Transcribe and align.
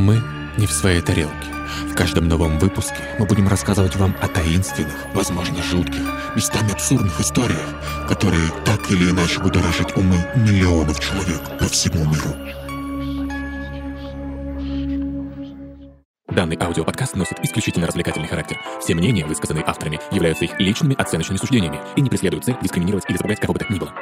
Мы 0.00 0.22
не 0.56 0.66
в 0.66 0.72
своей 0.72 1.02
тарелке. 1.02 1.34
В 1.90 1.94
каждом 1.94 2.26
новом 2.26 2.58
выпуске 2.58 2.96
мы 3.18 3.26
будем 3.26 3.48
рассказывать 3.48 3.96
вам 3.96 4.16
о 4.22 4.28
таинственных, 4.28 4.94
возможно, 5.12 5.62
жутких, 5.62 6.00
местами 6.34 6.72
абсурдных 6.72 7.20
историях, 7.20 7.66
которые 8.08 8.48
так 8.64 8.90
или 8.90 9.10
иначе 9.10 9.40
будоражат 9.40 9.94
умы 9.98 10.16
миллионов 10.36 10.98
человек 11.00 11.42
по 11.58 11.66
всему 11.66 12.06
миру. 12.06 12.34
Данный 16.28 16.56
аудиоподкаст 16.58 17.14
носит 17.14 17.38
исключительно 17.44 17.86
развлекательный 17.86 18.28
характер. 18.28 18.58
Все 18.80 18.94
мнения, 18.94 19.26
высказанные 19.26 19.64
авторами, 19.66 20.00
являются 20.12 20.46
их 20.46 20.58
личными 20.58 20.94
оценочными 20.94 21.36
суждениями 21.36 21.78
и 21.96 22.00
не 22.00 22.08
преследуют 22.08 22.46
цель 22.46 22.56
дискриминировать 22.62 23.04
или 23.10 23.18
запугать 23.18 23.40
кого 23.40 23.52
бы 23.52 23.58
то 23.58 23.70
ни 23.70 23.78
было. 23.78 23.92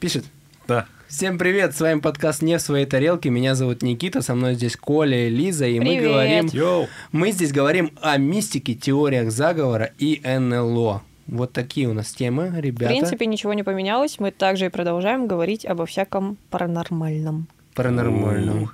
Пишет. 0.00 0.24
Да. 0.66 0.86
Всем 1.08 1.38
привет, 1.38 1.76
с 1.76 1.80
вами 1.80 2.00
подкаст 2.00 2.40
«Не 2.40 2.56
в 2.56 2.62
своей 2.62 2.86
тарелке». 2.86 3.28
Меня 3.30 3.54
зовут 3.54 3.82
Никита, 3.82 4.22
со 4.22 4.34
мной 4.34 4.54
здесь 4.54 4.76
Коля 4.76 5.26
и 5.26 5.30
Лиза, 5.30 5.66
и 5.66 5.78
мы 5.78 5.86
Привет. 5.86 6.04
говорим... 6.04 6.46
Йоу. 6.46 6.88
Мы 7.10 7.32
здесь 7.32 7.52
говорим 7.52 7.90
о 8.00 8.16
мистике, 8.16 8.74
теориях 8.74 9.30
заговора 9.30 9.90
и 9.98 10.20
НЛО. 10.24 11.02
Вот 11.26 11.52
такие 11.52 11.88
у 11.88 11.92
нас 11.92 12.12
темы, 12.12 12.48
В 12.48 12.58
ребята. 12.60 12.92
принципе, 12.92 13.26
ничего 13.26 13.52
не 13.52 13.62
поменялось. 13.62 14.18
Мы 14.20 14.30
также 14.30 14.66
и 14.66 14.68
продолжаем 14.70 15.26
говорить 15.26 15.66
обо 15.66 15.84
всяком 15.84 16.38
паранормальном. 16.50 17.48
Паранормальном. 17.74 18.70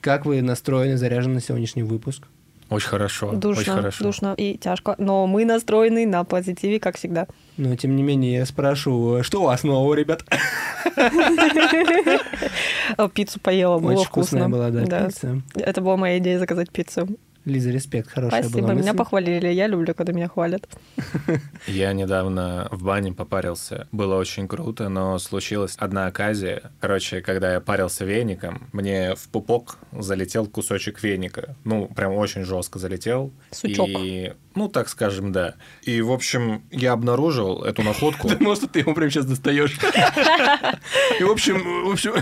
Как 0.00 0.26
вы 0.26 0.42
настроены, 0.42 0.96
заряжены 0.96 1.34
на 1.34 1.40
сегодняшний 1.40 1.82
выпуск? 1.82 2.22
Очень 2.70 2.88
хорошо. 2.88 3.28
очень 3.28 3.40
Душно, 3.40 3.74
хорошо. 3.74 4.04
душно 4.04 4.34
и 4.36 4.56
тяжко. 4.56 4.94
Но 4.98 5.26
мы 5.26 5.44
настроены 5.44 6.06
на 6.06 6.24
позитиве, 6.24 6.78
как 6.78 6.96
всегда. 6.96 7.26
Но, 7.56 7.74
тем 7.76 7.96
не 7.96 8.02
менее, 8.02 8.32
я 8.38 8.46
спрошу, 8.46 9.22
что 9.22 9.42
у 9.42 9.46
вас 9.46 9.64
нового, 9.64 9.94
ребят? 9.94 10.24
Пиццу 13.14 13.40
поела, 13.40 13.78
было 13.78 13.92
Очень 13.92 14.04
вкусно. 14.04 14.40
вкусная 14.40 14.48
была, 14.48 14.70
да, 14.70 15.06
пицца. 15.06 15.42
Это 15.54 15.80
была 15.80 15.96
моя 15.96 16.18
идея 16.18 16.38
заказать 16.38 16.70
пиццу. 16.70 17.08
Лиза, 17.46 17.70
респект, 17.70 18.10
хорошая 18.10 18.42
Спасибо, 18.42 18.60
была 18.60 18.74
меня 18.74 18.92
мысль. 18.92 18.98
похвалили. 18.98 19.48
Я 19.48 19.66
люблю, 19.66 19.94
когда 19.94 20.12
меня 20.12 20.28
хвалят. 20.28 20.68
Я 21.66 21.92
недавно 21.94 22.68
в 22.70 22.82
бане 22.82 23.12
попарился. 23.12 23.88
Было 23.92 24.16
очень 24.16 24.46
круто, 24.46 24.88
но 24.90 25.18
случилась 25.18 25.74
одна 25.78 26.06
оказия. 26.06 26.70
Короче, 26.80 27.22
когда 27.22 27.54
я 27.54 27.60
парился 27.60 28.04
веником, 28.04 28.68
мне 28.72 29.14
в 29.14 29.28
пупок 29.28 29.78
залетел 29.92 30.46
кусочек 30.46 31.02
веника. 31.02 31.56
Ну, 31.64 31.86
прям 31.86 32.12
очень 32.12 32.44
жестко 32.44 32.78
залетел. 32.78 33.32
Сучок. 33.50 33.88
И, 33.88 34.34
ну, 34.54 34.68
так 34.68 34.88
скажем, 34.90 35.32
да. 35.32 35.54
И, 35.82 36.02
в 36.02 36.12
общем, 36.12 36.62
я 36.70 36.92
обнаружил 36.92 37.62
эту 37.62 37.82
находку. 37.82 38.28
Думал, 38.38 38.56
что 38.56 38.68
ты 38.68 38.80
его 38.80 38.92
прямо 38.92 39.10
сейчас 39.10 39.24
достаешь. 39.24 39.78
И, 41.20 41.24
в 41.24 41.30
общем, 41.30 41.86
в 41.86 41.92
общем... 41.92 42.12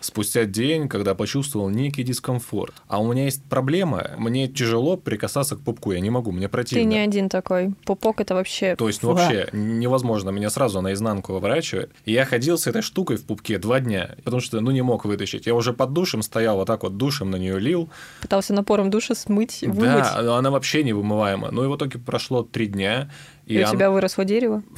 спустя 0.00 0.44
день, 0.44 0.88
когда 0.88 1.14
почувствовал 1.14 1.68
некий 1.68 2.02
дискомфорт. 2.02 2.74
А 2.86 3.00
у 3.00 3.12
меня 3.12 3.24
есть 3.24 3.42
проблема, 3.44 4.10
мне 4.18 4.48
тяжело 4.48 4.96
прикасаться 4.96 5.56
к 5.56 5.60
пупку, 5.60 5.92
я 5.92 6.00
не 6.00 6.10
могу, 6.10 6.32
мне 6.32 6.48
противно. 6.48 6.82
Ты 6.82 6.88
не 6.88 6.98
один 6.98 7.28
такой. 7.28 7.74
Пупок 7.84 8.20
это 8.20 8.34
вообще... 8.34 8.76
То 8.76 8.86
есть, 8.88 9.02
ну, 9.02 9.12
вообще 9.12 9.48
невозможно, 9.52 10.30
меня 10.30 10.50
сразу 10.50 10.80
наизнанку 10.80 11.32
выворачивает. 11.32 11.90
И 12.04 12.12
я 12.12 12.24
ходил 12.24 12.58
с 12.58 12.66
этой 12.66 12.82
штукой 12.82 13.16
в 13.16 13.24
пупке 13.24 13.58
два 13.58 13.80
дня, 13.80 14.16
потому 14.24 14.40
что, 14.40 14.60
ну, 14.60 14.70
не 14.70 14.82
мог 14.82 15.04
вытащить. 15.04 15.46
Я 15.46 15.54
уже 15.54 15.72
под 15.72 15.92
душем 15.92 16.22
стоял, 16.22 16.56
вот 16.56 16.66
так 16.66 16.82
вот 16.82 16.96
душем 16.96 17.30
на 17.30 17.36
нее 17.36 17.58
лил. 17.58 17.88
Пытался 18.20 18.52
напором 18.54 18.90
душа 18.90 19.14
смыть, 19.14 19.62
вымыть. 19.62 19.82
Да, 19.82 20.20
но 20.22 20.36
она 20.36 20.50
вообще 20.50 20.82
не 20.84 20.92
вымываема. 20.92 21.50
Ну, 21.50 21.64
и 21.64 21.68
в 21.68 21.76
итоге 21.76 21.98
прошло 21.98 22.42
три 22.42 22.66
дня. 22.66 23.10
И 23.46 23.58
у 23.58 23.64
он- 23.64 23.72
тебя 23.72 23.90
выросло 23.90 24.24
дерево. 24.24 24.62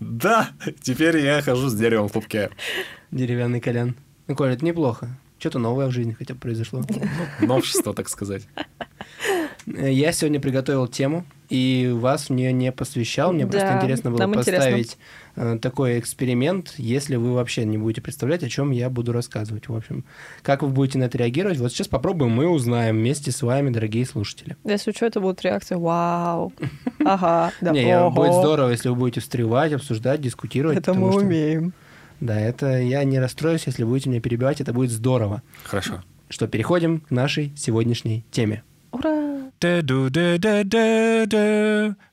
Да, 0.00 0.50
теперь 0.80 1.18
я 1.18 1.42
хожу 1.42 1.68
с 1.68 1.74
деревом 1.74 2.08
в 2.08 2.12
пупке. 2.12 2.50
Деревянный 3.10 3.60
колян. 3.60 3.96
Ну, 4.28 4.36
Коля, 4.36 4.52
это 4.52 4.64
неплохо. 4.64 5.08
Что-то 5.38 5.58
новое 5.58 5.86
в 5.86 5.92
жизни 5.92 6.12
хотя 6.12 6.34
бы 6.34 6.40
произошло. 6.40 6.82
Новшество, 7.40 7.94
так 7.94 8.08
сказать. 8.08 8.42
Я 9.66 10.12
сегодня 10.12 10.40
приготовил 10.40 10.86
тему, 10.88 11.24
и 11.48 11.90
вас 11.94 12.28
в 12.28 12.30
нее 12.32 12.52
не 12.52 12.72
посвящал. 12.72 13.32
Мне 13.32 13.46
просто 13.46 13.66
Да, 13.68 13.76
интересно 13.78 14.10
было 14.10 14.18
нам 14.20 14.34
интересно. 14.34 14.64
поставить 14.64 14.98
э, 15.36 15.58
такой 15.60 15.98
эксперимент, 15.98 16.74
если 16.78 17.16
вы 17.16 17.34
вообще 17.34 17.64
не 17.64 17.76
будете 17.78 18.00
представлять, 18.00 18.42
о 18.42 18.48
чем 18.48 18.70
я 18.70 18.88
буду 18.90 19.12
рассказывать. 19.12 19.68
В 19.68 19.76
общем, 19.76 20.04
как 20.42 20.62
вы 20.62 20.68
будете 20.68 20.98
на 20.98 21.04
это 21.04 21.18
реагировать? 21.18 21.58
Вот 21.58 21.70
сейчас 21.70 21.86
попробуем, 21.86 22.32
мы 22.32 22.48
узнаем 22.48 22.96
вместе 22.96 23.30
с 23.30 23.42
вами, 23.42 23.70
дорогие 23.70 24.06
слушатели. 24.06 24.56
Если 24.64 24.90
что, 24.92 25.06
это 25.06 25.20
будет 25.20 25.42
реакция 25.42 25.78
«Вау!» 25.78 26.52
Ага, 27.04 27.52
да, 27.60 27.70
не, 27.72 28.10
будет 28.10 28.32
здорово, 28.34 28.70
если 28.70 28.88
вы 28.88 28.96
будете 28.96 29.20
встревать, 29.20 29.72
обсуждать, 29.72 30.20
дискутировать. 30.20 30.78
Это 30.78 30.94
мы 30.94 31.12
что- 31.12 31.20
умеем. 31.20 31.72
Да, 32.20 32.38
это 32.38 32.80
я 32.80 33.04
не 33.04 33.18
расстроюсь, 33.18 33.64
если 33.66 33.84
будете 33.84 34.10
меня 34.10 34.20
перебивать, 34.20 34.60
это 34.60 34.72
будет 34.72 34.90
здорово. 34.90 35.42
Хорошо. 35.64 36.02
Что, 36.28 36.46
переходим 36.48 37.00
к 37.00 37.10
нашей 37.10 37.52
сегодняшней 37.56 38.24
теме. 38.30 38.62
Ура! 38.92 39.50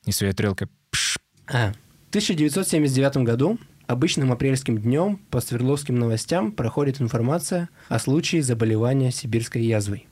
Не 0.05 0.11
своей 0.11 0.33
тарелкой. 0.33 0.67
Пш. 0.89 1.17
А, 1.47 1.73
в 2.07 2.09
1979 2.09 3.17
году 3.17 3.59
обычным 3.87 4.31
апрельским 4.31 4.77
днем 4.77 5.19
по 5.29 5.41
Свердловским 5.41 5.95
новостям 5.95 6.51
проходит 6.51 7.01
информация 7.01 7.69
о 7.87 7.99
случае 7.99 8.41
заболевания 8.41 9.11
сибирской 9.11 9.63
язвой. 9.63 10.07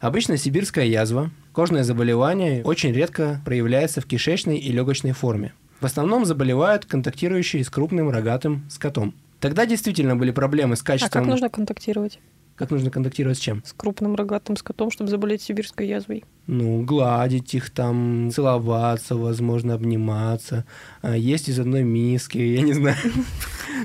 Обычно 0.00 0.36
сибирская 0.36 0.86
язва, 0.86 1.30
кожное 1.52 1.82
заболевание, 1.82 2.62
очень 2.62 2.92
редко 2.92 3.40
проявляется 3.44 4.00
в 4.00 4.06
кишечной 4.06 4.56
и 4.56 4.70
легочной 4.70 5.12
форме. 5.12 5.52
В 5.80 5.84
основном 5.86 6.24
заболевают 6.24 6.84
контактирующие 6.86 7.62
с 7.64 7.70
крупным 7.70 8.10
рогатым 8.10 8.64
скотом. 8.68 9.14
Тогда 9.40 9.66
действительно 9.66 10.16
были 10.16 10.32
проблемы 10.32 10.74
с 10.76 10.82
А 10.82 10.84
качеством... 10.84 11.22
как 11.22 11.30
нужно 11.30 11.48
контактировать 11.48 12.18
Как 12.56 12.70
нужно 12.72 12.90
контактировать 12.90 13.38
с 13.38 13.40
чем? 13.40 13.62
с 13.64 13.72
крупным 13.72 14.16
рогатым 14.16 14.56
скотом, 14.56 14.90
чтобы 14.90 15.08
заболеть 15.10 15.42
сибирской 15.42 15.86
язвой? 15.86 16.24
Ну, 16.48 16.82
гладить 16.82 17.54
их 17.54 17.70
там, 17.70 18.30
целоваться, 18.34 19.14
возможно, 19.14 19.74
обниматься, 19.74 20.64
а, 21.02 21.16
есть 21.16 21.48
из 21.48 21.60
одной 21.60 21.84
миски, 21.84 22.38
я 22.38 22.62
не 22.62 22.72
знаю. 22.72 22.96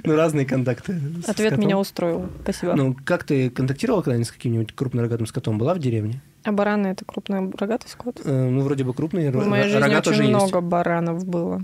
Ну, 0.05 0.15
разные 0.15 0.45
контакты. 0.45 0.99
Ответ 1.27 1.57
меня 1.57 1.77
устроил. 1.77 2.27
Спасибо. 2.41 2.73
Ну, 2.73 2.95
как 3.05 3.25
ты 3.25 3.51
контактировал 3.51 4.01
когда-нибудь 4.01 4.27
с 4.27 4.31
каким-нибудь 4.31 4.73
крупнорогатым 4.73 5.27
скотом? 5.27 5.59
Была 5.59 5.75
в 5.75 5.79
деревне? 5.79 6.19
А 6.43 6.51
бараны 6.51 6.87
это 6.87 7.05
крупный 7.05 7.51
рогатый 7.51 7.89
скот? 7.89 8.19
Э, 8.25 8.49
Ну, 8.49 8.61
вроде 8.61 8.83
бы 8.83 8.93
крупный, 8.95 9.29
В 9.29 9.45
моей 9.47 9.69
жизни 9.69 9.95
очень 9.95 10.29
много 10.29 10.61
баранов 10.61 11.25
было. 11.25 11.63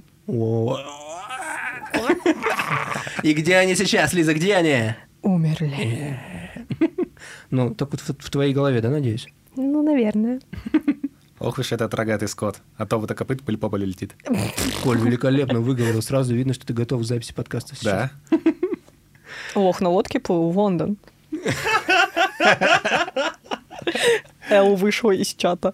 И 3.23 3.33
где 3.33 3.57
они 3.57 3.75
сейчас, 3.75 4.13
Лиза, 4.13 4.33
где 4.33 4.55
они? 4.55 4.95
Умерли. 5.21 6.19
Ну, 7.49 7.73
так 7.73 7.91
вот 7.91 8.01
в 8.01 8.29
твоей 8.29 8.53
голове, 8.53 8.79
да, 8.81 8.89
надеюсь? 8.89 9.27
Ну, 9.55 9.81
наверное. 9.81 10.39
Ох 11.39 11.57
уж 11.57 11.71
этот 11.71 11.93
рогатый 11.93 12.27
скот. 12.27 12.61
А 12.77 12.85
то 12.85 12.97
вот 12.99 13.13
копыт 13.13 13.41
пыль 13.43 13.57
по 13.57 13.69
полю 13.69 13.87
летит. 13.87 14.15
Коль, 14.83 14.99
великолепно 14.99 15.61
выговорил. 15.61 16.01
Сразу 16.01 16.35
видно, 16.35 16.53
что 16.53 16.65
ты 16.65 16.73
готов 16.73 17.01
к 17.01 17.05
записи 17.05 17.33
подкаста 17.33 17.75
сейчас. 17.75 18.11
Да. 18.31 18.39
Лох 19.55 19.81
на 19.81 19.89
лодке 19.89 20.19
плыл 20.19 20.51
в 20.51 20.57
Лондон. 20.57 20.97
Эл 24.49 24.75
вышла 24.75 25.11
из 25.11 25.33
чата. 25.33 25.73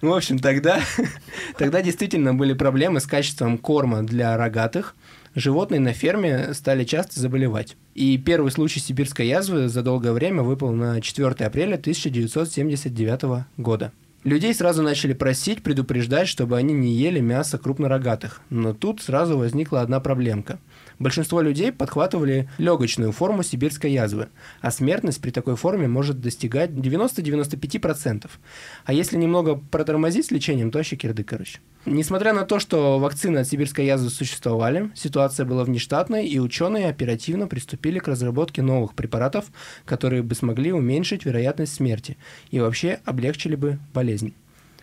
В 0.00 0.12
общем, 0.12 0.38
тогда, 0.38 0.80
тогда 1.58 1.82
действительно 1.82 2.34
были 2.34 2.54
проблемы 2.54 3.00
с 3.00 3.06
качеством 3.06 3.58
корма 3.58 4.02
для 4.02 4.36
рогатых. 4.36 4.96
Животные 5.34 5.78
на 5.78 5.92
ферме 5.92 6.54
стали 6.54 6.84
часто 6.84 7.20
заболевать. 7.20 7.76
И 7.94 8.16
первый 8.18 8.50
случай 8.50 8.80
сибирской 8.80 9.28
язвы 9.28 9.68
за 9.68 9.82
долгое 9.82 10.12
время 10.12 10.42
выпал 10.42 10.72
на 10.72 11.00
4 11.00 11.28
апреля 11.46 11.74
1979 11.74 13.46
года. 13.58 13.92
Людей 14.24 14.52
сразу 14.52 14.82
начали 14.82 15.14
просить, 15.14 15.62
предупреждать, 15.62 16.28
чтобы 16.28 16.56
они 16.56 16.74
не 16.74 16.92
ели 16.94 17.20
мясо 17.20 17.58
крупнорогатых. 17.58 18.42
Но 18.50 18.74
тут 18.74 19.00
сразу 19.00 19.38
возникла 19.38 19.80
одна 19.80 20.00
проблемка. 20.00 20.58
Большинство 21.00 21.40
людей 21.40 21.72
подхватывали 21.72 22.50
легочную 22.58 23.10
форму 23.12 23.42
сибирской 23.42 23.90
язвы, 23.90 24.28
а 24.60 24.70
смертность 24.70 25.22
при 25.22 25.30
такой 25.30 25.56
форме 25.56 25.88
может 25.88 26.20
достигать 26.20 26.72
90-95%. 26.72 28.28
А 28.84 28.92
если 28.92 29.16
немного 29.16 29.56
протормозить 29.56 30.26
с 30.26 30.30
лечением, 30.30 30.70
то 30.70 30.78
вообще 30.78 30.96
кирдык, 30.96 31.26
короче. 31.26 31.60
Несмотря 31.86 32.34
на 32.34 32.44
то, 32.44 32.58
что 32.58 32.98
вакцины 32.98 33.38
от 33.38 33.48
сибирской 33.48 33.86
язвы 33.86 34.10
существовали, 34.10 34.90
ситуация 34.94 35.46
была 35.46 35.64
внештатной, 35.64 36.26
и 36.26 36.38
ученые 36.38 36.90
оперативно 36.90 37.46
приступили 37.46 37.98
к 37.98 38.06
разработке 38.06 38.60
новых 38.60 38.94
препаратов, 38.94 39.46
которые 39.86 40.22
бы 40.22 40.34
смогли 40.34 40.70
уменьшить 40.70 41.24
вероятность 41.24 41.72
смерти 41.72 42.18
и 42.50 42.60
вообще 42.60 43.00
облегчили 43.06 43.54
бы 43.54 43.78
болезнь. 43.94 44.34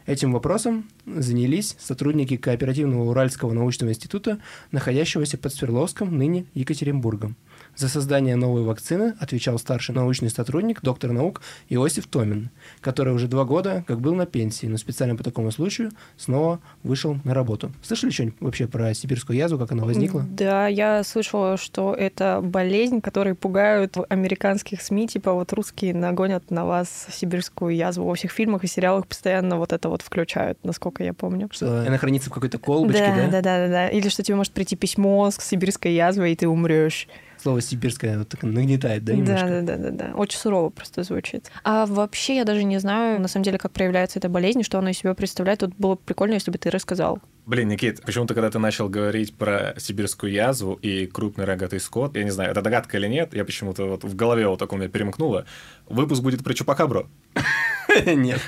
Этим 0.07 0.31
вопросом 0.31 0.85
занялись 1.05 1.75
сотрудники 1.79 2.37
кооперативного 2.37 3.09
Уральского 3.09 3.51
научного 3.51 3.89
института, 3.91 4.39
находящегося 4.71 5.37
под 5.37 5.53
Свердловском, 5.53 6.17
ныне 6.17 6.45
Екатеринбургом. 6.53 7.35
За 7.77 7.89
создание 7.89 8.35
новой 8.35 8.63
вакцины 8.63 9.13
отвечал 9.19 9.59
старший 9.59 9.93
научный 9.93 10.31
сотрудник, 10.31 10.81
доктор 10.81 11.11
наук 11.11 11.43
Иосиф 11.69 12.07
Томин, 12.07 12.49
который 12.81 13.13
уже 13.13 13.27
два 13.27 13.45
года 13.45 13.83
как 13.85 14.01
был 14.01 14.15
на 14.15 14.25
пенсии, 14.25 14.65
но 14.65 14.77
специально 14.77 15.15
по 15.15 15.23
такому 15.23 15.51
случаю 15.51 15.91
снова 16.17 16.59
вышел 16.81 17.19
на 17.23 17.35
работу. 17.35 17.71
Слышали 17.83 18.09
что-нибудь 18.09 18.37
вообще 18.39 18.65
про 18.65 18.95
сибирскую 18.95 19.37
язву, 19.37 19.59
как 19.59 19.73
она 19.73 19.85
возникла? 19.85 20.25
Да, 20.27 20.65
я 20.65 21.03
слышала, 21.03 21.55
что 21.57 21.93
это 21.93 22.41
болезнь, 22.43 22.99
которая 22.99 23.35
пугают 23.35 23.95
в 23.95 24.07
американских 24.09 24.81
СМИ, 24.81 25.09
типа 25.09 25.33
вот 25.33 25.53
русские 25.53 25.93
нагонят 25.93 26.49
на 26.49 26.65
вас 26.65 27.05
сибирскую 27.11 27.75
язву. 27.75 28.05
Во 28.05 28.15
всех 28.15 28.31
фильмах 28.31 28.63
и 28.63 28.67
сериалах 28.67 29.05
постоянно 29.05 29.57
вот 29.57 29.71
это 29.71 29.87
вот 29.87 30.01
включают, 30.01 30.57
насколько 30.63 31.03
я 31.03 31.13
помню. 31.13 31.47
Что 31.51 31.81
она 31.85 31.99
хранится 31.99 32.31
в 32.31 32.33
какой-то 32.33 32.57
колбочке, 32.57 33.13
да? 33.15 33.27
да, 33.27 33.41
да, 33.41 33.57
да, 33.59 33.67
да. 33.67 33.87
Или 33.89 34.09
что 34.09 34.23
тебе 34.23 34.33
может 34.33 34.53
прийти 34.53 34.75
письмо 34.75 35.29
с 35.29 35.37
сибирской 35.37 35.93
язвой, 35.93 36.31
и 36.31 36.35
ты 36.35 36.47
умрешь. 36.47 37.07
Слово 37.47 37.61
сибирское 37.61 38.17
вот 38.17 38.27
так 38.27 38.43
нагнетает, 38.43 39.05
да, 39.05 39.13
Да, 39.13 39.17
немножко? 39.17 39.47
да, 39.47 39.61
да, 39.61 39.77
да, 39.77 39.91
да. 39.91 40.15
Очень 40.15 40.37
сурово 40.37 40.69
просто 40.69 41.03
звучит. 41.03 41.49
А 41.63 41.85
вообще 41.85 42.35
я 42.35 42.43
даже 42.43 42.65
не 42.65 42.77
знаю, 42.77 43.21
на 43.21 43.29
самом 43.29 43.45
деле, 43.45 43.57
как 43.57 43.71
проявляется 43.71 44.19
эта 44.19 44.27
болезнь, 44.27 44.63
что 44.63 44.79
она 44.79 44.91
из 44.91 44.97
себя 44.97 45.13
представляет. 45.13 45.59
Тут 45.61 45.73
было 45.77 45.93
бы 45.95 46.01
прикольно, 46.03 46.33
если 46.33 46.51
бы 46.51 46.57
ты 46.57 46.69
рассказал. 46.69 47.19
Блин, 47.47 47.69
Никит, 47.69 48.01
почему-то, 48.01 48.33
когда 48.33 48.49
ты 48.51 48.59
начал 48.59 48.89
говорить 48.89 49.33
про 49.33 49.73
сибирскую 49.77 50.33
язву 50.33 50.73
и 50.73 51.05
крупный 51.05 51.45
рогатый 51.45 51.79
скот, 51.79 52.17
я 52.17 52.25
не 52.25 52.29
знаю, 52.31 52.51
это 52.51 52.61
догадка 52.61 52.97
или 52.97 53.07
нет, 53.07 53.33
я 53.33 53.45
почему-то 53.45 53.85
вот 53.85 54.03
в 54.03 54.15
голове 54.17 54.47
вот 54.49 54.59
так 54.59 54.73
у 54.73 54.75
меня 54.75 54.89
перемкнуло. 54.89 55.45
Выпуск 55.87 56.21
будет 56.21 56.43
про 56.43 56.53
Чупакабру. 56.53 57.07
Нет. 58.05 58.41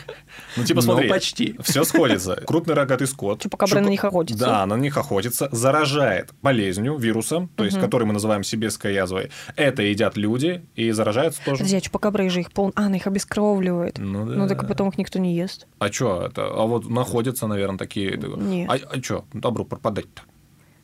Ну, 0.58 0.64
типа, 0.64 0.78
Ну, 0.82 0.82
смотри, 0.82 1.10
почти. 1.10 1.56
все 1.62 1.84
сходится. 1.84 2.36
Крупный 2.46 2.74
рогатый 2.76 3.08
скот. 3.08 3.42
Чупакабра 3.42 3.78
Чупа- 3.78 3.82
на 3.84 3.88
них 3.90 4.04
охотится. 4.04 4.46
Да, 4.46 4.66
на 4.66 4.76
них 4.76 4.98
охотится, 4.98 5.48
заражает 5.52 6.32
болезнью, 6.42 6.98
вирусом, 6.98 7.50
то 7.56 7.64
есть, 7.64 7.80
который 7.80 8.06
мы 8.06 8.14
называем 8.14 8.44
сибирской 8.44 8.94
язвой. 8.94 9.32
Это 9.56 9.82
едят 9.84 10.18
люди 10.18 10.66
и 10.76 10.92
заражаются 10.92 11.42
тоже. 11.46 11.58
Подожди, 11.60 11.78
а 11.78 11.82
чупакабры 11.82 12.30
же 12.30 12.42
их 12.42 12.52
пол... 12.52 12.72
А, 12.76 12.88
она 12.88 12.98
их 12.98 13.08
обескровливает. 13.08 13.98
Ну 13.98 14.26
да. 14.26 14.36
Ну 14.36 14.48
так 14.48 14.64
и 14.64 14.66
потом 14.68 14.90
их 14.90 14.98
никто 14.98 15.20
не 15.20 15.36
ест. 15.36 15.68
А 15.80 15.92
что 15.92 16.24
это? 16.26 16.46
А 16.46 16.66
вот 16.66 16.90
находятся, 16.90 17.48
наверное, 17.48 17.78
такие. 17.78 18.18
Нет. 18.18 18.70
А, 18.70 18.89
а 18.92 19.02
что? 19.02 19.26
Добро 19.34 19.64
пропадать-то. 19.66 20.24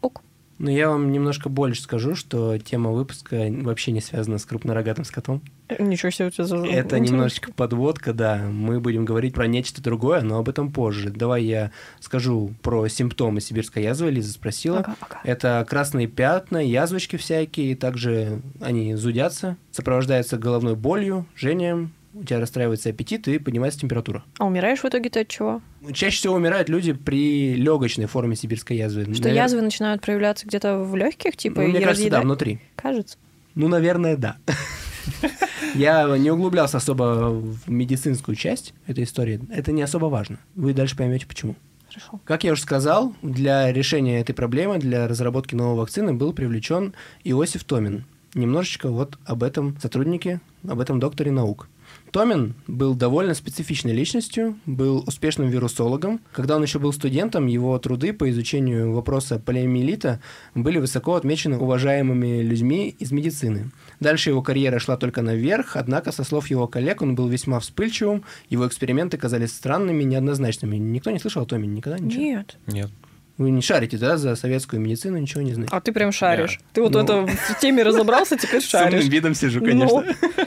Ок. 0.01 0.21
Но 0.57 0.71
я 0.71 0.89
вам 0.89 1.11
немножко 1.11 1.49
больше 1.49 1.81
скажу, 1.81 2.15
что 2.15 2.57
тема 2.57 2.91
выпуска 2.91 3.47
вообще 3.49 3.91
не 3.91 3.99
связана 3.99 4.37
с 4.37 4.45
крупнорогатым 4.45 5.03
скотом. 5.03 5.41
Э, 5.67 5.83
Ничего 5.83 6.11
себе 6.11 6.27
у 6.27 6.31
тебя 6.31 6.45
за... 6.45 6.57
Это 6.65 6.97
немножечко 6.99 7.51
подводка, 7.51 8.13
да. 8.13 8.37
Мы 8.37 8.79
будем 8.79 9.03
говорить 9.03 9.33
про 9.33 9.47
нечто 9.47 9.83
другое, 9.83 10.21
но 10.21 10.37
об 10.37 10.47
этом 10.47 10.71
позже. 10.71 11.09
Давай 11.09 11.43
я 11.43 11.71
скажу 11.99 12.53
про 12.61 12.87
симптомы 12.87 13.41
сибирской 13.41 13.83
язвы. 13.83 14.11
Лиза 14.11 14.31
спросила. 14.31 14.79
Ага, 14.79 14.95
ага. 15.01 15.19
Это 15.25 15.65
красные 15.67 16.07
пятна, 16.07 16.57
язвочки 16.65 17.17
всякие, 17.17 17.75
также 17.75 18.41
они 18.61 18.95
зудятся, 18.95 19.57
сопровождаются 19.71 20.37
головной 20.37 20.75
болью, 20.75 21.25
жжением, 21.35 21.91
у 22.15 22.23
тебя 22.23 22.39
расстраивается 22.39 22.89
аппетит 22.89 23.27
и 23.27 23.37
поднимается 23.39 23.79
температура. 23.79 24.23
А 24.39 24.45
умираешь 24.45 24.79
в 24.79 24.85
итоге 24.85 25.09
ты 25.09 25.21
от 25.21 25.27
чего? 25.27 25.61
Чаще 25.93 26.17
всего 26.17 26.35
умирают 26.35 26.69
люди 26.69 26.93
при 26.93 27.55
легочной 27.55 28.05
форме 28.05 28.35
сибирской 28.35 28.77
язвы. 28.77 29.03
Что 29.13 29.29
Навер- 29.29 29.33
язвы 29.35 29.61
начинают 29.61 30.01
проявляться 30.01 30.47
где-то 30.47 30.79
в 30.79 30.95
легких, 30.95 31.35
типа, 31.37 31.61
Ну, 31.61 31.67
мне 31.67 31.73
кажется, 31.81 31.85
да, 31.85 31.91
разъедать? 32.19 32.23
внутри. 32.23 32.59
Кажется. 32.75 33.17
Ну, 33.53 33.67
наверное, 33.67 34.17
да. 34.17 34.37
Я 35.75 36.17
не 36.17 36.31
углублялся 36.31 36.77
особо 36.77 37.29
в 37.31 37.69
медицинскую 37.69 38.35
часть 38.35 38.73
этой 38.87 39.03
истории. 39.03 39.39
Это 39.49 39.71
не 39.71 39.81
особо 39.81 40.05
важно. 40.05 40.39
Вы 40.55 40.73
дальше 40.73 40.95
поймете, 40.95 41.25
почему. 41.27 41.55
Хорошо. 41.89 42.19
Как 42.25 42.43
я 42.43 42.51
уже 42.53 42.61
сказал, 42.61 43.13
для 43.21 43.71
решения 43.71 44.19
этой 44.19 44.33
проблемы, 44.33 44.79
для 44.79 45.07
разработки 45.07 45.55
новой 45.55 45.77
вакцины 45.77 46.13
был 46.13 46.33
привлечен 46.33 46.93
Иосиф 47.23 47.63
Томин. 47.63 48.05
Немножечко 48.33 48.89
вот 48.89 49.17
об 49.25 49.43
этом 49.43 49.77
сотруднике, 49.79 50.41
об 50.67 50.79
этом 50.81 50.99
докторе 50.99 51.31
наук. 51.31 51.69
Томин 52.15 52.53
был 52.65 52.95
довольно 52.95 53.33
специфичной 53.33 53.91
личностью, 53.91 54.57
был 54.65 55.03
успешным 55.05 55.49
вирусологом. 55.49 56.21
Когда 56.31 56.55
он 56.55 56.63
еще 56.63 56.79
был 56.79 56.93
студентом, 56.93 57.47
его 57.47 57.77
труды 57.77 58.13
по 58.13 58.29
изучению 58.29 58.93
вопроса 58.93 59.37
полиомиелита 59.37 60.21
были 60.53 60.77
высоко 60.77 61.15
отмечены 61.15 61.57
уважаемыми 61.57 62.41
людьми 62.41 62.95
из 62.99 63.11
медицины. 63.11 63.69
Дальше 63.99 64.29
его 64.29 64.41
карьера 64.41 64.79
шла 64.79 64.95
только 64.95 65.21
наверх, 65.23 65.75
однако, 65.75 66.13
со 66.13 66.23
слов 66.23 66.47
его 66.49 66.67
коллег, 66.67 67.01
он 67.01 67.15
был 67.15 67.27
весьма 67.27 67.59
вспыльчивым, 67.59 68.23
его 68.49 68.65
эксперименты 68.65 69.17
казались 69.17 69.51
странными, 69.51 70.03
неоднозначными. 70.05 70.77
Никто 70.77 71.11
не 71.11 71.19
слышал 71.19 71.43
о 71.43 71.45
Томине 71.45 71.73
никогда? 71.75 71.99
Ничего? 71.99 72.21
Нет. 72.21 72.55
Нет. 72.67 72.89
Вы 73.37 73.51
не 73.51 73.61
шарите, 73.61 73.97
да, 73.97 74.15
за 74.15 74.37
советскую 74.37 74.81
медицину, 74.81 75.17
ничего 75.17 75.41
не 75.41 75.53
знаете. 75.53 75.75
А 75.75 75.81
ты 75.81 75.91
прям 75.91 76.13
шаришь. 76.13 76.59
Да. 76.59 76.65
Ты 76.71 76.81
вот 76.81 76.93
Ну. 76.93 76.99
это 76.99 77.27
в 77.27 77.59
теме 77.59 77.83
разобрался, 77.83 78.37
теперь 78.37 78.61
С 78.61 78.73
умным 78.73 78.91
шаришь. 78.91 79.09
видом 79.09 79.35
сижу, 79.35 79.59
конечно. 79.59 80.05
Ну 80.05 80.45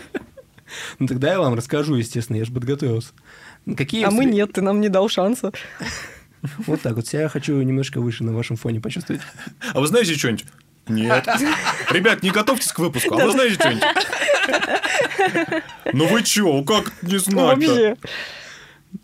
тогда 0.98 1.32
я 1.32 1.40
вам 1.40 1.54
расскажу, 1.54 1.94
естественно, 1.96 2.36
я 2.36 2.44
же 2.44 2.52
подготовился. 2.52 3.10
Какие 3.76 4.04
А 4.04 4.10
мы 4.10 4.24
нет, 4.24 4.52
ты 4.52 4.62
нам 4.62 4.80
не 4.80 4.88
дал 4.88 5.08
шанса. 5.08 5.52
Вот 6.58 6.80
так 6.82 6.94
вот. 6.94 7.06
Себя 7.06 7.22
я 7.22 7.28
хочу 7.28 7.60
немножко 7.60 8.00
выше 8.00 8.22
на 8.24 8.32
вашем 8.32 8.56
фоне 8.56 8.80
почувствовать. 8.80 9.22
А 9.74 9.80
вы 9.80 9.86
знаете 9.88 10.14
что-нибудь? 10.14 10.46
Нет. 10.86 11.26
Ребят, 11.90 12.22
не 12.22 12.30
готовьтесь 12.30 12.72
к 12.72 12.78
выпуску. 12.78 13.18
А 13.18 13.24
вы 13.24 13.32
знаете 13.32 13.54
что-нибудь? 13.54 13.82
Ну 15.92 16.06
вы 16.06 16.22
чё, 16.22 16.62
как 16.62 16.92
не 17.02 17.14
Ну, 17.14 17.18
знать 17.18 17.58
вообще. 17.58 17.96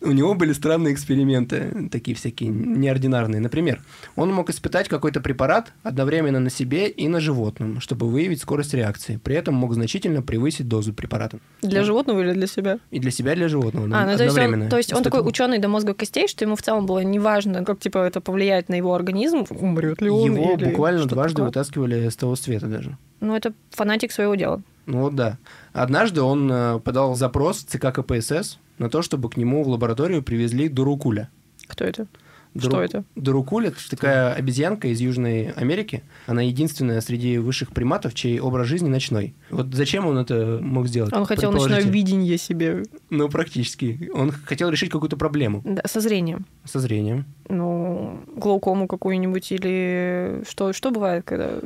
У 0.01 0.13
него 0.13 0.35
были 0.35 0.53
странные 0.53 0.95
эксперименты, 0.95 1.89
такие 1.91 2.17
всякие 2.17 2.51
неординарные. 2.51 3.41
Например, 3.41 3.81
он 4.17 4.33
мог 4.33 4.51
испытать 4.51 4.89
какой-то 4.89 5.21
препарат 5.21 5.73
одновременно 5.83 6.41
на 6.41 6.51
себе 6.51 6.89
и 6.89 7.09
на 7.09 7.21
животном, 7.21 7.81
чтобы 7.81 8.09
выявить 8.09 8.41
скорость 8.41 8.75
реакции. 8.75 9.19
При 9.23 9.37
этом 9.37 9.55
мог 9.55 9.75
значительно 9.75 10.23
превысить 10.23 10.69
дозу 10.69 10.93
препарата. 10.93 11.39
Для 11.63 11.85
животного 11.85 12.21
или 12.21 12.33
для 12.33 12.47
себя? 12.47 12.79
И 12.91 12.99
для 12.99 13.11
себя, 13.11 13.33
и 13.33 13.37
для 13.37 13.49
животного. 13.49 13.87
А, 13.93 14.07
ну 14.07 14.17
то 14.17 14.25
есть 14.25 14.39
он, 14.39 14.69
то 14.69 14.77
есть 14.77 14.93
он 14.93 15.03
такой 15.03 15.27
ученый 15.27 15.59
до 15.59 15.69
мозга 15.69 15.95
костей, 15.95 16.29
что 16.29 16.45
ему 16.45 16.57
в 16.57 16.63
целом 16.63 16.87
было 16.87 17.01
неважно, 17.01 17.65
как 17.65 17.81
типа 17.81 17.99
это 17.99 18.21
повлияет 18.21 18.69
на 18.69 18.75
его 18.75 18.95
организм, 18.95 19.45
умрет 19.51 20.01
ли 20.01 20.11
он 20.11 20.25
Его 20.25 20.55
или 20.55 20.65
буквально 20.67 21.07
дважды 21.07 21.37
такое. 21.37 21.47
вытаскивали 21.49 22.09
с 22.09 22.17
того 22.17 22.37
света 22.37 22.67
даже. 22.67 22.97
Ну 23.21 23.35
это 23.35 23.53
фанатик 23.71 24.13
своего 24.13 24.35
дела. 24.35 24.63
Ну 24.87 25.01
вот 25.01 25.15
да. 25.15 25.39
Однажды 25.73 26.21
он 26.21 26.51
э, 26.51 26.79
подал 26.81 27.17
запрос 27.17 27.65
в 27.65 27.67
ЦК 27.67 27.93
КПСС 27.93 28.59
на 28.79 28.89
то, 28.91 29.03
чтобы 29.03 29.29
к 29.31 29.37
нему 29.37 29.63
в 29.63 29.69
лабораторию 29.69 30.23
привезли 30.23 30.69
дурукуля. 30.69 31.29
Кто 31.67 31.85
это? 31.85 32.07
Дуру- 32.55 32.71
Что 32.71 32.83
это? 32.83 33.05
Дурукуль– 33.17 33.67
это 33.69 33.79
такая 33.91 34.33
обезьянка 34.33 34.87
из 34.87 35.01
Южной 35.01 35.51
Америки. 35.57 36.05
Она 36.29 36.43
единственная 36.43 37.01
среди 37.01 37.39
высших 37.39 37.73
приматов, 37.73 38.15
чей 38.15 38.39
образ 38.39 38.69
жизни 38.69 38.89
ночной. 38.89 39.35
Вот 39.51 39.75
зачем 39.75 40.07
он 40.07 40.19
это 40.19 40.61
мог 40.63 40.87
сделать? 40.87 41.13
Он 41.13 41.27
хотел 41.27 41.51
ночное 41.51 41.81
видение 41.83 42.39
себе 42.39 42.85
Ну, 43.11 43.29
практически. 43.29 44.09
Он 44.15 44.31
хотел 44.31 44.69
решить 44.71 44.91
какую-то 44.91 45.17
проблему 45.17 45.63
да, 45.65 45.83
со 45.87 46.01
зрением. 46.01 46.47
со 46.65 46.79
зрением. 46.79 47.25
Ну, 47.49 48.21
глаукому 48.37 48.87
какую-нибудь 48.87 49.51
или 49.51 50.45
что, 50.49 50.73
что 50.73 50.93
бывает, 50.93 51.25
когда... 51.25 51.59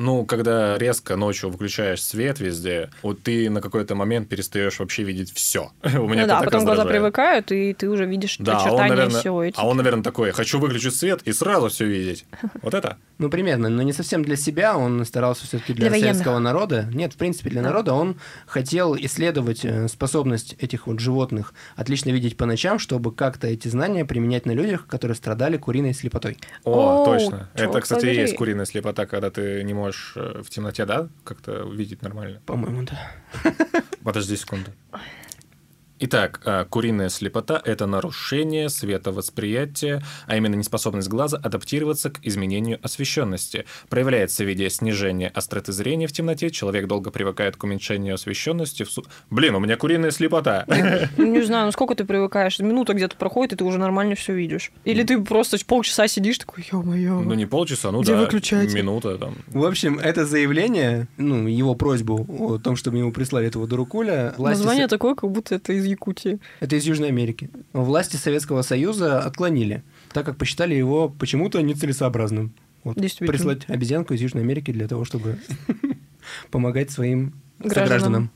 Ну, 0.00 0.24
когда 0.24 0.78
резко 0.78 1.14
ночью 1.14 1.50
выключаешь 1.50 2.02
свет 2.02 2.40
везде, 2.40 2.88
вот 3.02 3.22
ты 3.22 3.50
на 3.50 3.60
какой-то 3.60 3.94
момент 3.94 4.30
перестаешь 4.30 4.78
вообще 4.78 5.02
видеть 5.02 5.30
все. 5.30 5.72
У 5.84 6.08
меня 6.08 6.22
ну 6.22 6.28
да, 6.28 6.36
так 6.40 6.46
потом 6.46 6.64
глаза 6.64 6.84
раздражает. 6.84 6.88
привыкают, 6.90 7.52
и 7.52 7.74
ты 7.74 7.90
уже 7.90 8.06
видишь 8.06 8.36
Да, 8.38 8.52
а 8.52 8.54
он, 8.54 8.60
очертания 8.62 8.90
наверное, 8.94 9.20
всего. 9.20 9.44
а 9.54 9.66
он, 9.66 9.76
наверное, 9.76 10.02
такой, 10.02 10.30
хочу 10.30 10.58
выключить 10.58 10.94
свет 10.96 11.20
и 11.26 11.32
сразу 11.34 11.68
все 11.68 11.84
видеть. 11.84 12.24
Вот 12.62 12.72
это? 12.72 12.96
Ну, 13.20 13.28
примерно, 13.28 13.68
но 13.68 13.82
не 13.82 13.92
совсем 13.92 14.24
для 14.24 14.34
себя, 14.34 14.78
он 14.78 15.04
старался 15.04 15.44
все-таки 15.46 15.74
для, 15.74 15.82
Для 15.84 15.90
военных. 15.90 16.12
советского 16.14 16.38
народа. 16.38 16.88
Нет, 16.90 17.12
в 17.12 17.16
принципе, 17.16 17.50
для 17.50 17.60
Да. 17.60 17.68
народа 17.68 17.92
он 17.92 18.16
хотел 18.46 18.96
исследовать 18.96 19.62
э, 19.62 19.88
способность 19.88 20.54
этих 20.58 20.86
вот 20.86 21.00
животных 21.00 21.52
отлично 21.76 22.08
видеть 22.10 22.38
по 22.38 22.46
ночам, 22.46 22.78
чтобы 22.78 23.14
как-то 23.14 23.46
эти 23.46 23.68
знания 23.68 24.06
применять 24.06 24.46
на 24.46 24.52
людях, 24.52 24.86
которые 24.86 25.14
страдали 25.16 25.58
куриной 25.58 25.92
слепотой. 25.92 26.38
О, 26.64 27.02
О, 27.02 27.04
точно. 27.04 27.50
Это, 27.52 27.82
кстати, 27.82 28.00
и 28.06 28.08
побери. 28.08 28.22
есть 28.22 28.36
куриная 28.36 28.64
слепота, 28.64 29.04
когда 29.04 29.30
ты 29.30 29.62
не 29.64 29.74
можешь 29.74 30.14
э, 30.16 30.40
в 30.42 30.48
темноте, 30.48 30.86
да, 30.86 31.08
как-то 31.22 31.68
видеть 31.70 32.00
нормально. 32.00 32.40
По-моему, 32.46 32.84
да. 32.84 33.52
Подожди 34.02 34.34
секунду. 34.34 34.70
Итак, 36.02 36.40
а, 36.46 36.64
куриная 36.64 37.10
слепота– 37.10 37.60
это 37.64 37.84
нарушение 37.86 38.70
световосприятия, 38.70 40.02
а 40.26 40.36
именно 40.36 40.54
неспособность 40.54 41.08
глаза 41.08 41.36
адаптироваться 41.36 42.08
к 42.08 42.20
изменению 42.22 42.78
освещенности. 42.82 43.66
Проявляется 43.90 44.42
в 44.44 44.46
виде 44.48 44.70
снижения 44.70 45.28
остроты 45.28 45.72
зрения 45.72 46.06
в 46.06 46.12
темноте, 46.12 46.48
человек 46.48 46.86
долго 46.86 47.10
привыкает 47.10 47.56
к 47.56 47.64
уменьшению 47.64 48.14
освещенности. 48.14 48.84
В 48.84 48.90
су- 48.90 49.04
Блин, 49.28 49.54
у 49.56 49.60
меня 49.60 49.76
куриная 49.76 50.10
слепота. 50.10 50.64
Ну, 51.18 51.26
не 51.26 51.42
знаю, 51.42 51.66
ну 51.66 51.72
сколько 51.72 51.94
ты 51.94 52.06
привыкаешь? 52.06 52.58
Минута 52.60 52.94
где-то 52.94 53.16
проходит, 53.16 53.52
и 53.52 53.56
ты 53.56 53.64
уже 53.64 53.78
нормально 53.78 54.14
все 54.14 54.32
видишь. 54.32 54.72
Или 54.86 55.02
ты 55.02 55.20
просто 55.20 55.58
полчаса 55.66 56.08
сидишь 56.08 56.38
такой, 56.38 56.64
ё-моё. 56.72 57.20
Ну, 57.20 57.34
не 57.34 57.44
полчаса, 57.44 57.90
ну 57.90 58.00
Где 58.00 58.14
да, 58.14 58.20
выключатель? 58.22 58.74
минута 58.74 59.18
там. 59.18 59.34
В 59.48 59.66
общем, 59.66 59.98
это 59.98 60.24
заявление, 60.24 61.08
ну, 61.18 61.46
его 61.46 61.74
просьбу 61.74 62.24
о 62.26 62.56
том, 62.58 62.76
чтобы 62.76 62.96
ему 62.96 63.12
прислали 63.12 63.48
этого 63.48 63.66
дуракуля, 63.66 64.32
Название 64.38 64.88
такое, 64.88 65.14
как 65.14 65.30
будто 65.30 65.56
это 65.56 65.74
из 65.74 65.89
Якутии. 65.90 66.40
это 66.60 66.76
из 66.76 66.84
Южной 66.84 67.08
Америки, 67.08 67.50
власти 67.72 68.16
Советского 68.16 68.62
Союза 68.62 69.20
отклонили, 69.20 69.82
так 70.12 70.26
как 70.26 70.36
посчитали 70.36 70.74
его 70.74 71.08
почему-то 71.08 71.60
нецелесообразным. 71.60 72.52
Вот, 72.82 72.96
прислать 72.96 73.68
обезьянку 73.68 74.14
из 74.14 74.20
Южной 74.22 74.42
Америки 74.42 74.72
для 74.72 74.88
того, 74.88 75.04
чтобы 75.04 75.38
помогать 76.50 76.90
своим 76.90 77.34
Гражданам. 77.58 77.84
согражданам. 77.88 78.30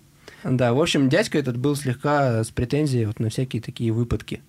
Да, 0.44 0.74
в 0.74 0.80
общем, 0.80 1.08
дядька 1.08 1.38
этот 1.38 1.56
был 1.56 1.74
слегка 1.74 2.44
с 2.44 2.50
претензией 2.50 3.06
вот 3.06 3.18
на 3.18 3.30
всякие 3.30 3.62
такие 3.62 3.92
выпадки. 3.92 4.42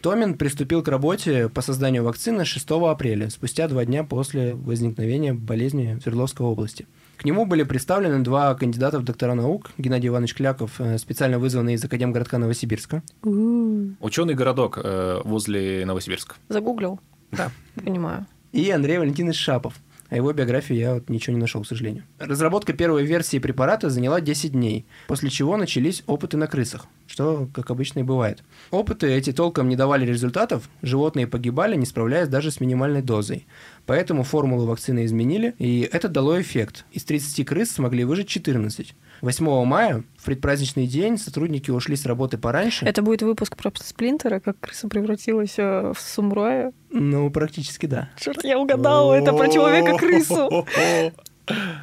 Томин 0.00 0.38
приступил 0.38 0.82
к 0.82 0.88
работе 0.88 1.48
по 1.48 1.60
созданию 1.60 2.04
вакцины 2.04 2.44
6 2.44 2.70
апреля, 2.70 3.28
спустя 3.28 3.68
два 3.68 3.84
дня 3.84 4.04
после 4.04 4.54
возникновения 4.54 5.34
болезни 5.34 5.96
в 5.98 6.02
Свердловской 6.02 6.46
области. 6.46 6.86
К 7.20 7.24
нему 7.24 7.44
были 7.44 7.64
представлены 7.64 8.24
два 8.24 8.54
кандидата 8.54 8.98
в 8.98 9.02
доктора 9.02 9.34
наук. 9.34 9.72
Геннадий 9.76 10.08
Иванович 10.08 10.34
Кляков, 10.36 10.80
э, 10.80 10.96
специально 10.96 11.38
вызванный 11.38 11.74
из 11.74 11.84
Академгородка 11.84 12.38
Новосибирска. 12.38 13.02
Ученый 13.22 14.32
городок 14.32 14.78
э, 14.82 15.20
возле 15.22 15.84
Новосибирска. 15.84 16.36
Загуглил. 16.48 16.98
Да. 17.30 17.50
Понимаю. 17.74 18.26
И 18.52 18.70
Андрей 18.70 18.96
Валентинович 18.96 19.36
Шапов. 19.36 19.74
О 20.10 20.16
его 20.16 20.32
биографии 20.32 20.74
я 20.74 20.94
вот 20.94 21.08
ничего 21.08 21.34
не 21.34 21.40
нашел, 21.40 21.62
к 21.62 21.66
сожалению. 21.66 22.04
Разработка 22.18 22.72
первой 22.72 23.06
версии 23.06 23.38
препарата 23.38 23.90
заняла 23.90 24.20
10 24.20 24.52
дней, 24.52 24.84
после 25.06 25.30
чего 25.30 25.56
начались 25.56 26.02
опыты 26.06 26.36
на 26.36 26.48
крысах, 26.48 26.86
что, 27.06 27.48
как 27.54 27.70
обычно, 27.70 28.00
и 28.00 28.02
бывает. 28.02 28.42
Опыты 28.72 29.06
эти 29.06 29.32
толком 29.32 29.68
не 29.68 29.76
давали 29.76 30.04
результатов, 30.04 30.68
животные 30.82 31.28
погибали, 31.28 31.76
не 31.76 31.86
справляясь 31.86 32.28
даже 32.28 32.50
с 32.50 32.58
минимальной 32.60 33.02
дозой. 33.02 33.46
Поэтому 33.86 34.24
формулу 34.24 34.66
вакцины 34.66 35.04
изменили, 35.04 35.54
и 35.58 35.88
это 35.90 36.08
дало 36.08 36.40
эффект. 36.40 36.84
Из 36.90 37.04
30 37.04 37.46
крыс 37.46 37.70
смогли 37.70 38.04
выжить 38.04 38.28
14. 38.28 38.94
8 39.22 39.64
мая, 39.64 40.02
в 40.16 40.24
предпраздничный 40.24 40.86
день, 40.86 41.18
сотрудники 41.18 41.70
ушли 41.70 41.96
с 41.96 42.06
работы 42.06 42.38
пораньше. 42.38 42.86
Это 42.86 43.02
будет 43.02 43.22
выпуск 43.22 43.56
про 43.56 43.70
Сплинтера, 43.74 44.40
как 44.40 44.58
крыса 44.60 44.88
превратилась 44.88 45.54
э, 45.58 45.92
в 45.94 46.00
самурая. 46.00 46.72
Ну, 46.90 47.30
практически 47.30 47.86
да. 47.86 48.10
Черт, 48.18 48.44
я 48.44 48.58
угадала, 48.58 49.14
это 49.14 49.32
про 49.32 49.48
человека-крысу. 49.48 50.66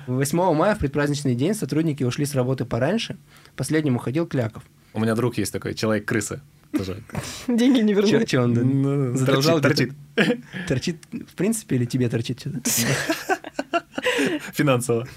8 0.08 0.38
мая, 0.54 0.76
в 0.76 0.80
предпраздничный 0.80 1.36
день, 1.36 1.54
сотрудники 1.54 2.04
ушли 2.04 2.26
с 2.26 2.34
работы 2.34 2.66
пораньше. 2.66 3.18
Последним 3.56 3.98
уходил 3.98 4.26
Кляков. 4.26 4.64
У 4.94 5.00
меня 5.00 5.14
друг 5.14 5.38
есть 5.38 5.54
такой, 5.54 5.76
человек-крыса. 5.76 6.42
Деньги 7.48 7.80
не 7.80 7.94
вернули. 7.94 8.26
че 8.26 8.40
он 8.40 8.54
Ну, 8.54 9.16
задолжал 9.16 9.62
торчит? 9.62 9.94
Торчит, 10.68 10.98
в 11.12 11.36
принципе, 11.36 11.76
или 11.76 11.86
тебе 11.86 12.10
торчит 12.10 12.40
что-то? 12.40 12.62
Финансово. 14.54 15.08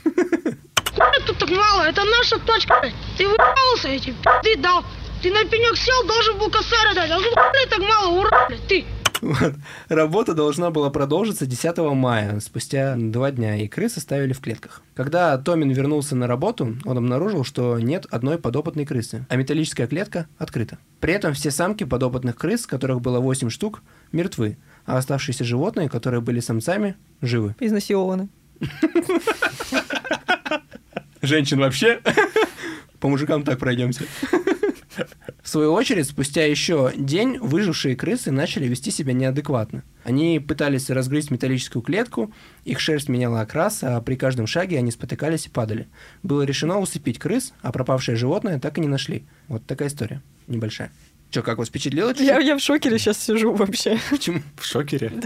Тут 1.26 1.38
так 1.38 1.50
мало, 1.50 1.82
это 1.82 2.02
наша 2.04 2.38
точка. 2.38 2.92
Ты 3.16 3.26
выебался 3.26 3.88
этим, 3.88 4.16
ты 4.42 4.56
дал. 4.56 4.84
Ты 5.22 5.30
на 5.30 5.44
пенек 5.44 5.76
сел, 5.76 6.06
должен 6.06 6.38
был 6.38 6.50
косарь 6.50 6.94
дать. 6.94 7.10
А 7.10 7.16
тут 7.16 7.34
хули 7.34 7.68
так 7.68 7.78
мало, 7.80 8.20
ура, 8.20 8.46
блядь, 8.48 8.66
ты. 8.66 8.84
Вот. 9.20 9.54
Работа 9.88 10.32
должна 10.32 10.70
была 10.70 10.88
продолжиться 10.88 11.44
10 11.44 11.76
мая, 11.94 12.40
спустя 12.40 12.96
два 12.96 13.30
дня, 13.30 13.56
и 13.56 13.68
крысы 13.68 14.00
ставили 14.00 14.32
в 14.32 14.40
клетках. 14.40 14.82
Когда 14.94 15.36
Томин 15.36 15.70
вернулся 15.70 16.16
на 16.16 16.26
работу, 16.26 16.78
он 16.86 16.96
обнаружил, 16.96 17.44
что 17.44 17.78
нет 17.78 18.06
одной 18.10 18.38
подопытной 18.38 18.86
крысы, 18.86 19.26
а 19.28 19.36
металлическая 19.36 19.86
клетка 19.86 20.26
открыта. 20.38 20.78
При 21.00 21.12
этом 21.12 21.34
все 21.34 21.50
самки 21.50 21.84
подопытных 21.84 22.36
крыс, 22.36 22.66
которых 22.66 23.02
было 23.02 23.20
8 23.20 23.50
штук, 23.50 23.82
мертвы, 24.10 24.56
а 24.86 24.96
оставшиеся 24.96 25.44
животные, 25.44 25.90
которые 25.90 26.22
были 26.22 26.40
самцами, 26.40 26.96
живы. 27.20 27.54
Изнасилованы. 27.60 28.30
Женщин 31.22 31.58
вообще? 31.58 32.00
По 33.00 33.08
мужикам 33.08 33.42
так 33.42 33.58
пройдемся. 33.58 34.04
В 35.42 35.48
свою 35.48 35.72
очередь, 35.72 36.06
спустя 36.06 36.44
еще 36.44 36.92
день 36.96 37.38
выжившие 37.38 37.96
крысы 37.96 38.30
начали 38.30 38.66
вести 38.66 38.90
себя 38.90 39.12
неадекватно. 39.12 39.82
Они 40.04 40.38
пытались 40.38 40.90
разгрызть 40.90 41.30
металлическую 41.30 41.82
клетку, 41.82 42.32
их 42.64 42.80
шерсть 42.80 43.08
меняла 43.08 43.40
окрас, 43.40 43.82
а 43.82 44.00
при 44.00 44.16
каждом 44.16 44.46
шаге 44.46 44.78
они 44.78 44.90
спотыкались 44.90 45.46
и 45.46 45.50
падали. 45.50 45.88
Было 46.22 46.42
решено 46.42 46.78
усыпить 46.78 47.18
крыс, 47.18 47.52
а 47.62 47.72
пропавшее 47.72 48.16
животное 48.16 48.58
так 48.58 48.78
и 48.78 48.80
не 48.80 48.88
нашли. 48.88 49.24
Вот 49.48 49.64
такая 49.66 49.88
история. 49.88 50.22
Небольшая. 50.46 50.90
Че, 51.30 51.42
как 51.42 51.58
вас 51.58 51.68
впечатлило? 51.68 52.12
Я, 52.18 52.38
я 52.40 52.56
в 52.56 52.60
шокере 52.60 52.98
сейчас 52.98 53.18
сижу 53.18 53.52
вообще. 53.54 53.98
Почему? 54.10 54.40
В 54.56 54.64
шокере. 54.64 55.12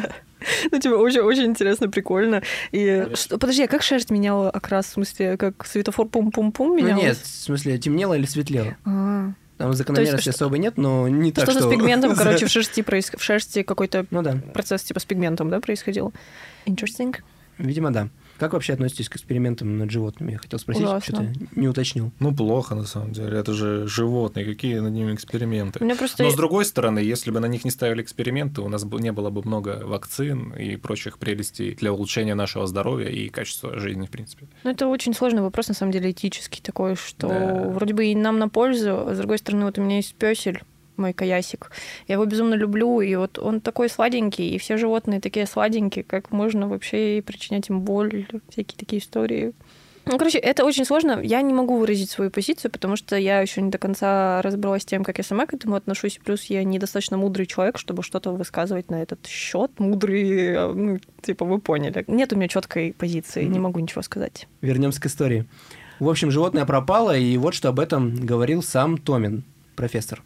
Ну, 0.70 0.78
типа, 0.78 0.96
очень, 0.96 1.20
очень 1.20 1.44
интересно, 1.46 1.88
прикольно. 1.88 2.42
И 2.70 3.06
что, 3.14 3.38
подожди, 3.38 3.62
а 3.62 3.66
как 3.66 3.82
шерсть 3.82 4.10
меняла 4.10 4.50
окрас? 4.50 4.84
В 4.84 4.90
смысле, 4.90 5.38
как 5.38 5.64
светофор 5.64 6.06
пум-пум-пум 6.06 6.68
Ну 6.68 6.76
менялась? 6.76 7.02
нет, 7.02 7.16
в 7.16 7.26
смысле, 7.26 7.78
темнело 7.78 8.12
или 8.12 8.26
светлело? 8.26 8.76
А, 8.84 9.30
Там 9.56 9.72
закономерности 9.72 10.20
что- 10.32 10.44
особо 10.44 10.58
нет, 10.58 10.76
но 10.76 11.08
не 11.08 11.32
так, 11.32 11.44
Что-то 11.44 11.60
что... 11.60 11.68
с 11.70 11.72
пигментом, 11.74 12.14
короче, 12.16 12.44
в 12.44 12.50
шерсти, 12.50 12.80
проис- 12.82 13.16
в 13.16 13.22
шерсти 13.22 13.62
какой-то 13.62 14.04
Ну 14.10 14.20
да, 14.20 14.38
процесс 14.52 14.82
типа 14.82 15.00
с 15.00 15.06
пигментом, 15.06 15.48
да, 15.48 15.60
происходил? 15.60 16.12
Interesting. 16.66 17.16
видимо, 17.56 17.90
да. 17.90 18.08
Как 18.38 18.52
вообще 18.52 18.72
относитесь 18.72 19.08
к 19.08 19.16
экспериментам 19.16 19.78
над 19.78 19.90
животными? 19.90 20.32
Я 20.32 20.38
хотел 20.38 20.58
спросить, 20.58 20.82
Ужасно. 20.84 21.00
что-то 21.24 21.32
не 21.60 21.68
уточнил. 21.68 22.10
Ну, 22.18 22.34
плохо, 22.34 22.74
на 22.74 22.84
самом 22.84 23.12
деле. 23.12 23.38
Это 23.38 23.52
же 23.52 23.86
животные. 23.86 24.44
Какие 24.44 24.78
над 24.80 24.92
ними 24.92 25.14
эксперименты? 25.14 25.78
Просто... 25.96 26.22
Но 26.24 26.30
с 26.30 26.34
другой 26.34 26.64
стороны, 26.64 26.98
если 26.98 27.30
бы 27.30 27.40
на 27.40 27.46
них 27.46 27.64
не 27.64 27.70
ставили 27.70 28.02
эксперименты, 28.02 28.60
у 28.60 28.68
нас 28.68 28.84
бы 28.84 29.00
не 29.00 29.12
было 29.12 29.30
бы 29.30 29.42
много 29.44 29.82
вакцин 29.84 30.52
и 30.52 30.76
прочих 30.76 31.18
прелестей 31.18 31.74
для 31.74 31.92
улучшения 31.92 32.34
нашего 32.34 32.66
здоровья 32.66 33.08
и 33.08 33.28
качества 33.28 33.78
жизни, 33.78 34.06
в 34.06 34.10
принципе. 34.10 34.46
Ну, 34.64 34.70
это 34.70 34.88
очень 34.88 35.14
сложный 35.14 35.42
вопрос, 35.42 35.68
на 35.68 35.74
самом 35.74 35.92
деле, 35.92 36.10
этический 36.10 36.60
такой, 36.62 36.96
что 36.96 37.28
Да. 37.28 37.68
вроде 37.70 37.94
бы 37.94 38.06
и 38.06 38.14
нам 38.14 38.38
на 38.38 38.48
пользу, 38.48 39.06
а 39.08 39.14
с 39.14 39.18
другой 39.18 39.38
стороны, 39.38 39.64
вот 39.66 39.78
у 39.78 39.82
меня 39.82 39.96
есть 39.96 40.14
песель, 40.14 40.62
мой 40.96 41.12
каясик. 41.12 41.70
Я 42.08 42.14
его 42.14 42.24
безумно 42.24 42.54
люблю, 42.54 43.00
и 43.00 43.14
вот 43.16 43.38
он 43.38 43.60
такой 43.60 43.88
сладенький, 43.88 44.50
и 44.50 44.58
все 44.58 44.76
животные 44.76 45.20
такие 45.20 45.46
сладенькие, 45.46 46.04
как 46.04 46.30
можно 46.30 46.68
вообще 46.68 47.22
причинять 47.24 47.68
им 47.68 47.80
боль, 47.80 48.26
всякие 48.50 48.78
такие 48.78 49.00
истории. 49.00 49.52
Ну, 50.06 50.18
короче, 50.18 50.38
это 50.38 50.64
очень 50.64 50.84
сложно. 50.84 51.20
Я 51.22 51.40
не 51.40 51.54
могу 51.54 51.78
выразить 51.78 52.10
свою 52.10 52.30
позицию, 52.30 52.70
потому 52.70 52.96
что 52.96 53.16
я 53.16 53.40
еще 53.40 53.62
не 53.62 53.70
до 53.70 53.78
конца 53.78 54.42
разобралась 54.42 54.82
с 54.82 54.86
тем, 54.86 55.02
как 55.02 55.18
я 55.18 55.24
сама 55.24 55.46
к 55.46 55.54
этому 55.54 55.76
отношусь. 55.76 56.20
Плюс 56.22 56.44
я 56.44 56.62
недостаточно 56.62 57.16
мудрый 57.16 57.46
человек, 57.46 57.78
чтобы 57.78 58.02
что-то 58.02 58.32
высказывать 58.32 58.90
на 58.90 59.02
этот 59.02 59.26
счет. 59.26 59.70
Мудрый, 59.78 60.54
э, 60.54 60.72
ну, 60.72 60.98
типа, 61.22 61.46
вы 61.46 61.58
поняли. 61.58 62.04
Нет 62.06 62.32
у 62.32 62.36
меня 62.36 62.48
четкой 62.48 62.92
позиции, 62.92 63.44
не 63.44 63.58
могу 63.58 63.80
ничего 63.80 64.02
сказать. 64.02 64.46
Вернемся 64.60 65.00
к 65.00 65.06
истории. 65.06 65.46
В 66.00 66.08
общем, 66.08 66.30
животное 66.30 66.66
пропало, 66.66 67.16
и 67.16 67.36
вот 67.38 67.54
что 67.54 67.68
об 67.70 67.80
этом 67.80 68.14
говорил 68.14 68.62
сам 68.62 68.98
Томин, 68.98 69.44
профессор. 69.76 70.22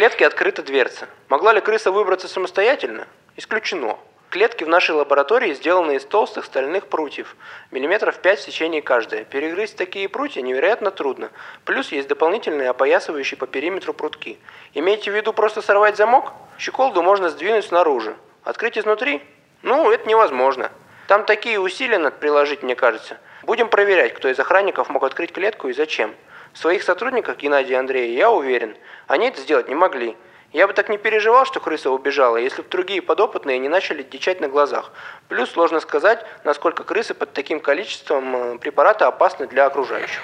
У 0.00 0.02
клетки 0.02 0.24
открыта 0.24 0.62
дверца. 0.62 1.08
Могла 1.28 1.52
ли 1.52 1.60
крыса 1.60 1.92
выбраться 1.92 2.26
самостоятельно? 2.26 3.06
Исключено. 3.36 3.98
Клетки 4.30 4.64
в 4.64 4.68
нашей 4.68 4.92
лаборатории 4.92 5.52
сделаны 5.52 5.96
из 5.96 6.06
толстых 6.06 6.46
стальных 6.46 6.86
прутьев, 6.86 7.36
миллиметров 7.70 8.18
5 8.18 8.38
в 8.38 8.42
сечении 8.42 8.80
каждая. 8.80 9.24
Перегрызть 9.24 9.76
такие 9.76 10.08
прутья 10.08 10.40
невероятно 10.40 10.90
трудно. 10.90 11.28
Плюс 11.66 11.92
есть 11.92 12.08
дополнительные 12.08 12.70
опоясывающие 12.70 13.36
по 13.36 13.46
периметру 13.46 13.92
прутки. 13.92 14.38
Имейте 14.72 15.10
в 15.10 15.14
виду 15.14 15.34
просто 15.34 15.60
сорвать 15.60 15.98
замок? 15.98 16.32
Щеколду 16.58 17.02
можно 17.02 17.28
сдвинуть 17.28 17.66
снаружи. 17.66 18.16
Открыть 18.42 18.78
изнутри? 18.78 19.20
Ну, 19.60 19.90
это 19.90 20.08
невозможно. 20.08 20.72
Там 21.08 21.26
такие 21.26 21.60
усилия 21.60 21.98
надо 21.98 22.16
приложить, 22.16 22.62
мне 22.62 22.74
кажется. 22.74 23.18
Будем 23.42 23.68
проверять, 23.68 24.14
кто 24.14 24.30
из 24.30 24.40
охранников 24.40 24.88
мог 24.88 25.04
открыть 25.04 25.32
клетку 25.32 25.68
и 25.68 25.74
зачем. 25.74 26.14
В 26.52 26.58
своих 26.58 26.82
сотрудниках 26.82 27.38
Геннадия 27.38 27.74
и 27.74 27.76
Андрея 27.76 28.16
я 28.16 28.30
уверен, 28.30 28.76
они 29.06 29.28
это 29.28 29.40
сделать 29.40 29.68
не 29.68 29.74
могли. 29.74 30.16
Я 30.52 30.66
бы 30.66 30.72
так 30.72 30.88
не 30.88 30.98
переживал, 30.98 31.46
что 31.46 31.60
крыса 31.60 31.90
убежала, 31.90 32.36
если 32.36 32.62
бы 32.62 32.68
другие 32.68 33.02
подопытные 33.02 33.58
не 33.58 33.68
начали 33.68 34.02
дичать 34.02 34.40
на 34.40 34.48
глазах. 34.48 34.92
Плюс 35.28 35.50
сложно 35.50 35.78
сказать, 35.78 36.24
насколько 36.44 36.82
крысы 36.82 37.14
под 37.14 37.32
таким 37.32 37.60
количеством 37.60 38.34
э, 38.34 38.58
препарата 38.58 39.06
опасны 39.06 39.46
для 39.46 39.66
окружающих. 39.66 40.20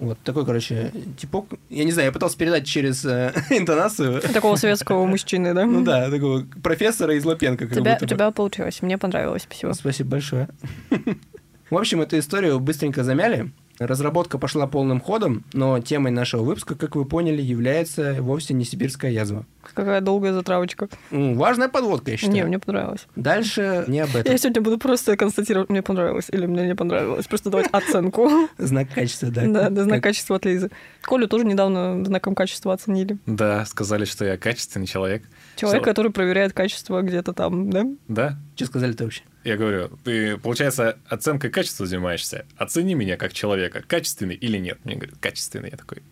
Вот 0.00 0.18
такой, 0.24 0.44
короче, 0.44 0.92
типок. 1.16 1.46
Я 1.70 1.84
не 1.84 1.92
знаю, 1.92 2.06
я 2.06 2.12
пытался 2.12 2.36
передать 2.36 2.66
через 2.66 3.04
э, 3.04 3.32
интонацию. 3.50 4.20
Такого 4.20 4.56
советского 4.56 5.06
мужчины, 5.06 5.54
да? 5.54 5.64
Ну 5.64 5.84
да, 5.84 6.10
такого 6.10 6.44
профессора 6.60 7.14
из 7.14 7.24
Лапенко. 7.24 7.64
У 7.64 7.68
как 7.68 7.76
тебя, 7.76 7.92
будто 7.92 8.04
у 8.04 8.08
бы. 8.08 8.14
тебя 8.14 8.30
получилось. 8.32 8.82
Мне 8.82 8.98
понравилось. 8.98 9.42
Спасибо. 9.42 9.72
Спасибо 9.74 10.10
большое. 10.10 10.48
В 11.70 11.78
общем, 11.78 12.02
эту 12.02 12.18
историю 12.18 12.58
быстренько 12.58 13.04
замяли. 13.04 13.52
Разработка 13.86 14.38
пошла 14.38 14.66
полным 14.66 15.00
ходом, 15.00 15.44
но 15.52 15.80
темой 15.80 16.12
нашего 16.12 16.42
выпуска, 16.42 16.74
как 16.74 16.96
вы 16.96 17.04
поняли, 17.04 17.40
является 17.42 18.16
вовсе 18.20 18.54
не 18.54 18.64
сибирская 18.64 19.10
язва. 19.10 19.44
Какая 19.74 20.00
долгая 20.00 20.32
затравочка. 20.32 20.88
Важная 21.10 21.68
подводка, 21.68 22.10
я 22.10 22.16
считаю. 22.16 22.34
Не, 22.34 22.44
мне 22.44 22.58
понравилось. 22.58 23.06
Дальше 23.16 23.84
не 23.86 24.00
об 24.00 24.14
этом. 24.14 24.30
Я 24.32 24.38
сегодня 24.38 24.60
буду 24.62 24.78
просто 24.78 25.16
констатировать, 25.16 25.70
мне 25.70 25.82
понравилось 25.82 26.26
или 26.30 26.46
мне 26.46 26.66
не 26.66 26.74
понравилось. 26.74 27.26
Просто 27.26 27.50
давать 27.50 27.68
оценку. 27.72 28.28
Знак 28.58 28.88
качества, 28.94 29.30
да. 29.30 29.42
Да, 29.46 29.70
да, 29.70 29.82
знак 29.84 29.96
Как- 29.96 30.04
качества 30.04 30.36
от 30.36 30.44
Лизы. 30.44 30.70
Колю 31.02 31.28
тоже 31.28 31.44
недавно 31.44 32.04
знаком 32.04 32.34
качества 32.34 32.72
оценили. 32.72 33.18
Да, 33.26 33.64
сказали, 33.66 34.04
что 34.04 34.24
я 34.24 34.36
качественный 34.36 34.86
человек. 34.86 35.22
Человек, 35.56 35.82
Что? 35.82 35.90
который 35.90 36.10
проверяет 36.12 36.52
качество 36.52 37.02
где-то 37.02 37.32
там, 37.32 37.70
да? 37.70 37.84
Да, 38.08 38.38
Что 38.56 38.66
сказали-то 38.66 39.04
вообще? 39.04 39.22
Я 39.44 39.56
говорю, 39.56 39.90
ты, 40.04 40.36
получается, 40.38 40.98
оценкой 41.06 41.50
качества 41.50 41.86
занимаешься. 41.86 42.46
Оцени 42.56 42.94
меня 42.94 43.16
как 43.16 43.32
человека, 43.32 43.82
качественный 43.86 44.34
или 44.34 44.56
нет. 44.58 44.78
Мне 44.84 44.94
говорят, 44.94 45.16
качественный. 45.20 45.70
Я 45.70 45.76
такой, 45.76 46.02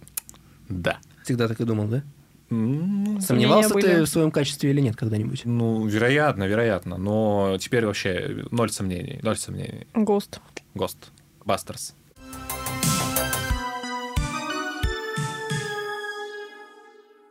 да. 0.68 0.98
Всегда 1.24 1.48
так 1.48 1.60
и 1.60 1.64
думал, 1.64 1.86
да? 1.86 2.02
Сомневался 2.48 3.74
были. 3.74 3.84
ты 3.86 4.02
в 4.02 4.08
своем 4.08 4.32
качестве 4.32 4.70
или 4.70 4.80
нет 4.80 4.96
когда-нибудь? 4.96 5.42
Ну, 5.44 5.86
вероятно, 5.86 6.44
вероятно. 6.44 6.96
Но 6.96 7.56
теперь 7.60 7.86
вообще 7.86 8.44
ноль 8.50 8.70
сомнений. 8.70 9.20
Ноль 9.22 9.36
сомнений. 9.36 9.86
Гост. 9.94 10.40
Гост. 10.74 11.12
Бастерс. 11.44 11.94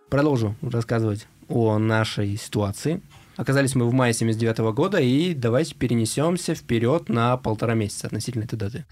Продолжу 0.09 0.55
рассказывать 0.61 1.27
о 1.49 1.77
нашей 1.77 2.37
ситуации. 2.37 3.01
Оказались 3.35 3.75
мы 3.75 3.85
в 3.85 3.93
мае 3.93 4.13
79 4.13 4.73
года, 4.73 4.99
и 4.99 5.33
давайте 5.33 5.75
перенесемся 5.75 6.55
вперед 6.55 7.09
на 7.09 7.37
полтора 7.37 7.73
месяца 7.73 8.07
относительно 8.07 8.43
этой 8.43 8.57
даты. 8.57 8.85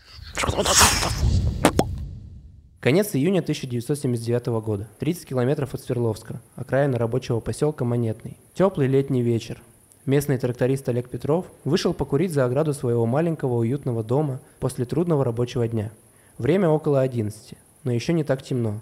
Конец 2.79 3.13
июня 3.13 3.39
1979 3.39 4.47
года. 4.63 4.87
30 4.99 5.25
километров 5.25 5.73
от 5.73 5.81
Свердловска, 5.81 6.41
окраина 6.55 6.97
рабочего 6.97 7.39
поселка 7.41 7.83
Монетный. 7.83 8.37
Теплый 8.53 8.87
летний 8.87 9.21
вечер. 9.21 9.61
Местный 10.05 10.37
тракторист 10.37 10.87
Олег 10.87 11.09
Петров 11.09 11.47
вышел 11.65 11.93
покурить 11.93 12.31
за 12.31 12.45
ограду 12.45 12.73
своего 12.73 13.05
маленького 13.05 13.55
уютного 13.55 14.05
дома 14.05 14.39
после 14.61 14.85
трудного 14.85 15.25
рабочего 15.25 15.67
дня. 15.67 15.91
Время 16.37 16.69
около 16.69 17.01
11, 17.01 17.55
но 17.83 17.91
еще 17.91 18.13
не 18.13 18.23
так 18.23 18.41
темно. 18.41 18.79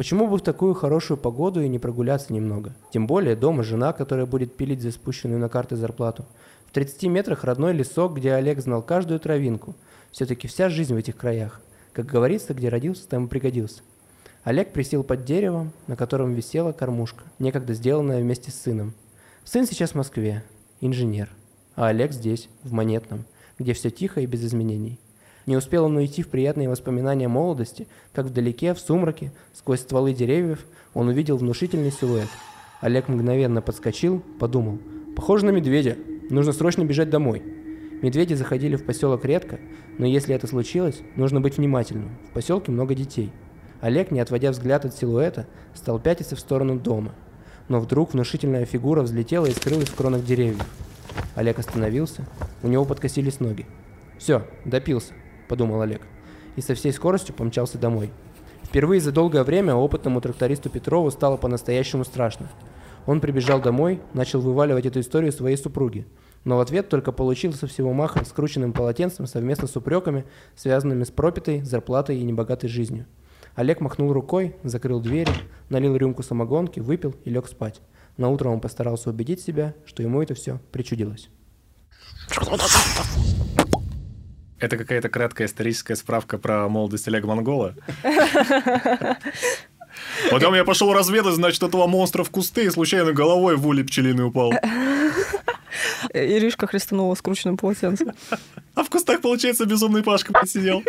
Почему 0.00 0.28
бы 0.28 0.38
в 0.38 0.40
такую 0.40 0.72
хорошую 0.72 1.18
погоду 1.18 1.60
и 1.60 1.68
не 1.68 1.78
прогуляться 1.78 2.32
немного? 2.32 2.74
Тем 2.90 3.06
более 3.06 3.36
дома 3.36 3.62
жена, 3.62 3.92
которая 3.92 4.24
будет 4.24 4.56
пилить 4.56 4.80
за 4.80 4.92
спущенную 4.92 5.38
на 5.38 5.50
карты 5.50 5.76
зарплату. 5.76 6.24
В 6.64 6.72
30 6.72 7.02
метрах 7.10 7.44
родной 7.44 7.74
лесок, 7.74 8.14
где 8.14 8.32
Олег 8.32 8.60
знал 8.60 8.80
каждую 8.80 9.20
травинку. 9.20 9.76
Все-таки 10.10 10.48
вся 10.48 10.70
жизнь 10.70 10.94
в 10.94 10.96
этих 10.96 11.18
краях. 11.18 11.60
Как 11.92 12.06
говорится, 12.06 12.54
где 12.54 12.70
родился, 12.70 13.06
там 13.10 13.26
и 13.26 13.28
пригодился. 13.28 13.82
Олег 14.42 14.72
присел 14.72 15.04
под 15.04 15.26
деревом, 15.26 15.70
на 15.86 15.96
котором 15.96 16.32
висела 16.32 16.72
кормушка, 16.72 17.24
некогда 17.38 17.74
сделанная 17.74 18.22
вместе 18.22 18.50
с 18.50 18.54
сыном. 18.54 18.94
Сын 19.44 19.66
сейчас 19.66 19.90
в 19.90 19.96
Москве, 19.96 20.42
инженер, 20.80 21.28
а 21.76 21.88
Олег 21.88 22.12
здесь, 22.12 22.48
в 22.62 22.72
Монетном, 22.72 23.26
где 23.58 23.74
все 23.74 23.90
тихо 23.90 24.22
и 24.22 24.26
без 24.26 24.46
изменений. 24.46 24.98
Не 25.50 25.56
успел 25.56 25.86
он 25.86 25.96
уйти 25.96 26.22
в 26.22 26.28
приятные 26.28 26.68
воспоминания 26.68 27.26
молодости, 27.26 27.88
как 28.12 28.26
вдалеке, 28.26 28.72
в 28.72 28.78
сумраке, 28.78 29.32
сквозь 29.52 29.80
стволы 29.80 30.14
деревьев, 30.14 30.64
он 30.94 31.08
увидел 31.08 31.38
внушительный 31.38 31.90
силуэт. 31.90 32.28
Олег 32.80 33.08
мгновенно 33.08 33.60
подскочил, 33.60 34.22
подумал. 34.38 34.78
«Похоже 35.16 35.46
на 35.46 35.50
медведя. 35.50 35.96
Нужно 36.30 36.52
срочно 36.52 36.84
бежать 36.84 37.10
домой». 37.10 37.42
Медведи 38.00 38.34
заходили 38.34 38.76
в 38.76 38.84
поселок 38.84 39.24
редко, 39.24 39.58
но 39.98 40.06
если 40.06 40.36
это 40.36 40.46
случилось, 40.46 41.00
нужно 41.16 41.40
быть 41.40 41.56
внимательным. 41.56 42.16
В 42.30 42.34
поселке 42.34 42.70
много 42.70 42.94
детей. 42.94 43.32
Олег, 43.80 44.12
не 44.12 44.20
отводя 44.20 44.52
взгляд 44.52 44.84
от 44.84 44.94
силуэта, 44.94 45.48
стал 45.74 45.98
пятиться 45.98 46.36
в 46.36 46.40
сторону 46.40 46.78
дома. 46.78 47.12
Но 47.66 47.80
вдруг 47.80 48.12
внушительная 48.12 48.66
фигура 48.66 49.02
взлетела 49.02 49.46
и 49.46 49.50
скрылась 49.50 49.88
в 49.88 49.96
кронах 49.96 50.24
деревьев. 50.24 50.64
Олег 51.34 51.58
остановился, 51.58 52.24
у 52.62 52.68
него 52.68 52.84
подкосились 52.84 53.40
ноги. 53.40 53.66
«Все, 54.16 54.46
допился»,— 54.64 55.12
подумал 55.50 55.82
Олег, 55.82 56.02
и 56.54 56.60
со 56.60 56.74
всей 56.74 56.92
скоростью 56.92 57.34
помчался 57.34 57.76
домой. 57.76 58.10
Впервые 58.62 59.00
за 59.00 59.10
долгое 59.10 59.42
время 59.42 59.74
опытному 59.74 60.20
трактористу 60.20 60.70
Петрову 60.70 61.10
стало 61.10 61.36
по-настоящему 61.36 62.04
страшно. 62.04 62.48
Он 63.04 63.20
прибежал 63.20 63.60
домой, 63.60 64.00
начал 64.14 64.40
вываливать 64.40 64.86
эту 64.86 65.00
историю 65.00 65.32
своей 65.32 65.56
супруге, 65.56 66.06
но 66.44 66.56
в 66.56 66.60
ответ 66.60 66.88
только 66.88 67.10
получил 67.10 67.52
со 67.52 67.66
всего 67.66 67.92
маха 67.92 68.24
скрученным 68.24 68.72
полотенцем 68.72 69.26
совместно 69.26 69.66
с 69.66 69.74
упреками, 69.74 70.24
связанными 70.54 71.02
с 71.02 71.10
пропитой, 71.10 71.62
зарплатой 71.62 72.18
и 72.18 72.22
небогатой 72.22 72.70
жизнью. 72.70 73.06
Олег 73.56 73.80
махнул 73.80 74.12
рукой, 74.12 74.54
закрыл 74.62 75.00
двери, 75.00 75.32
налил 75.68 75.96
рюмку 75.96 76.22
самогонки, 76.22 76.78
выпил 76.78 77.16
и 77.24 77.30
лег 77.30 77.48
спать. 77.48 77.80
На 78.16 78.28
утро 78.28 78.50
он 78.50 78.60
постарался 78.60 79.10
убедить 79.10 79.40
себя, 79.40 79.74
что 79.84 80.04
ему 80.04 80.22
это 80.22 80.34
все 80.34 80.60
причудилось. 80.70 81.28
Это 84.60 84.76
какая-то 84.76 85.08
краткая 85.08 85.46
историческая 85.46 85.96
справка 85.96 86.36
про 86.36 86.68
молодость 86.68 87.08
Олега 87.08 87.26
Монгола. 87.26 87.74
Потом 90.30 90.54
я 90.54 90.64
пошел 90.64 90.92
разведать, 90.92 91.34
значит, 91.34 91.62
этого 91.62 91.86
монстра 91.86 92.24
в 92.24 92.30
кусты 92.30 92.66
и 92.66 92.70
случайно 92.70 93.12
головой 93.12 93.56
в 93.56 93.66
улей 93.66 93.84
пчелиный 93.84 94.26
упал. 94.26 94.52
Иришка 96.12 96.66
хлестанула 96.66 97.14
скрученным 97.14 97.56
полотенцем. 97.56 98.12
А 98.74 98.84
в 98.84 98.90
кустах, 98.90 99.20
получается, 99.20 99.64
безумный 99.64 100.02
Пашка 100.02 100.46
сидел. 100.46 100.82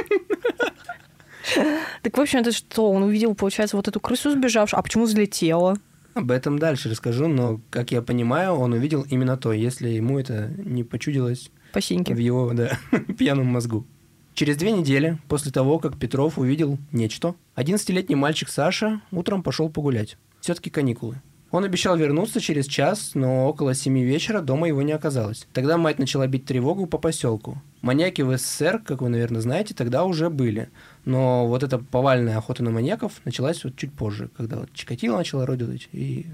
Так, 2.04 2.18
в 2.18 2.22
общем, 2.22 2.40
это 2.40 2.52
что? 2.52 2.92
Он 2.92 3.04
увидел, 3.04 3.34
получается, 3.36 3.76
вот 3.78 3.88
эту 3.88 4.00
крысу 4.00 4.32
сбежавшую. 4.32 4.80
А 4.80 4.84
почему 4.84 5.06
взлетела? 5.06 5.78
Об 6.14 6.30
этом 6.30 6.60
дальше 6.60 6.90
расскажу, 6.90 7.28
но, 7.28 7.62
как 7.70 7.92
я 7.92 8.02
понимаю, 8.02 8.54
он 8.54 8.74
увидел 8.74 9.06
именно 9.10 9.38
то, 9.38 9.54
если 9.54 9.90
ему 9.90 10.20
это 10.20 10.52
не 10.58 10.84
почудилось 10.84 11.52
По 11.74 11.82
в 11.82 11.86
синьке. 11.86 12.14
его 12.14 12.52
да, 12.54 12.78
пьяном 13.18 13.48
мозгу. 13.48 13.86
Через 14.34 14.58
две 14.58 14.72
недели 14.72 15.18
после 15.28 15.52
того, 15.52 15.80
как 15.80 15.98
Петров 15.98 16.38
увидел 16.38 16.78
нечто, 16.92 17.36
11-летний 17.56 18.16
мальчик 18.16 18.50
Саша 18.50 19.02
утром 19.12 19.44
пошел 19.44 19.70
погулять. 19.70 20.18
Все-таки 20.40 20.70
каникулы. 20.70 21.22
Он 21.52 21.66
обещал 21.66 21.98
вернуться 21.98 22.40
через 22.40 22.66
час, 22.66 23.12
но 23.14 23.50
около 23.50 23.76
семи 23.76 24.06
вечера 24.06 24.40
дома 24.40 24.70
его 24.70 24.82
не 24.82 24.94
оказалось. 24.94 25.48
Тогда 25.52 25.78
мать 25.78 26.00
начала 26.00 26.26
бить 26.26 26.46
тревогу 26.46 26.88
по 26.88 26.98
поселку. 26.98 27.62
Маньяки 27.82 28.22
в 28.22 28.38
СССР, 28.38 28.82
как 28.86 29.02
вы, 29.02 29.10
наверное, 29.10 29.42
знаете, 29.42 29.74
тогда 29.74 30.06
уже 30.06 30.30
были. 30.30 30.70
Но 31.04 31.48
вот 31.48 31.64
эта 31.64 31.78
повальная 31.78 32.38
охота 32.38 32.64
на 32.64 32.72
маньяков 32.72 33.20
началась 33.26 33.66
вот 33.66 33.76
чуть 33.76 33.92
позже, 33.92 34.30
когда 34.38 34.60
вот 34.60 34.74
Чикатило 34.74 35.18
начал 35.18 35.42
орудовать 35.42 35.90
и 35.92 36.28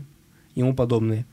ему 0.54 0.76
подобные. 0.76 1.26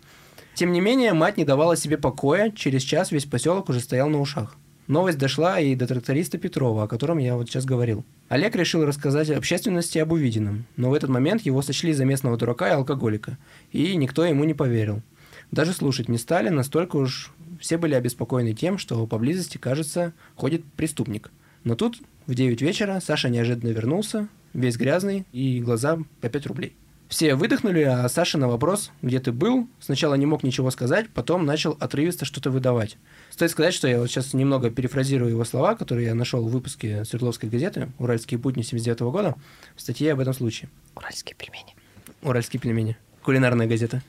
Тем 0.55 0.71
не 0.71 0.81
менее, 0.81 1.13
мать 1.15 1.37
не 1.37 1.45
давала 1.45 1.77
себе 1.77 1.99
покоя, 1.99 2.53
через 2.53 2.83
час 2.83 3.11
весь 3.11 3.25
поселок 3.25 3.69
уже 3.69 3.81
стоял 3.81 4.09
на 4.09 4.21
ушах. 4.21 4.57
Новость 4.87 5.19
дошла 5.19 5.59
и 5.59 5.75
до 5.75 5.87
тракториста 5.87 6.39
Петрова, 6.39 6.85
о 6.85 6.89
котором 6.89 7.19
я 7.19 7.37
вот 7.37 7.49
сейчас 7.49 7.65
говорил. 7.65 8.05
Олег 8.29 8.55
решил 8.55 8.85
рассказать 8.85 9.31
общественности 9.31 9.99
об 9.99 10.13
увиденном, 10.13 10.67
но 10.77 10.91
в 10.91 10.95
этот 10.95 11.11
момент 11.11 11.43
его 11.43 11.63
сочли 11.63 11.93
за 11.93 12.05
местного 12.05 12.37
дурака 12.37 12.69
и 12.69 12.73
алкоголика, 12.73 13.37
и 13.73 13.97
никто 13.97 14.25
ему 14.25 14.45
не 14.45 14.55
поверил. 14.55 15.03
Даже 15.51 15.73
слушать 15.73 16.09
не 16.09 16.19
стали, 16.19 16.51
настолько 16.51 16.97
уж 16.97 17.33
все 17.61 17.79
были 17.79 17.95
обеспокоены 17.95 18.53
тем, 18.53 18.79
что 18.79 19.07
поблизости, 19.07 19.59
кажется, 19.59 20.13
ходит 20.37 20.65
преступник. 20.77 21.31
Но 21.65 21.75
тут 21.75 21.99
в 22.27 22.35
9 22.35 22.61
вечера 22.63 23.01
Саша 23.05 23.29
неожиданно 23.29 23.71
вернулся, 23.71 24.29
весь 24.53 24.77
грязный 24.77 25.25
и 25.33 25.61
глаза 25.61 25.99
по 26.21 26.29
5 26.29 26.47
рублей. 26.47 26.77
Все 27.15 27.37
выдохнули, 27.37 27.83
а 27.83 28.09
Саша 28.09 28.39
на 28.39 28.49
вопрос, 28.49 28.91
где 29.01 29.21
ты 29.21 29.31
был, 29.31 29.69
сначала 29.79 30.15
не 30.15 30.27
мог 30.27 30.43
ничего 30.43 30.73
сказать, 30.73 31.09
потом 31.11 31.47
начал 31.47 31.77
отрывисто 31.79 32.25
что-то 32.25 32.51
выдавать. 32.51 32.97
Стоит 33.31 33.53
сказать, 33.53 33.73
что 33.73 33.87
я 33.87 34.01
вот 34.01 34.09
сейчас 34.09 34.35
немного 34.35 34.69
перефразирую 34.69 35.31
его 35.31 35.45
слова, 35.45 35.77
которые 35.77 36.09
я 36.09 36.17
нашел 36.17 36.45
в 36.45 36.51
выпуске 36.51 37.05
Свердловской 37.05 37.49
газеты 37.49 37.93
«Уральские 38.01 38.39
будни» 38.39 38.63
79 38.63 39.13
года, 39.13 39.37
в 39.77 39.81
статье 39.81 40.11
об 40.11 40.19
этом 40.19 40.35
случае. 40.35 40.71
Уральские 40.97 41.37
пельмени. 41.37 41.77
«Уральские 42.21 42.59
пельмени». 42.59 42.97
Кулинарная 43.23 43.69
газета. 43.69 44.03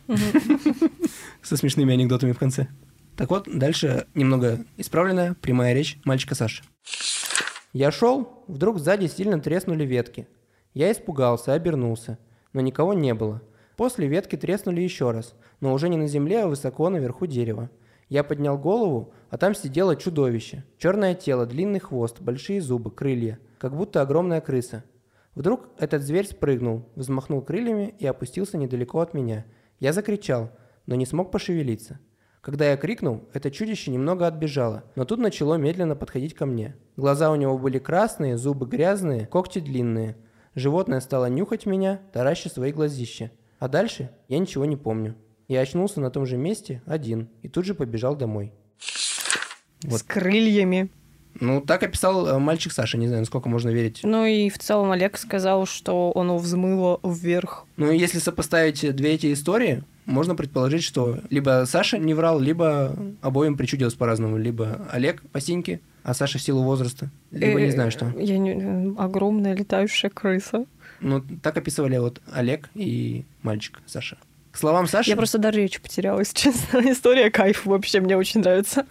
Со 1.44 1.58
смешными 1.58 1.94
анекдотами 1.94 2.32
в 2.32 2.39
конце. 2.39 2.70
Так 3.15 3.30
вот, 3.30 3.48
дальше 3.48 4.08
немного 4.15 4.65
исправленная 4.78 5.36
прямая 5.36 5.76
речь 5.76 6.00
мальчика 6.06 6.34
Саши. 6.34 6.63
Я 7.72 7.91
шел, 7.91 8.44
вдруг 8.48 8.80
сзади 8.80 9.06
сильно 9.06 9.39
треснули 9.39 9.86
ветки. 9.86 10.28
Я 10.74 10.91
испугался, 10.91 11.54
обернулся, 11.54 12.18
но 12.56 12.62
никого 12.62 12.94
не 12.94 13.13
было. 13.13 13.41
После 13.76 14.08
ветки 14.08 14.38
треснули 14.38 14.80
еще 14.80 15.12
раз, 15.12 15.36
но 15.60 15.74
уже 15.74 15.89
не 15.89 15.98
на 15.98 16.08
земле, 16.08 16.44
а 16.44 16.48
высоко 16.48 16.89
наверху 16.89 17.26
дерева. 17.28 17.70
Я 18.08 18.24
поднял 18.24 18.58
голову, 18.58 19.13
а 19.30 19.38
там 19.38 19.54
сидело 19.54 19.98
чудовище. 19.98 20.63
Черное 20.78 21.15
тело, 21.15 21.46
длинный 21.46 21.80
хвост, 21.80 22.22
большие 22.22 22.62
зубы, 22.62 22.91
крылья, 22.91 23.39
как 23.58 23.76
будто 23.76 24.02
огромная 24.02 24.39
крыса. 24.39 24.86
Вдруг 25.34 25.68
этот 25.78 26.02
зверь 26.02 26.28
спрыгнул, 26.28 26.88
взмахнул 26.96 27.41
крыльями 27.41 27.94
и 28.00 28.08
опустился 28.08 28.58
недалеко 28.58 29.02
от 29.02 29.13
меня. 29.13 29.46
Я 29.82 29.91
закричал, 29.91 30.50
но 30.86 30.96
не 30.96 31.06
смог 31.06 31.32
пошевелиться. 31.32 32.00
Когда 32.39 32.70
я 32.70 32.78
крикнул, 32.78 33.28
это 33.34 33.52
чудище 33.52 33.91
немного 33.91 34.28
отбежало, 34.28 34.86
но 34.96 35.04
тут 35.04 35.20
начало 35.20 35.56
медленно 35.56 35.98
подходить 35.98 36.36
ко 36.36 36.46
мне. 36.46 36.78
Глаза 36.96 37.32
у 37.32 37.36
него 37.36 37.58
были 37.58 37.80
красные, 37.80 38.38
зубы 38.38 38.65
грязные, 38.65 39.28
когти 39.28 39.60
длинные. 39.60 40.15
Животное 40.56 41.02
стало 41.02 41.26
нюхать 41.26 41.65
меня, 41.65 42.00
тараща 42.13 42.50
свои 42.50 42.72
глазища. 42.72 43.32
А 43.60 43.68
дальше 43.68 44.10
я 44.30 44.39
ничего 44.39 44.65
не 44.65 44.78
помню. 44.78 45.15
Я 45.48 45.60
очнулся 45.60 46.00
на 46.00 46.10
том 46.10 46.26
же 46.26 46.38
месте, 46.38 46.82
один, 46.86 47.30
и 47.44 47.50
тут 47.50 47.65
же 47.65 47.76
побежал 47.76 48.15
домой. 48.15 48.54
С 48.80 50.02
крыльями. 50.02 50.89
Ну, 51.41 51.60
так 51.60 51.84
описал 51.84 52.28
э, 52.28 52.39
мальчик 52.39 52.72
Саша, 52.72 52.98
не 52.98 53.08
знаю, 53.08 53.24
насколько 53.24 53.50
можно 53.50 53.70
верить. 53.70 54.00
Ну 54.04 54.26
и 54.26 54.50
в 54.50 54.58
целом 54.58 54.91
Олег 54.91 55.18
сказал, 55.18 55.65
что 55.65 56.13
оно 56.15 56.38
взмыло 56.38 57.02
вверх. 57.04 57.65
Ну, 57.76 57.91
если 57.91 58.20
сопоставить 58.20 58.96
две 58.96 59.15
эти 59.15 59.34
истории, 59.34 59.84
можно 60.06 60.36
предположить, 60.36 60.84
что 60.84 61.20
либо 61.30 61.65
Саша 61.68 61.98
не 61.98 62.13
врал, 62.13 62.39
либо 62.39 62.96
обоим 63.22 63.58
причудилось 63.58 63.96
по-разному. 63.96 64.38
Либо 64.38 64.88
Олег 64.91 65.22
по 65.32 65.41
синьке, 65.41 65.82
а 66.06 66.13
Саша 66.13 66.38
в 66.38 66.41
силу 66.41 66.63
возраста. 66.63 67.10
Либо 67.32 67.60
не 67.60 67.68
Э, 67.68 67.72
знаю 67.72 67.91
что. 67.91 68.13
Я 68.18 68.38
не... 68.38 68.96
Огромная 68.98 69.56
летающая 69.56 70.10
крыса. 70.12 70.65
Ну, 71.02 71.22
так 71.41 71.58
описывали 71.58 71.98
вот 71.98 72.22
Олег 72.32 72.70
и 72.76 73.26
мальчик 73.41 73.82
Саша. 73.88 74.18
К 74.52 74.58
словам 74.58 74.88
Саши... 74.88 75.10
Я 75.10 75.18
просто 75.18 75.39
даже 75.39 75.60
речь 75.60 75.82
потеряла, 75.82 76.20
если 76.20 76.38
честно. 76.38 76.78
История 76.91 77.30
кайф 77.32 77.65
вообще 77.65 78.00
мне 78.00 78.15
очень 78.15 78.41
нравится. 78.41 78.86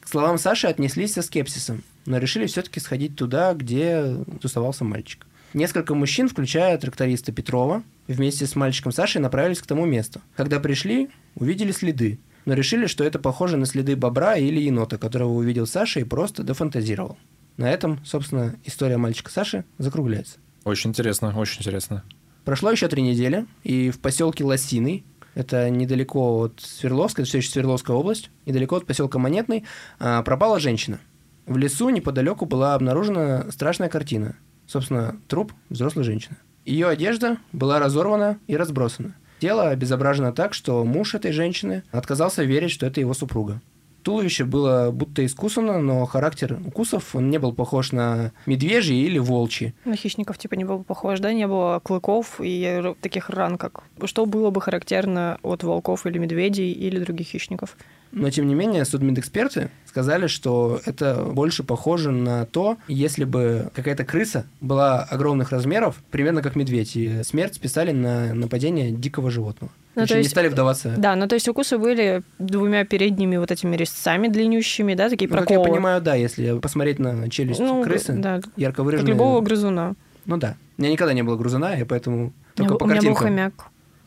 К 0.00 0.08
словам 0.08 0.38
Саши 0.38 0.68
отнеслись 0.68 1.14
со 1.14 1.22
скепсисом, 1.22 1.82
но 2.06 2.18
решили 2.18 2.46
все-таки 2.46 2.78
сходить 2.78 3.16
туда, 3.16 3.52
где 3.54 4.14
тусовался 4.40 4.84
мальчик. 4.84 5.26
Несколько 5.52 5.94
мужчин, 5.94 6.28
включая 6.28 6.78
тракториста 6.78 7.32
Петрова, 7.32 7.82
вместе 8.06 8.46
с 8.46 8.54
мальчиком 8.54 8.92
Сашей 8.92 9.20
направились 9.20 9.58
к 9.60 9.66
тому 9.66 9.84
месту. 9.84 10.20
Когда 10.36 10.60
пришли, 10.60 11.10
увидели 11.34 11.72
следы, 11.72 12.18
но 12.46 12.54
решили, 12.54 12.86
что 12.86 13.04
это 13.04 13.18
похоже 13.18 13.58
на 13.58 13.66
следы 13.66 13.96
бобра 13.96 14.36
или 14.36 14.60
енота, 14.60 14.96
которого 14.96 15.32
увидел 15.32 15.66
Саша 15.66 16.00
и 16.00 16.04
просто 16.04 16.42
дофантазировал. 16.42 17.18
На 17.58 17.70
этом, 17.70 18.02
собственно, 18.04 18.56
история 18.64 18.96
мальчика 18.96 19.30
Саши 19.30 19.64
закругляется. 19.78 20.38
Очень 20.64 20.90
интересно, 20.90 21.36
очень 21.36 21.60
интересно. 21.60 22.04
Прошло 22.44 22.70
еще 22.70 22.88
три 22.88 23.02
недели, 23.02 23.46
и 23.64 23.90
в 23.90 23.98
поселке 23.98 24.44
Лосиный, 24.44 25.04
это 25.34 25.68
недалеко 25.68 26.38
от 26.38 26.60
Свердловска, 26.60 27.22
это 27.22 27.28
все 27.28 27.38
еще 27.38 27.50
Свердловская 27.50 27.96
область, 27.96 28.30
недалеко 28.46 28.76
от 28.76 28.86
поселка 28.86 29.18
Монетный, 29.18 29.64
а, 29.98 30.22
пропала 30.22 30.60
женщина. 30.60 31.00
В 31.46 31.56
лесу 31.56 31.88
неподалеку 31.90 32.46
была 32.46 32.74
обнаружена 32.74 33.50
страшная 33.50 33.88
картина. 33.88 34.36
Собственно, 34.66 35.20
труп 35.28 35.52
взрослой 35.68 36.04
женщины. 36.04 36.36
Ее 36.64 36.88
одежда 36.88 37.38
была 37.52 37.78
разорвана 37.78 38.38
и 38.46 38.56
разбросана. 38.56 39.14
Тело 39.46 39.68
обезображено 39.68 40.32
так, 40.32 40.54
что 40.54 40.84
муж 40.84 41.14
этой 41.14 41.30
женщины 41.30 41.84
отказался 41.92 42.42
верить, 42.42 42.72
что 42.72 42.84
это 42.84 42.98
его 42.98 43.14
супруга. 43.14 43.60
Туловище 44.06 44.44
было 44.44 44.92
будто 44.92 45.26
искусано, 45.26 45.80
но 45.80 46.06
характер 46.06 46.60
укусов 46.64 47.16
он 47.16 47.28
не 47.28 47.38
был 47.38 47.52
похож 47.52 47.90
на 47.90 48.30
медвежий 48.46 48.98
или 48.98 49.18
волчий. 49.18 49.74
На 49.84 49.96
хищников 49.96 50.38
типа 50.38 50.54
не 50.54 50.62
было 50.62 50.78
похож, 50.84 51.18
да? 51.18 51.32
Не 51.32 51.48
было 51.48 51.80
клыков 51.80 52.36
и 52.40 52.94
таких 53.00 53.30
ран, 53.30 53.58
как... 53.58 53.82
Что 54.04 54.24
было 54.24 54.50
бы 54.50 54.60
характерно 54.60 55.40
от 55.42 55.64
волков 55.64 56.06
или 56.06 56.18
медведей 56.18 56.70
или 56.70 57.00
других 57.00 57.26
хищников? 57.26 57.76
Но, 58.12 58.30
тем 58.30 58.46
не 58.46 58.54
менее, 58.54 58.84
судмедэксперты 58.84 59.70
сказали, 59.86 60.28
что 60.28 60.80
это 60.84 61.24
больше 61.24 61.64
похоже 61.64 62.12
на 62.12 62.46
то, 62.46 62.76
если 62.86 63.24
бы 63.24 63.72
какая-то 63.74 64.04
крыса 64.04 64.46
была 64.60 65.02
огромных 65.02 65.50
размеров, 65.50 65.96
примерно 66.12 66.42
как 66.42 66.54
медведь, 66.54 66.94
и 66.94 67.24
смерть 67.24 67.56
списали 67.56 67.90
на 67.90 68.34
нападение 68.34 68.92
дикого 68.92 69.32
животного. 69.32 69.72
Ну, 69.96 70.02
Еще 70.02 70.08
то 70.08 70.14
не 70.14 70.20
есть- 70.20 70.30
стали 70.30 70.48
вдаваться. 70.48 70.94
Да, 70.96 71.16
ну 71.16 71.26
то 71.26 71.34
есть 71.34 71.48
укусы 71.48 71.78
были 71.78 72.22
двумя 72.38 72.84
передними 72.84 73.38
вот 73.38 73.50
этими 73.50 73.74
резцами 73.76 74.28
длиннющими, 74.28 74.94
да, 74.94 75.08
такие 75.08 75.28
Ну, 75.28 75.36
как 75.38 75.50
я 75.50 75.56
проколы. 75.56 75.70
понимаю, 75.74 76.00
да, 76.02 76.14
если 76.14 76.58
посмотреть 76.58 76.98
на 76.98 77.28
челюсть 77.30 77.60
Ну, 77.60 77.82
крысы, 77.82 78.12
да, 78.12 78.40
ярко 78.56 78.76
как 78.76 78.84
выраженная. 78.86 79.12
любого 79.12 79.40
грызуна. 79.40 79.94
Ну 80.26 80.36
да. 80.36 80.56
У 80.78 80.82
меня 80.82 80.92
никогда 80.92 81.14
не 81.14 81.22
было 81.22 81.36
грузуна, 81.36 81.74
и 81.80 81.84
поэтому 81.84 82.26
У 82.26 82.32
только 82.54 82.72
был- 82.72 82.78
по 82.78 82.84
у 82.84 82.86
меня 82.88 82.96
был 83.00 83.14
картинкам. 83.14 83.26
хомяк. 83.26 83.52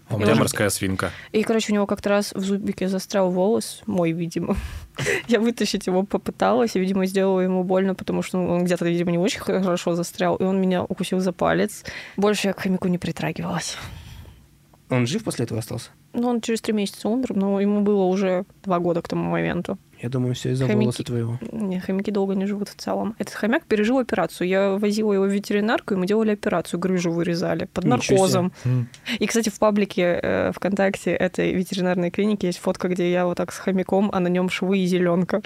А 0.09 0.15
у 0.15 0.17
меня 0.19 0.31
уже- 0.31 0.39
морская 0.41 0.69
свинка. 0.69 1.11
И, 1.31 1.43
короче, 1.43 1.71
у 1.71 1.75
него 1.75 1.85
как-то 1.85 2.09
раз 2.09 2.33
в 2.33 2.39
зубике 2.39 2.87
застрял 2.87 3.29
волос, 3.31 3.81
мой, 3.85 4.11
видимо. 4.11 4.55
Я 5.27 5.39
вытащить 5.39 5.85
его 5.87 6.03
попыталась, 6.03 6.75
и, 6.75 6.79
видимо, 6.79 7.05
сделала 7.05 7.39
ему 7.41 7.63
больно, 7.63 7.93
потому 7.95 8.21
что 8.23 8.39
он 8.39 8.63
где-то, 8.65 8.85
видимо, 8.85 9.11
не 9.11 9.17
очень 9.19 9.39
хорошо 9.39 9.95
застрял, 9.95 10.35
и 10.35 10.43
он 10.43 10.59
меня 10.61 10.83
укусил 10.83 11.19
за 11.19 11.31
палец. 11.31 11.83
Больше 12.17 12.47
я 12.47 12.53
к 12.53 12.59
хомяку 12.59 12.87
не 12.87 12.97
притрагивалась. 12.97 13.77
Он 14.89 15.05
жив 15.05 15.23
после 15.23 15.45
этого 15.45 15.59
остался? 15.59 15.91
Ну, 16.13 16.27
он 16.27 16.41
через 16.41 16.61
три 16.61 16.73
месяца 16.73 17.07
умер, 17.09 17.35
но 17.35 17.61
ему 17.61 17.81
было 17.81 18.03
уже 18.05 18.45
два 18.63 18.79
года 18.79 19.01
к 19.01 19.07
тому 19.07 19.29
моменту. 19.29 19.77
Я 20.01 20.09
думаю, 20.09 20.33
все 20.33 20.51
из-за 20.51 20.65
Хомяки. 20.65 20.79
волоса 20.79 21.03
твоего. 21.03 21.37
Не, 21.51 21.79
хомяки 21.79 22.09
долго 22.09 22.33
не 22.33 22.45
живут 22.45 22.69
в 22.69 22.75
целом. 22.75 23.15
Этот 23.19 23.33
хомяк 23.35 23.65
пережил 23.65 23.99
операцию. 23.99 24.47
Я 24.47 24.71
возила 24.77 25.11
его 25.11 25.25
в 25.25 25.29
ветеринарку, 25.29 25.93
и 25.93 25.97
мы 25.97 26.07
делали 26.07 26.31
операцию, 26.31 26.79
грыжу 26.79 27.11
вырезали 27.11 27.65
под 27.65 27.83
наркозом. 27.83 28.51
И, 29.19 29.27
кстати, 29.27 29.49
в 29.49 29.59
паблике 29.59 30.19
э, 30.23 30.51
ВКонтакте 30.55 31.11
этой 31.11 31.53
ветеринарной 31.53 32.11
клиники 32.11 32.45
есть 32.45 32.59
фотка, 32.59 32.87
где 32.87 33.11
я 33.11 33.25
вот 33.25 33.37
так 33.37 33.51
с 33.51 33.57
хомяком, 33.57 34.09
а 34.13 34.19
на 34.21 34.29
нем 34.29 34.49
швы 34.49 34.79
и 34.79 34.85
зеленка. 34.85 35.41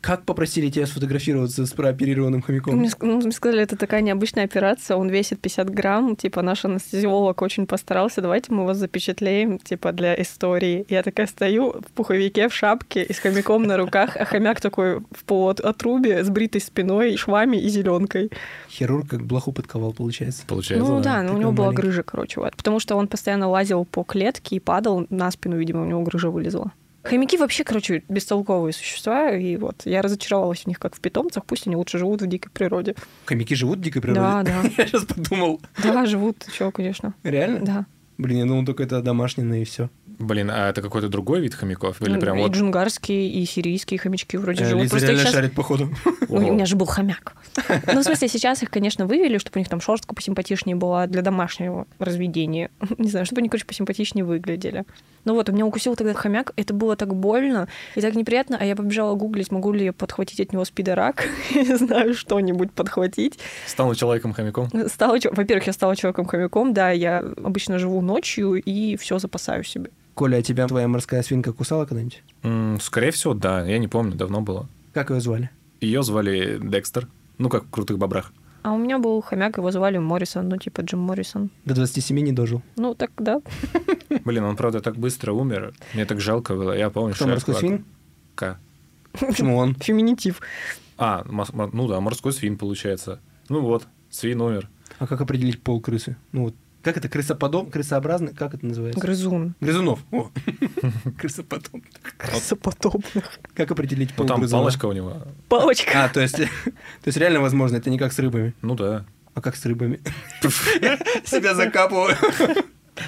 Как 0.00 0.24
попросили 0.24 0.70
тебя 0.70 0.86
сфотографироваться 0.86 1.66
с 1.66 1.72
прооперированным 1.72 2.40
хомяком? 2.40 2.76
Мне, 2.76 2.90
ну, 3.00 3.18
мне 3.18 3.32
сказали, 3.32 3.62
это 3.62 3.76
такая 3.76 4.00
необычная 4.00 4.44
операция, 4.44 4.96
он 4.96 5.10
весит 5.10 5.40
50 5.40 5.68
грамм, 5.68 6.16
типа 6.16 6.40
наш 6.40 6.64
анестезиолог 6.64 7.42
очень 7.42 7.66
постарался, 7.66 8.22
давайте 8.22 8.52
мы 8.52 8.64
вас 8.64 8.78
запечатлеем, 8.78 9.58
типа 9.58 9.92
для 9.92 10.20
истории. 10.20 10.86
Я 10.88 11.02
такая 11.02 11.26
стою 11.26 11.72
в 11.72 11.92
пуховике, 11.92 12.48
в 12.48 12.54
шапке 12.54 13.02
и 13.02 13.12
с 13.12 13.18
хомяком 13.18 13.64
на 13.64 13.76
руках, 13.76 14.16
а 14.16 14.24
хомяк 14.24 14.60
такой 14.60 15.00
в 15.00 15.24
полуотрубе 15.26 16.24
с 16.24 16.30
бритой 16.30 16.62
спиной, 16.62 17.16
швами 17.18 17.58
и 17.58 17.68
зеленкой. 17.68 18.30
Хирург 18.70 19.10
как 19.10 19.26
блоху 19.26 19.52
подковал, 19.52 19.92
получается. 19.92 20.44
Получается, 20.46 20.88
ну 20.88 20.98
да. 20.98 21.16
да, 21.16 21.22
но 21.22 21.34
у 21.34 21.36
него 21.36 21.52
была 21.52 21.72
грыжа, 21.72 22.02
короче, 22.02 22.40
вот. 22.40 22.56
Потому 22.56 22.80
что 22.80 22.96
он 22.96 23.06
постоянно 23.06 23.48
лазил 23.48 23.84
по 23.84 24.02
клетке 24.02 24.56
и 24.56 24.60
падал 24.60 25.06
на 25.10 25.30
спину, 25.30 25.58
видимо, 25.58 25.82
у 25.82 25.86
него 25.86 26.02
грыжа 26.02 26.30
вылезла. 26.30 26.72
Хомяки 27.02 27.38
вообще, 27.38 27.64
короче, 27.64 28.02
бестолковые 28.08 28.72
существа, 28.72 29.30
и 29.30 29.56
вот 29.56 29.82
я 29.84 30.02
разочаровалась 30.02 30.60
в 30.60 30.66
них 30.66 30.78
как 30.78 30.94
в 30.94 31.00
питомцах, 31.00 31.44
пусть 31.46 31.66
они 31.66 31.76
лучше 31.76 31.98
живут 31.98 32.20
в 32.20 32.26
дикой 32.26 32.50
природе. 32.50 32.94
Хомяки 33.24 33.54
живут 33.54 33.78
в 33.78 33.82
дикой 33.82 34.02
природе? 34.02 34.20
Да, 34.20 34.42
да. 34.42 34.62
Я 34.76 34.86
сейчас 34.86 35.04
подумал. 35.04 35.60
Да, 35.82 36.04
живут, 36.06 36.46
чего, 36.56 36.70
конечно. 36.70 37.14
Реально? 37.22 37.60
Да. 37.60 37.86
Блин, 38.18 38.40
я 38.40 38.44
думал, 38.44 38.66
только 38.66 38.82
это 38.82 39.00
домашние 39.00 39.62
и 39.62 39.64
все. 39.64 39.88
Блин, 40.20 40.50
а 40.50 40.68
это 40.68 40.82
какой-то 40.82 41.08
другой 41.08 41.40
вид 41.40 41.54
хомяков? 41.54 42.00
Или 42.02 42.18
прям 42.20 42.38
и 42.38 42.42
вот... 42.42 42.52
джунгарские, 42.52 43.30
и 43.30 43.44
сирийские 43.46 43.98
хомячки 43.98 44.36
вроде 44.36 44.64
Э, 44.64 44.68
живут. 44.68 44.84
Лиза 44.84 44.98
реально 44.98 45.22
щас- 45.22 45.32
шарит, 45.32 45.54
походу. 45.54 45.88
У 46.28 46.38
меня 46.38 46.66
же 46.66 46.76
был 46.76 46.84
хомяк. 46.86 47.34
Ну, 47.86 48.00
в 48.00 48.04
смысле, 48.04 48.28
сейчас 48.28 48.62
их, 48.62 48.70
конечно, 48.70 49.06
вывели, 49.06 49.38
чтобы 49.38 49.56
у 49.56 49.58
них 49.60 49.68
там 49.70 49.80
шерстка 49.80 50.14
посимпатичнее 50.14 50.76
была 50.76 51.06
для 51.06 51.22
домашнего 51.22 51.86
разведения. 51.98 52.70
Не 52.98 53.08
знаю, 53.08 53.24
чтобы 53.24 53.40
они, 53.40 53.48
короче, 53.48 53.64
посимпатичнее 53.64 54.24
выглядели. 54.24 54.84
Ну 55.24 55.34
вот, 55.34 55.48
у 55.48 55.52
меня 55.52 55.64
укусил 55.64 55.96
тогда 55.96 56.12
хомяк, 56.14 56.52
это 56.56 56.74
было 56.74 56.96
так 56.96 57.14
больно 57.14 57.68
и 57.94 58.00
так 58.00 58.14
неприятно, 58.14 58.58
а 58.60 58.64
я 58.64 58.76
побежала 58.76 59.14
гуглить, 59.14 59.50
могу 59.50 59.72
ли 59.72 59.86
я 59.86 59.92
подхватить 59.92 60.40
от 60.40 60.52
него 60.52 60.64
спидорак, 60.64 61.24
не 61.54 61.76
знаю, 61.76 62.14
что-нибудь 62.14 62.72
подхватить. 62.72 63.38
Стану 63.66 63.94
человеком-хомяком? 63.94 64.68
Стала, 64.88 65.18
во-первых, 65.32 65.66
я 65.66 65.72
стала 65.72 65.96
человеком-хомяком, 65.96 66.72
да, 66.74 66.90
я 66.90 67.18
обычно 67.42 67.78
живу 67.78 68.00
ночью 68.00 68.54
и 68.54 68.96
все 68.96 69.18
запасаю 69.18 69.64
себе. 69.64 69.90
Коля, 70.14 70.36
а 70.38 70.42
тебя 70.42 70.66
твоя 70.66 70.88
морская 70.88 71.22
свинка 71.22 71.52
кусала 71.52 71.86
когда-нибудь? 71.86 72.22
М, 72.42 72.78
Скорее 72.80 73.10
всего, 73.10 73.34
да. 73.34 73.64
Я 73.64 73.78
не 73.78 73.88
помню, 73.88 74.14
давно 74.14 74.40
было. 74.40 74.68
Как 74.92 75.10
ее 75.10 75.20
звали? 75.20 75.50
Ее 75.80 76.02
звали 76.02 76.58
Декстер. 76.62 77.08
Ну, 77.38 77.48
как 77.48 77.64
в 77.64 77.70
«Крутых 77.70 77.98
бобрах». 77.98 78.32
А 78.62 78.72
у 78.72 78.78
меня 78.78 78.98
был 78.98 79.22
хомяк, 79.22 79.56
его 79.56 79.70
звали 79.70 79.96
Моррисон, 79.96 80.48
ну, 80.50 80.58
типа 80.58 80.82
Джим 80.82 80.98
Моррисон. 81.00 81.50
До 81.64 81.74
27 81.74 82.18
не 82.18 82.32
дожил. 82.32 82.60
Ну, 82.76 82.94
так, 82.94 83.10
да. 83.16 83.40
Блин, 84.24 84.44
он, 84.44 84.56
правда, 84.56 84.80
так 84.80 84.96
быстро 84.98 85.32
умер. 85.32 85.72
Мне 85.94 86.04
так 86.04 86.20
жалко 86.20 86.54
было. 86.54 86.72
Я 86.76 86.90
помню, 86.90 87.14
Кто, 87.14 87.24
что 87.24 87.28
морской 87.32 87.54
свин? 87.54 87.84
К. 88.34 88.58
Почему 89.12 89.56
он? 89.56 89.74
Феминитив. 89.80 90.42
А, 90.98 91.24
ну 91.72 91.88
да, 91.88 92.00
морской 92.00 92.34
свин, 92.34 92.58
получается. 92.58 93.20
Ну 93.48 93.62
вот, 93.62 93.86
свин 94.10 94.42
умер. 94.42 94.68
А 94.98 95.06
как 95.06 95.22
определить 95.22 95.62
пол 95.62 95.80
крысы? 95.80 96.16
Ну 96.32 96.42
вот, 96.42 96.54
как 96.82 96.96
это, 96.96 97.08
крысоподоб, 97.08 97.70
крысообразный, 97.70 98.34
как 98.34 98.54
это 98.54 98.64
называется? 98.66 99.00
Грызун. 99.00 99.54
Грызунов. 99.60 100.00
О. 100.10 100.30
Крысоподобных. 101.18 101.84
Как 103.54 103.70
определить 103.70 104.14
пол 104.14 104.24
Ну 104.24 104.28
там 104.28 104.40
грызуна? 104.40 104.62
палочка 104.62 104.86
у 104.86 104.92
него. 104.92 105.16
Палочка. 105.48 106.04
А, 106.04 106.08
то 106.08 106.20
есть, 106.20 106.36
то 106.36 106.46
есть 107.06 107.18
реально 107.18 107.40
возможно, 107.40 107.76
это 107.76 107.90
не 107.90 107.98
как 107.98 108.12
с 108.12 108.18
рыбами. 108.18 108.54
Ну 108.62 108.74
да. 108.74 109.04
А 109.34 109.40
как 109.40 109.56
с 109.56 109.64
рыбами? 109.66 110.00
Себя 111.24 111.54
закапываю. 111.54 112.16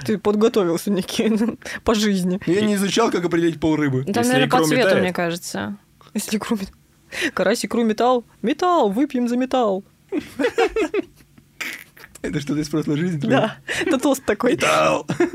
Ты 0.06 0.18
подготовился, 0.18 0.90
Никит, 0.90 1.32
по 1.84 1.94
жизни. 1.94 2.40
Я 2.46 2.62
не 2.62 2.74
изучал, 2.74 3.10
как 3.10 3.24
определить 3.24 3.60
пол 3.60 3.76
рыбы. 3.76 4.04
Там, 4.04 4.26
наверное, 4.26 4.48
по 4.48 4.64
цвету, 4.64 4.96
мне 4.98 5.12
кажется. 5.12 5.76
Если 6.14 6.36
икру 6.36 6.58
Карась 7.34 7.64
икру 7.64 7.84
металл. 7.84 8.24
Металл, 8.42 8.90
выпьем 8.90 9.28
за 9.28 9.36
металл. 9.36 9.84
Это 12.22 12.40
что-то 12.40 12.60
из 12.60 12.68
прошлой 12.68 12.96
жизни? 12.96 13.18
Да, 13.18 13.56
это 13.80 13.98
тост 13.98 14.24
такой. 14.24 14.56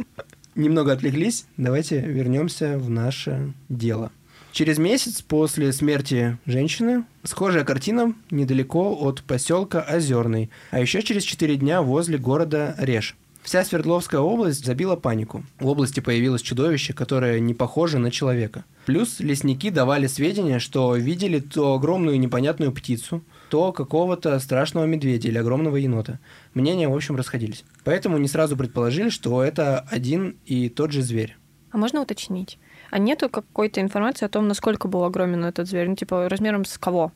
Немного 0.55 0.93
отвлеклись, 0.93 1.45
давайте 1.57 1.99
вернемся 1.99 2.77
в 2.77 2.89
наше 2.89 3.53
дело. 3.67 4.11
Через 4.53 4.77
месяц 4.77 5.21
после 5.21 5.71
смерти 5.73 6.37
женщины 6.45 7.03
схожая 7.23 7.63
картина 7.63 8.15
недалеко 8.31 8.97
от 8.99 9.21
поселка 9.21 9.81
Озерный, 9.81 10.49
а 10.71 10.79
еще 10.79 11.03
через 11.03 11.23
4 11.23 11.57
дня 11.57 11.81
возле 11.81 12.17
города 12.17 12.73
Реж. 12.79 13.15
Вся 13.47 13.63
Свердловская 13.63 14.19
область 14.19 14.65
забила 14.65 14.97
панику. 14.97 15.41
В 15.57 15.67
области 15.67 16.01
появилось 16.01 16.41
чудовище, 16.41 16.91
которое 16.91 17.39
не 17.39 17.53
похоже 17.53 17.97
на 17.97 18.11
человека. 18.11 18.65
Плюс 18.85 19.21
лесники 19.21 19.69
давали 19.69 20.07
сведения, 20.07 20.59
что 20.59 20.97
видели 20.97 21.39
то 21.39 21.75
огромную 21.75 22.19
непонятную 22.19 22.73
птицу, 22.73 23.23
то 23.49 23.71
какого-то 23.71 24.37
страшного 24.39 24.83
медведя 24.83 25.29
или 25.29 25.37
огромного 25.37 25.77
енота. 25.77 26.19
Мнения, 26.55 26.89
в 26.89 26.93
общем, 26.93 27.15
расходились. 27.15 27.63
Поэтому 27.85 28.17
не 28.17 28.27
сразу 28.27 28.57
предположили, 28.57 29.07
что 29.07 29.41
это 29.41 29.79
один 29.89 30.35
и 30.45 30.67
тот 30.67 30.91
же 30.91 31.01
зверь. 31.01 31.37
А 31.71 31.77
можно 31.77 32.01
уточнить? 32.01 32.59
А 32.91 32.99
нету 32.99 33.29
какой-то 33.29 33.79
информации 33.79 34.25
о 34.25 34.29
том, 34.29 34.49
насколько 34.49 34.89
был 34.89 35.05
огромен 35.05 35.45
этот 35.45 35.69
зверь? 35.69 35.87
Ну, 35.87 35.95
типа, 35.95 36.27
размером 36.27 36.65
с 36.65 36.77
кого? 36.77 37.13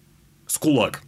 С 0.48 0.58
кулак. 0.58 1.04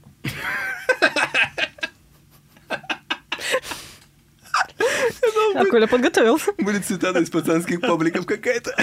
А 5.55 5.65
Коля 5.65 5.87
подготовился. 5.87 6.51
Будет 6.57 6.85
цитата 6.85 7.19
из 7.19 7.29
пацанских 7.29 7.81
пабликов 7.81 8.25
какая-то. 8.25 8.75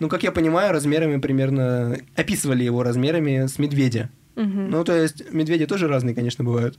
Ну, 0.00 0.08
как 0.08 0.22
я 0.22 0.32
понимаю, 0.32 0.72
размерами 0.72 1.18
примерно... 1.20 1.98
Описывали 2.16 2.64
его 2.64 2.82
размерами 2.82 3.46
с 3.46 3.58
медведя. 3.58 4.10
Ну, 4.36 4.84
то 4.84 4.94
есть, 4.96 5.32
медведи 5.32 5.66
тоже 5.66 5.86
разные, 5.88 6.14
конечно, 6.14 6.44
бывают. 6.44 6.76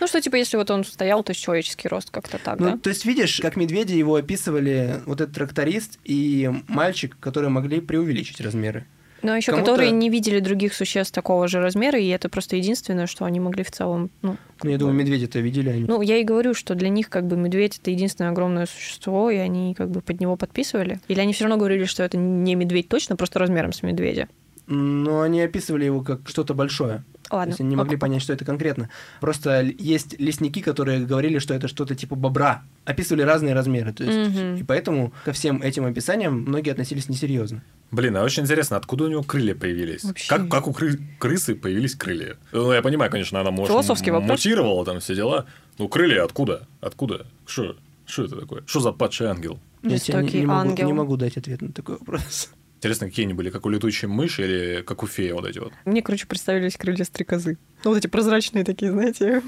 Ну 0.00 0.06
что, 0.06 0.20
типа, 0.20 0.36
если 0.36 0.56
вот 0.56 0.70
он 0.70 0.84
стоял, 0.84 1.22
то 1.24 1.30
есть 1.30 1.42
человеческий 1.42 1.88
рост 1.88 2.10
как-то 2.10 2.38
так, 2.38 2.58
Ну, 2.60 2.70
да? 2.72 2.78
то 2.78 2.90
есть, 2.90 3.04
видишь, 3.04 3.40
как 3.40 3.56
медведи 3.56 3.94
его 3.94 4.14
описывали 4.16 5.00
вот 5.06 5.20
этот 5.20 5.34
тракторист 5.34 5.98
и 6.04 6.50
мальчик, 6.68 7.16
которые 7.20 7.50
могли 7.50 7.80
преувеличить 7.80 8.40
размеры. 8.40 8.86
Но 9.22 9.36
еще 9.36 9.52
которые 9.52 9.90
не 9.90 10.08
видели 10.08 10.40
других 10.40 10.74
существ 10.74 11.12
такого 11.12 11.48
же 11.48 11.60
размера, 11.60 11.98
и 11.98 12.08
это 12.08 12.28
просто 12.28 12.56
единственное, 12.56 13.06
что 13.06 13.24
они 13.24 13.40
могли 13.40 13.64
в 13.64 13.70
целом, 13.70 14.10
ну, 14.22 14.36
Ну, 14.62 14.70
я 14.70 14.78
думаю, 14.78 14.96
медведи-то 14.96 15.40
видели 15.40 15.68
они. 15.68 15.84
Ну, 15.84 16.00
я 16.02 16.18
и 16.18 16.24
говорю, 16.24 16.54
что 16.54 16.74
для 16.74 16.88
них 16.88 17.08
как 17.08 17.26
бы 17.26 17.36
медведь 17.36 17.78
это 17.78 17.90
единственное 17.90 18.30
огромное 18.30 18.66
существо, 18.66 19.30
и 19.30 19.36
они 19.36 19.74
как 19.74 19.90
бы 19.90 20.00
под 20.00 20.20
него 20.20 20.36
подписывали. 20.36 21.00
Или 21.08 21.20
они 21.20 21.32
все 21.32 21.44
равно 21.44 21.56
говорили, 21.56 21.84
что 21.84 22.02
это 22.02 22.16
не 22.16 22.54
медведь 22.54 22.88
точно, 22.88 23.16
просто 23.16 23.38
размером 23.38 23.72
с 23.72 23.82
медведя. 23.82 24.28
Но 24.72 25.22
они 25.22 25.42
описывали 25.42 25.84
его 25.84 26.00
как 26.00 26.20
что-то 26.28 26.54
большое. 26.54 27.02
То 27.28 27.36
Ладно. 27.36 27.50
есть 27.50 27.60
они 27.60 27.70
не 27.70 27.76
могли 27.76 27.94
ок. 27.96 28.00
понять, 28.00 28.22
что 28.22 28.32
это 28.32 28.44
конкретно. 28.44 28.88
Просто 29.20 29.62
есть 29.62 30.18
лесники, 30.20 30.62
которые 30.62 31.04
говорили, 31.04 31.38
что 31.40 31.54
это 31.54 31.66
что-то 31.68 31.94
типа 31.96 32.14
бобра. 32.14 32.62
Описывали 32.84 33.22
разные 33.22 33.52
размеры. 33.54 33.92
То 33.92 34.04
есть, 34.04 34.30
Мгм. 34.36 34.56
И 34.56 34.62
поэтому 34.62 35.12
ко 35.24 35.32
всем 35.32 35.60
этим 35.60 35.86
описаниям 35.86 36.40
многие 36.42 36.70
относились 36.70 37.08
несерьезно. 37.08 37.62
Блин, 37.90 38.16
а 38.16 38.22
очень 38.22 38.44
интересно, 38.44 38.76
откуда 38.76 39.04
у 39.04 39.08
него 39.08 39.22
крылья 39.24 39.54
появились? 39.56 40.04
Вообще. 40.04 40.28
Как, 40.28 40.48
как 40.48 40.68
у 40.68 40.70
кры- 40.70 41.00
крысы 41.18 41.54
появились 41.56 41.96
крылья? 41.96 42.36
Ну, 42.52 42.72
я 42.72 42.80
понимаю, 42.82 43.10
конечно, 43.10 43.40
она, 43.40 43.50
может, 43.50 43.68
Философский 43.72 44.12
вопрос. 44.12 44.30
мутировала 44.30 44.84
там 44.84 45.00
все 45.00 45.14
дела. 45.16 45.46
Ну, 45.78 45.88
крылья 45.88 46.24
откуда? 46.24 46.66
Откуда? 46.80 47.26
Что? 47.46 47.74
Что 48.06 48.24
это 48.24 48.36
такое? 48.40 48.62
Что 48.66 48.80
за 48.80 48.92
падший 48.92 49.26
ангел? 49.28 49.58
Я 49.82 49.98
тебе 49.98 50.14
не, 50.14 50.20
Жестокий 50.20 50.40
не 50.40 50.46
могу, 50.46 50.60
ангел. 50.70 50.86
не 50.86 50.92
могу 50.92 51.16
дать 51.16 51.36
ответ 51.36 51.62
на 51.62 51.72
такой 51.72 51.96
вопрос. 51.98 52.50
Интересно, 52.80 53.08
какие 53.08 53.26
они 53.26 53.34
были? 53.34 53.50
Как 53.50 53.66
у 53.66 53.68
летучей 53.68 54.08
мыши 54.08 54.42
или 54.42 54.82
как 54.82 55.02
у 55.02 55.06
феи 55.06 55.32
вот 55.32 55.44
эти 55.46 55.58
вот? 55.58 55.70
Мне, 55.84 56.00
короче, 56.00 56.26
представились 56.26 56.78
крылья 56.78 57.04
стрекозы. 57.04 57.58
Ну, 57.84 57.90
вот 57.90 57.98
эти 57.98 58.06
прозрачные 58.06 58.64
такие, 58.64 58.90
знаете. 58.90 59.42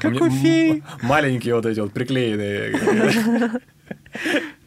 Как 0.00 0.12
Мне 0.12 0.20
у 0.20 0.30
феи. 0.30 0.84
Маленькие 1.02 1.56
вот 1.56 1.66
эти 1.66 1.80
вот 1.80 1.92
приклеенные. 1.92 3.60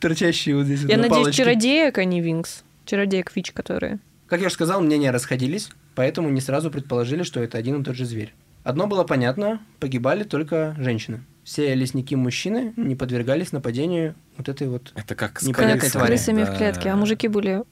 Торчащие 0.01 0.55
вот 0.57 0.65
здесь 0.65 0.81
Я 0.81 0.97
на 0.97 1.07
надеюсь, 1.07 1.33
чародеек, 1.33 1.97
а 1.97 2.03
не 2.03 2.19
винкс. 2.19 2.63
Чародеек 2.85 3.33
Вич, 3.33 3.53
которые. 3.53 3.99
Как 4.27 4.41
я 4.41 4.47
уже 4.47 4.55
сказал, 4.55 4.81
мнения 4.81 5.11
расходились, 5.11 5.69
поэтому 5.95 6.27
не 6.29 6.41
сразу 6.41 6.69
предположили, 6.71 7.23
что 7.23 7.41
это 7.41 7.57
один 7.57 7.81
и 7.81 7.83
тот 7.85 7.95
же 7.95 8.05
зверь. 8.05 8.33
Одно 8.65 8.87
было 8.87 9.05
понятно, 9.05 9.61
погибали 9.79 10.23
только 10.23 10.75
женщины. 10.77 11.21
Все 11.45 11.73
лесники-мужчины 11.75 12.73
не 12.75 12.95
подвергались 12.95 13.51
нападению 13.53 14.15
вот 14.37 14.49
этой 14.49 14.67
вот... 14.67 14.91
Это 14.95 15.15
как 15.15 15.39
с 15.39 15.43
Непонятной 15.43 15.79
Как 15.79 15.89
с 15.89 15.91
твари. 15.93 16.07
крысами 16.07 16.43
в 16.43 16.47
Да. 16.47 16.55
клетке. 16.57 16.89
А 16.89 16.95
мужики 16.95 17.27
были... 17.27 17.63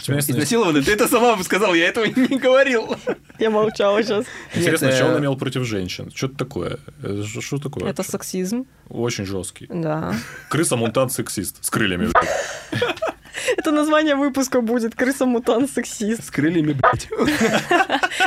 Смешно. 0.00 0.32
Изнасилованы? 0.34 0.82
Ты 0.82 0.92
это 0.92 1.06
сама 1.06 1.42
сказал, 1.42 1.74
я 1.74 1.88
этого 1.88 2.04
не 2.30 2.38
говорил. 2.38 2.96
Я 3.38 3.50
молчала 3.50 4.02
сейчас. 4.02 4.24
Интересно, 4.54 4.86
Нет, 4.86 4.94
что 4.94 5.06
он 5.06 5.14
э, 5.16 5.18
имел 5.18 5.36
против 5.36 5.64
женщин? 5.64 6.10
Что 6.14 6.26
это 6.28 6.36
такое? 6.36 6.78
Это 7.02 7.24
что- 7.26 7.40
что 7.42 7.58
такое? 7.58 7.90
Это 7.90 8.02
сексизм. 8.02 8.66
Очень 8.88 9.26
жесткий. 9.26 9.66
Да. 9.68 10.14
Крыса-мутант-сексист 10.48 11.64
с 11.64 11.70
крыльями. 11.70 12.08
Это 13.56 13.70
название 13.72 14.14
выпуска 14.16 14.60
будет 14.60 14.94
«Крыса-мутант-сексист». 14.94 16.24
С 16.24 16.30
крыльями, 16.30 16.72
блядь. 16.72 17.08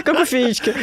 Как 0.04 0.19
у 0.19 0.25
феечки. 0.25 0.73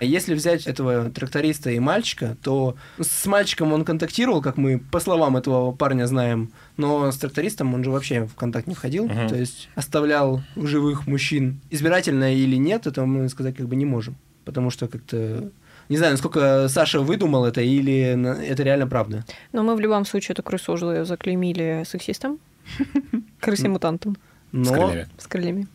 Если 0.00 0.34
взять 0.34 0.66
этого 0.66 1.10
тракториста 1.10 1.70
и 1.70 1.78
мальчика, 1.78 2.36
то 2.42 2.76
с 3.00 3.26
мальчиком 3.26 3.72
он 3.72 3.84
контактировал, 3.84 4.42
как 4.42 4.56
мы 4.56 4.78
по 4.78 5.00
словам 5.00 5.36
этого 5.36 5.72
парня 5.72 6.06
знаем, 6.06 6.52
но 6.76 7.10
с 7.10 7.16
трактористом 7.18 7.74
он 7.74 7.84
же 7.84 7.90
вообще 7.90 8.24
в 8.26 8.34
контакт 8.34 8.66
не 8.66 8.74
входил, 8.74 9.06
Мгм. 9.06 9.28
то 9.28 9.36
есть 9.36 9.68
оставлял 9.74 10.42
живых 10.56 11.06
мужчин. 11.06 11.60
Избирательно 11.70 12.34
или 12.34 12.56
нет, 12.56 12.86
это 12.86 13.04
мы 13.06 13.28
сказать 13.28 13.56
как 13.56 13.66
бы 13.68 13.76
не 13.76 13.84
можем, 13.84 14.16
потому 14.44 14.70
что 14.70 14.88
как-то... 14.88 15.50
Не 15.90 15.98
знаю, 15.98 16.12
насколько 16.12 16.66
Саша 16.68 17.00
выдумал 17.00 17.44
это 17.44 17.60
или 17.60 18.46
это 18.46 18.62
реально 18.62 18.86
правда. 18.86 19.22
Но 19.52 19.62
мы 19.62 19.76
в 19.76 19.80
любом 19.80 20.06
случае 20.06 20.32
эту 20.32 20.42
крысу 20.42 20.72
уже 20.72 21.04
заклеймили 21.04 21.84
сексистом. 21.86 22.38
Крысой-мутантом. 23.40 24.16
С 24.16 24.18
Но, 24.52 24.72
крыльями. 24.72 25.08
С 25.18 25.26
крыльями. 25.26 25.66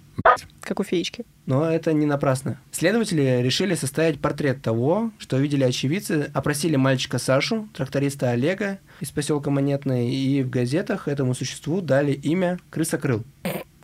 Как 0.62 0.80
у 0.82 0.84
феечки. 0.84 1.24
но 1.46 1.70
это 1.72 1.94
не 1.94 2.06
напрасно. 2.06 2.60
Следователи 2.72 3.42
решили 3.42 3.74
составить 3.76 4.20
портрет 4.20 4.62
того, 4.62 5.12
что 5.18 5.38
видели 5.38 5.64
очевидцы, 5.64 6.30
опросили 6.34 6.76
мальчика 6.76 7.20
Сашу, 7.20 7.70
тракториста 7.74 8.32
Олега 8.32 8.80
из 9.00 9.12
поселка 9.12 9.50
Монетный, 9.50 10.14
и 10.14 10.44
в 10.44 10.50
газетах 10.50 11.08
этому 11.08 11.34
существу 11.36 11.80
дали 11.82 12.12
имя 12.12 12.60
Крысокрыл. 12.70 13.24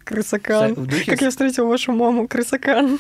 Крысакан. 0.04 0.74
В 0.74 0.86
духе 0.88 1.12
Как 1.12 1.22
я 1.22 1.30
встретил 1.30 1.68
вашу 1.68 1.94
маму. 1.94 2.28
Крысакан. 2.28 3.00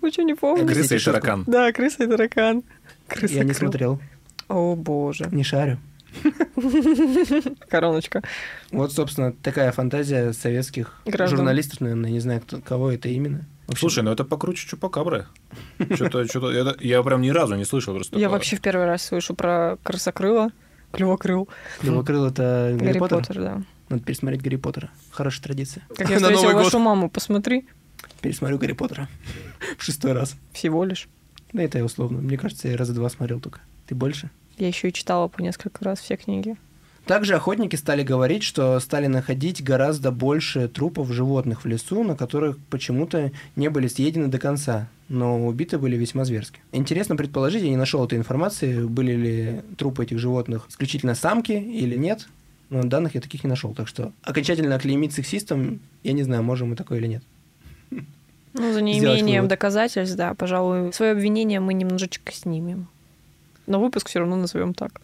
Вы 0.00 0.10
что, 0.12 0.22
не 0.22 0.34
помните? 0.34 0.72
Крыса 0.72 0.94
и 0.94 0.98
таракан. 1.00 1.44
Да, 1.46 1.72
крыса 1.72 2.04
и 2.04 2.06
таракан. 2.06 2.56
Я 2.56 2.62
не 2.62 3.08
Крысокрыл. 3.08 3.54
смотрел, 3.54 4.00
О, 4.48 4.76
боже. 4.76 5.28
не 5.32 5.42
шарю. 5.42 5.78
Короночка. 7.68 8.22
Вот, 8.70 8.92
собственно, 8.92 9.32
такая 9.32 9.72
фантазия 9.72 10.32
советских 10.32 11.00
Граждан. 11.04 11.38
журналистов, 11.38 11.80
наверное, 11.80 12.10
не 12.10 12.20
знаю, 12.20 12.40
кто, 12.40 12.60
кого 12.60 12.90
это 12.92 13.08
именно. 13.08 13.46
В 13.66 13.70
общем, 13.72 13.80
Слушай, 13.80 14.02
ну 14.02 14.10
это 14.10 14.24
покруче 14.24 14.66
Чупакабры. 14.68 15.26
Что-то, 15.94 16.26
что-то, 16.26 16.50
это- 16.50 16.76
я 16.84 17.02
прям 17.02 17.20
ни 17.22 17.30
разу 17.30 17.54
не 17.54 17.64
слышал 17.64 17.94
просто. 17.94 18.16
Я 18.16 18.22
такого. 18.24 18.36
вообще 18.38 18.56
в 18.56 18.60
первый 18.60 18.86
раз 18.86 19.02
слышу 19.02 19.34
про 19.34 19.78
крысокрыла. 19.82 20.50
Клювокрыл. 20.92 21.48
Клювокрыл 21.80 22.26
это 22.26 22.74
Гарри, 22.76 22.86
Гарри 22.88 22.98
Поттер. 22.98 23.18
Поттер, 23.18 23.40
да. 23.42 23.62
Надо 23.88 24.02
пересмотреть 24.02 24.42
Гарри 24.42 24.56
Поттера. 24.56 24.90
Хорошая 25.12 25.42
традиция. 25.44 25.84
Как 25.96 26.08
я 26.10 26.16
На 26.18 26.20
встретил 26.22 26.42
Новый 26.42 26.54
год 26.54 26.64
вашу 26.64 26.78
маму, 26.80 27.08
посмотри. 27.08 27.68
пересмотрю 28.20 28.58
Гарри 28.58 28.72
Поттера. 28.72 29.08
В 29.78 29.84
шестой 29.84 30.12
раз. 30.14 30.34
Всего 30.52 30.84
лишь. 30.84 31.08
Да 31.52 31.62
это 31.62 31.78
я 31.78 31.84
условно. 31.84 32.18
Мне 32.20 32.36
кажется, 32.38 32.66
я 32.66 32.76
раза 32.76 32.92
два 32.92 33.08
смотрел 33.08 33.38
только. 33.40 33.60
Ты 33.86 33.94
больше? 33.94 34.30
Я 34.60 34.68
еще 34.68 34.90
и 34.90 34.92
читала 34.92 35.26
по 35.28 35.40
несколько 35.40 35.84
раз 35.84 36.00
все 36.00 36.16
книги. 36.16 36.56
Также 37.06 37.34
охотники 37.34 37.76
стали 37.76 38.02
говорить, 38.02 38.42
что 38.42 38.78
стали 38.78 39.06
находить 39.06 39.64
гораздо 39.64 40.12
больше 40.12 40.68
трупов 40.68 41.10
животных 41.10 41.64
в 41.64 41.66
лесу, 41.66 42.04
на 42.04 42.14
которых 42.14 42.58
почему-то 42.68 43.32
не 43.56 43.68
были 43.68 43.88
съедены 43.88 44.28
до 44.28 44.38
конца, 44.38 44.86
но 45.08 45.46
убиты 45.46 45.78
были 45.78 45.96
весьма 45.96 46.24
зверски. 46.24 46.60
Интересно 46.72 47.16
предположить, 47.16 47.62
я 47.62 47.70
не 47.70 47.76
нашел 47.76 48.04
этой 48.04 48.18
информации, 48.18 48.84
были 48.84 49.12
ли 49.12 49.62
трупы 49.78 50.04
этих 50.04 50.18
животных 50.18 50.66
исключительно 50.68 51.14
самки 51.14 51.52
или 51.52 51.96
нет, 51.96 52.28
но 52.68 52.84
данных 52.84 53.14
я 53.14 53.20
таких 53.22 53.42
не 53.44 53.50
нашел, 53.50 53.74
так 53.74 53.88
что 53.88 54.12
окончательно 54.22 54.76
оклеймить 54.76 55.14
сексистом, 55.14 55.80
я 56.04 56.12
не 56.12 56.22
знаю, 56.22 56.42
можем 56.42 56.68
мы 56.68 56.76
такое 56.76 56.98
или 56.98 57.06
нет. 57.06 57.22
Ну, 58.52 58.72
за 58.72 58.82
неимением 58.82 59.48
доказательств, 59.48 60.16
да, 60.16 60.34
пожалуй, 60.34 60.92
свое 60.92 61.12
обвинение 61.12 61.60
мы 61.60 61.72
немножечко 61.72 62.30
снимем. 62.32 62.88
Но 63.70 63.78
выпуск 63.78 64.08
все 64.08 64.18
равно 64.18 64.34
назовем 64.34 64.74
так. 64.74 65.00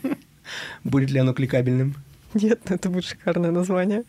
Будет 0.84 1.10
ли 1.10 1.18
оно 1.18 1.34
кликабельным? 1.34 1.96
Нет, 2.32 2.60
ну 2.66 2.76
это 2.76 2.88
будет 2.88 3.04
шикарное 3.04 3.50
название. 3.50 4.04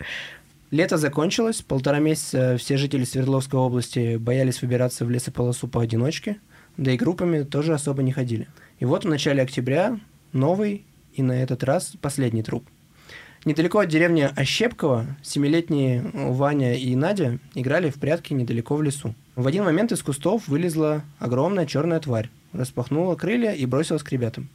Лето 0.71 0.97
закончилось, 0.97 1.61
полтора 1.61 1.99
месяца 1.99 2.55
все 2.57 2.77
жители 2.77 3.03
Свердловской 3.03 3.59
области 3.59 4.15
боялись 4.15 4.61
выбираться 4.61 5.03
в 5.03 5.09
лесополосу 5.09 5.67
поодиночке, 5.67 6.37
да 6.77 6.93
и 6.93 6.97
группами 6.97 7.43
тоже 7.43 7.73
особо 7.73 8.01
не 8.01 8.13
ходили. 8.13 8.47
И 8.79 8.85
вот 8.85 9.03
в 9.03 9.09
начале 9.09 9.43
октября 9.43 9.99
новый 10.31 10.85
и 11.13 11.21
на 11.21 11.33
этот 11.33 11.65
раз 11.65 11.95
последний 12.01 12.43
труп. 12.43 12.65
Недалеко 13.43 13.79
от 13.79 13.89
деревни 13.89 14.21
Ощепково 14.37 15.05
семилетние 15.21 16.09
Ваня 16.13 16.75
и 16.75 16.95
Надя 16.95 17.39
играли 17.55 17.89
в 17.89 17.95
прятки 17.95 18.33
недалеко 18.33 18.77
в 18.77 18.81
лесу. 18.81 19.13
В 19.35 19.45
один 19.45 19.65
момент 19.65 19.91
из 19.91 20.01
кустов 20.01 20.47
вылезла 20.47 21.03
огромная 21.19 21.65
черная 21.65 21.99
тварь, 21.99 22.29
распахнула 22.57 23.15
крылья 23.15 23.51
и 23.51 23.65
бросилась 23.65 24.03
к 24.03 24.11
ребятам. 24.11 24.49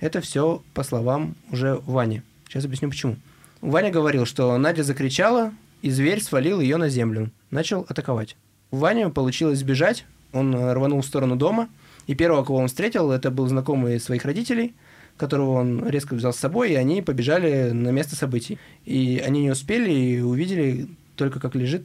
Это 0.00 0.20
все 0.20 0.62
по 0.74 0.82
словам 0.82 1.34
уже 1.50 1.80
Вани. 1.86 2.22
Сейчас 2.48 2.64
объясню 2.64 2.88
почему. 2.88 3.16
Ваня 3.60 3.90
говорил, 3.90 4.24
что 4.24 4.56
Надя 4.56 4.82
закричала, 4.82 5.52
и 5.82 5.90
зверь 5.90 6.22
свалил 6.22 6.60
ее 6.60 6.78
на 6.78 6.88
землю. 6.88 7.30
Начал 7.50 7.84
атаковать. 7.88 8.36
У 8.70 8.76
Вани 8.76 9.10
получилось 9.10 9.58
сбежать, 9.58 10.06
он 10.32 10.54
э, 10.54 10.72
рванул 10.72 11.00
в 11.02 11.06
сторону 11.06 11.36
дома, 11.36 11.68
и 12.06 12.14
первого, 12.14 12.44
кого 12.44 12.58
он 12.58 12.68
встретил, 12.68 13.10
это 13.10 13.30
был 13.30 13.46
знакомый 13.48 14.00
своих 14.00 14.24
родителей, 14.24 14.74
которого 15.16 15.52
он 15.52 15.86
резко 15.88 16.14
взял 16.14 16.32
с 16.32 16.38
собой, 16.38 16.72
и 16.72 16.74
они 16.74 17.02
побежали 17.02 17.70
на 17.70 17.90
место 17.90 18.16
событий. 18.16 18.58
И 18.84 19.22
они 19.24 19.42
не 19.42 19.50
успели 19.50 19.90
и 19.92 20.20
увидели 20.20 20.88
только, 21.16 21.40
как 21.40 21.54
лежит, 21.54 21.84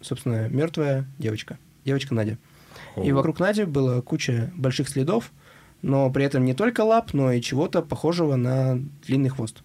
собственно, 0.00 0.48
мертвая 0.48 1.04
девочка. 1.18 1.58
Девочка 1.84 2.14
Надя. 2.14 2.38
И 2.96 3.12
вокруг 3.12 3.40
Нади 3.40 3.64
было 3.64 4.00
куча 4.00 4.52
больших 4.56 4.88
следов, 4.88 5.32
но 5.82 6.10
при 6.10 6.24
этом 6.24 6.44
не 6.44 6.54
только 6.54 6.82
лап, 6.82 7.14
но 7.14 7.32
и 7.32 7.40
чего-то 7.40 7.82
похожего 7.82 8.36
на 8.36 8.78
длинный 9.06 9.30
хвост. 9.30 9.62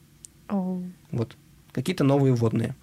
Вот. 0.49 1.35
Какие-то 1.71 2.03
новые 2.03 2.33
водные. 2.33 2.75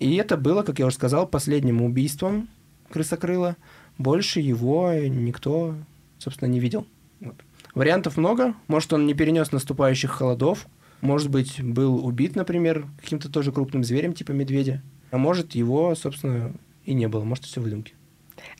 И 0.00 0.16
это 0.16 0.36
было, 0.36 0.62
как 0.62 0.78
я 0.78 0.86
уже 0.86 0.96
сказал, 0.96 1.26
последним 1.26 1.82
убийством 1.82 2.48
крысокрыла. 2.90 3.56
Больше 3.96 4.40
его 4.40 4.92
никто, 4.92 5.76
собственно, 6.18 6.48
не 6.48 6.60
видел. 6.60 6.86
Вот. 7.20 7.36
Вариантов 7.74 8.16
много. 8.16 8.54
Может, 8.66 8.92
он 8.92 9.06
не 9.06 9.14
перенес 9.14 9.52
наступающих 9.52 10.10
холодов. 10.10 10.66
Может 11.00 11.30
быть, 11.30 11.62
был 11.62 12.04
убит, 12.04 12.34
например, 12.34 12.86
каким-то 13.00 13.30
тоже 13.30 13.52
крупным 13.52 13.84
зверем, 13.84 14.14
типа 14.14 14.32
медведя. 14.32 14.82
А 15.10 15.18
может, 15.18 15.54
его, 15.54 15.94
собственно, 15.94 16.52
и 16.84 16.94
не 16.94 17.08
было. 17.08 17.24
Может, 17.24 17.44
все 17.44 17.60
выдумки. 17.60 17.94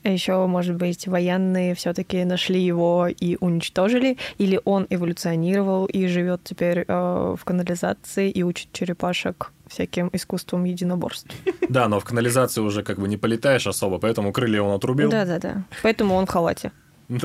А 0.03 0.09
еще, 0.09 0.45
может 0.47 0.75
быть, 0.75 1.07
военные 1.07 1.75
все-таки 1.75 2.23
нашли 2.23 2.61
его 2.61 3.07
и 3.07 3.37
уничтожили, 3.39 4.17
или 4.37 4.59
он 4.65 4.87
эволюционировал 4.89 5.85
и 5.85 6.07
живет 6.07 6.41
теперь 6.43 6.85
э, 6.87 7.35
в 7.37 7.43
канализации 7.43 8.29
и 8.29 8.43
учит 8.43 8.71
черепашек 8.71 9.51
всяким 9.67 10.09
искусством 10.13 10.63
единоборств. 10.63 11.29
Да, 11.69 11.87
но 11.87 11.99
в 11.99 12.05
канализации 12.05 12.61
уже 12.61 12.83
как 12.83 12.99
бы 12.99 13.07
не 13.07 13.17
полетаешь 13.17 13.65
особо, 13.67 13.97
поэтому 13.97 14.31
крылья 14.31 14.61
он 14.61 14.75
отрубил. 14.75 15.09
Да-да-да. 15.09 15.63
Поэтому 15.81 16.15
он 16.15 16.25
в 16.25 16.29
халате. 16.29 16.71
Мы 17.07 17.19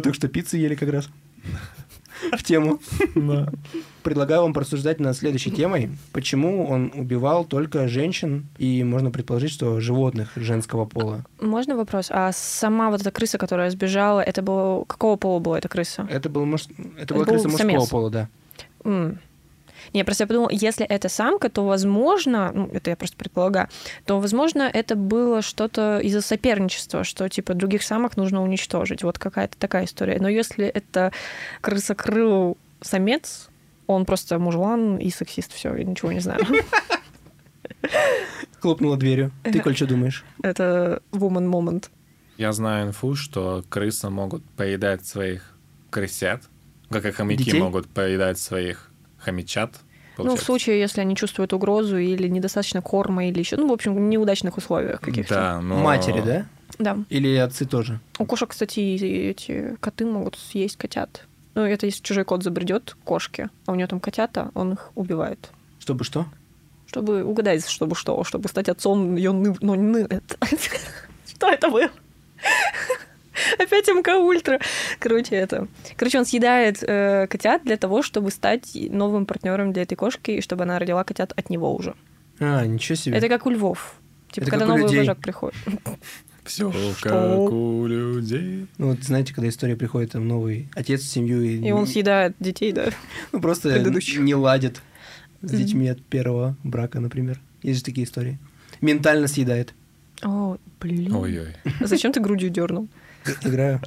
только 0.00 0.14
что 0.14 0.28
пиццы 0.28 0.56
ели 0.56 0.74
как 0.74 0.90
раз. 0.90 1.08
В 2.36 2.42
тему. 2.42 2.80
Предлагаю 4.02 4.42
вам 4.42 4.52
порассуждать 4.52 5.00
над 5.00 5.16
следующей 5.16 5.50
темой. 5.50 5.90
Почему 6.12 6.66
он 6.68 6.92
убивал 6.94 7.44
только 7.44 7.88
женщин, 7.88 8.46
и 8.58 8.82
можно 8.82 9.10
предположить, 9.10 9.52
что 9.52 9.80
животных 9.80 10.32
женского 10.36 10.84
пола. 10.84 11.24
Можно 11.40 11.76
вопрос? 11.76 12.08
А 12.10 12.32
сама 12.32 12.90
вот 12.90 13.00
эта 13.00 13.10
крыса, 13.10 13.38
которая 13.38 13.70
сбежала, 13.70 14.20
это 14.20 14.42
было... 14.42 14.84
Какого 14.84 15.16
пола 15.16 15.38
была 15.38 15.58
эта 15.58 15.68
крыса? 15.68 16.06
Это, 16.10 16.28
был 16.28 16.44
муж... 16.44 16.66
это 16.98 17.14
была 17.14 17.24
был 17.24 17.32
крыса 17.32 17.48
мужского 17.48 17.70
самец. 17.70 17.88
пола, 17.88 18.10
да. 18.10 18.28
М. 18.84 19.18
Не, 19.92 20.04
просто 20.04 20.24
я 20.24 20.28
подумала, 20.28 20.50
если 20.52 20.86
это 20.86 21.08
самка, 21.08 21.48
то, 21.48 21.64
возможно, 21.64 22.52
ну, 22.54 22.70
это 22.72 22.90
я 22.90 22.96
просто 22.96 23.16
предполагаю, 23.16 23.68
то, 24.04 24.20
возможно, 24.20 24.62
это 24.62 24.96
было 24.96 25.42
что-то 25.42 25.98
из-за 26.00 26.20
соперничества, 26.20 27.04
что, 27.04 27.28
типа, 27.28 27.54
других 27.54 27.82
самок 27.82 28.16
нужно 28.16 28.42
уничтожить. 28.42 29.02
Вот 29.02 29.18
какая-то 29.18 29.56
такая 29.58 29.84
история. 29.84 30.18
Но 30.20 30.28
если 30.28 30.66
это 30.66 31.12
крысокрыл 31.60 32.56
самец, 32.80 33.48
он 33.86 34.04
просто 34.04 34.38
мужлан 34.38 34.96
и 34.96 35.10
сексист, 35.10 35.52
все, 35.52 35.74
я 35.74 35.84
ничего 35.84 36.12
не 36.12 36.20
знаю. 36.20 36.44
Хлопнула 38.60 38.96
дверью. 38.96 39.32
Ты, 39.42 39.60
Коль, 39.60 39.74
что 39.74 39.86
думаешь? 39.86 40.24
Это 40.42 41.02
woman 41.12 41.50
moment. 41.50 41.88
Я 42.38 42.52
знаю 42.52 42.88
инфу, 42.88 43.14
что 43.14 43.64
крысы 43.68 44.08
могут 44.08 44.44
поедать 44.56 45.04
своих 45.04 45.54
крысят, 45.90 46.42
как 46.90 47.04
и 47.04 47.10
хомяки 47.10 47.44
Детей? 47.44 47.60
могут 47.60 47.88
поедать 47.88 48.38
своих 48.38 48.88
хомячат. 49.22 49.70
Ну, 49.72 49.76
в 49.76 50.16
получается. 50.16 50.44
случае, 50.44 50.80
если 50.80 51.00
они 51.00 51.16
чувствуют 51.16 51.52
угрозу 51.54 51.96
или 51.96 52.28
недостаточно 52.28 52.82
корма, 52.82 53.26
или 53.28 53.38
еще, 53.38 53.56
ну, 53.56 53.68
в 53.68 53.72
общем, 53.72 53.94
в 53.94 53.98
неудачных 54.00 54.58
условиях 54.58 55.00
каких-то. 55.00 55.34
Да, 55.34 55.60
но... 55.60 55.78
Матери, 55.82 56.20
да? 56.20 56.46
Да. 56.78 56.98
Или 57.08 57.34
отцы 57.36 57.64
тоже? 57.64 57.98
У 58.18 58.26
кошек, 58.26 58.50
кстати, 58.50 58.80
эти 58.80 59.76
коты 59.80 60.04
могут 60.04 60.36
съесть 60.36 60.76
котят. 60.76 61.26
Ну, 61.54 61.62
это 61.62 61.86
если 61.86 62.02
чужой 62.02 62.24
кот 62.24 62.42
забредет 62.42 62.96
к 63.00 63.04
кошке, 63.04 63.48
а 63.66 63.72
у 63.72 63.74
нее 63.74 63.86
там 63.86 64.00
котята, 64.00 64.50
он 64.54 64.72
их 64.74 64.90
убивает. 64.94 65.50
Чтобы 65.78 66.04
что? 66.04 66.26
Чтобы 66.86 67.24
угадать, 67.24 67.66
чтобы 67.66 67.94
что, 67.94 68.22
чтобы 68.24 68.48
стать 68.48 68.68
отцом 68.68 69.14
ну, 69.14 69.74
ны- 69.74 70.06
это- 70.08 70.36
Что 71.26 71.48
это 71.48 71.68
было? 71.68 71.90
Опять 73.58 73.88
МК 73.88 74.18
Ультра. 74.18 74.60
Короче, 74.98 75.34
это... 75.36 75.68
Короче, 75.96 76.18
он 76.18 76.24
съедает 76.26 76.82
э, 76.82 77.26
котят 77.28 77.62
для 77.64 77.76
того, 77.76 78.02
чтобы 78.02 78.30
стать 78.30 78.70
новым 78.74 79.26
партнером 79.26 79.72
для 79.72 79.82
этой 79.82 79.94
кошки, 79.96 80.32
и 80.32 80.40
чтобы 80.40 80.64
она 80.64 80.78
родила 80.78 81.04
котят 81.04 81.32
от 81.36 81.50
него 81.50 81.74
уже. 81.74 81.94
А, 82.40 82.64
ничего 82.66 82.96
себе. 82.96 83.16
Это 83.16 83.28
как 83.28 83.46
у 83.46 83.50
львов. 83.50 83.94
Типа, 84.30 84.44
Это 84.44 84.50
когда 84.50 84.66
новый 84.66 84.82
людей. 84.82 85.00
вожак 85.00 85.18
приходит. 85.18 85.56
Все 86.44 86.72
Что? 86.72 87.08
как 87.08 87.52
у 87.52 87.86
людей. 87.86 88.66
Ну, 88.78 88.88
вот 88.90 89.02
знаете, 89.04 89.32
когда 89.32 89.48
история 89.48 89.76
приходит, 89.76 90.12
там 90.12 90.26
новый 90.26 90.68
отец 90.74 91.02
в 91.02 91.06
семью 91.08 91.40
и, 91.40 91.58
И 91.58 91.70
он 91.70 91.86
съедает 91.86 92.34
детей, 92.40 92.72
да. 92.72 92.90
ну, 93.30 93.40
просто 93.40 93.70
предыдущих. 93.70 94.18
не 94.20 94.34
ладит 94.34 94.80
с 95.40 95.50
детьми 95.52 95.88
от 95.88 96.02
первого 96.02 96.56
брака, 96.64 96.98
например. 96.98 97.40
Есть 97.62 97.78
же 97.80 97.84
такие 97.84 98.06
истории. 98.06 98.38
Ментально 98.80 99.28
съедает. 99.28 99.72
О, 100.24 100.56
блин. 100.80 101.14
Ой-ой. 101.14 101.54
А 101.80 101.86
Зачем 101.86 102.12
ты 102.12 102.20
грудью 102.20 102.50
дернул? 102.50 102.88
Играю. 103.42 103.80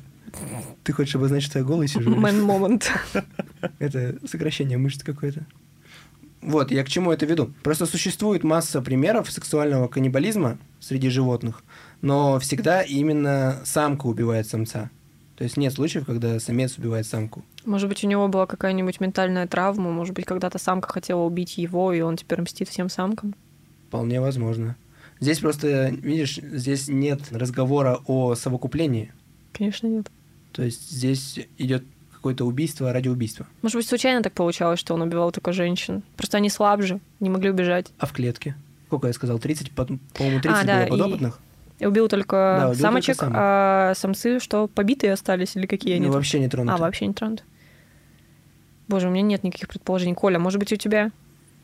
Ты 0.84 0.94
хочешь 0.94 1.16
обозначить, 1.16 1.50
что 1.50 1.60
я 1.60 1.66
голый 1.66 1.88
сижу? 1.88 2.14
Мэн 2.14 2.44
момент. 2.44 2.92
Это 3.80 4.18
сокращение 4.28 4.78
мышц 4.78 5.04
какое-то. 5.04 5.46
Вот, 6.42 6.70
я 6.70 6.84
к 6.84 6.90
чему 6.90 7.12
это 7.12 7.26
веду. 7.26 7.52
Просто 7.64 7.88
существует 7.88 8.44
масса 8.44 8.80
примеров 8.80 9.32
сексуального 9.32 9.88
каннибализма 9.88 10.60
среди 10.80 11.10
животных, 11.10 11.64
но 12.02 12.38
всегда 12.40 12.84
именно 12.84 13.62
самка 13.66 14.06
убивает 14.06 14.46
самца. 14.48 14.92
То 15.38 15.44
есть 15.44 15.58
нет 15.58 15.74
случаев, 15.74 16.06
когда 16.06 16.40
самец 16.40 16.78
убивает 16.78 17.08
самку. 17.08 17.44
Может 17.66 17.90
быть, 17.90 18.04
у 18.04 18.08
него 18.08 18.28
была 18.28 18.46
какая-нибудь 18.46 19.00
ментальная 19.00 19.48
травма, 19.48 19.92
может 19.92 20.14
быть, 20.14 20.26
когда-то 20.26 20.60
самка 20.60 20.88
хотела 20.94 21.22
убить 21.22 21.58
его, 21.58 21.92
и 21.92 22.02
он 22.02 22.16
теперь 22.16 22.42
мстит 22.42 22.70
всем 22.70 22.90
самкам. 22.90 23.34
Вполне 23.88 24.22
возможно. 24.22 24.76
Здесь 25.20 25.40
просто, 25.40 25.88
видишь, 25.90 26.38
здесь 26.38 26.88
нет 26.88 27.22
разговора 27.32 28.00
о 28.06 28.36
совокуплении. 28.36 29.12
Конечно, 29.58 29.88
нет. 29.88 30.08
То 30.52 30.64
есть 30.64 30.90
здесь 30.90 31.40
идет 31.58 31.84
какое-то 32.14 32.46
убийство 32.46 32.92
ради 32.92 33.08
убийства. 33.08 33.46
Может 33.62 33.78
быть, 33.78 33.88
случайно 33.88 34.22
так 34.24 34.34
получалось, 34.34 34.80
что 34.80 34.94
он 34.94 35.02
убивал 35.02 35.32
только 35.32 35.54
женщин. 35.54 36.04
Просто 36.18 36.38
они 36.38 36.50
слабже, 36.50 37.00
не 37.20 37.30
могли 37.30 37.50
убежать. 37.52 37.92
А 38.00 38.06
в 38.06 38.14
клетке? 38.14 38.56
Сколько 38.88 39.08
я 39.08 39.14
сказал? 39.14 39.40
30, 39.40 39.72
под- 39.72 39.90
по-моему, 40.14 40.42
30 40.42 40.64
А, 40.64 40.66
да, 40.66 40.78
было 40.80 40.86
и- 40.86 40.90
подопытных? 40.90 41.40
И 41.78 41.86
убил 41.86 42.08
только 42.08 42.58
Да, 42.62 42.70
убил 42.70 42.80
самочек, 42.82 43.16
только 43.18 43.26
самок. 43.26 43.38
а 43.40 43.94
самцы 43.96 44.40
что, 44.40 44.68
побитые 44.68 45.12
остались 45.14 45.56
или 45.56 45.66
какие 45.66 45.96
они? 45.96 46.08
Ну, 46.08 46.14
вообще 46.14 46.40
не 46.40 46.48
тронуты. 46.48 46.74
А, 46.76 46.78
вообще 46.78 47.06
не 47.08 47.14
тронуты. 47.14 47.44
Боже, 48.88 49.08
у 49.08 49.12
меня 49.12 49.24
нет 49.24 49.44
никаких 49.44 49.68
предположений. 49.68 50.16
Коля, 50.16 50.40
может 50.40 50.60
быть, 50.60 50.72
у 50.72 50.78
тебя? 50.78 51.12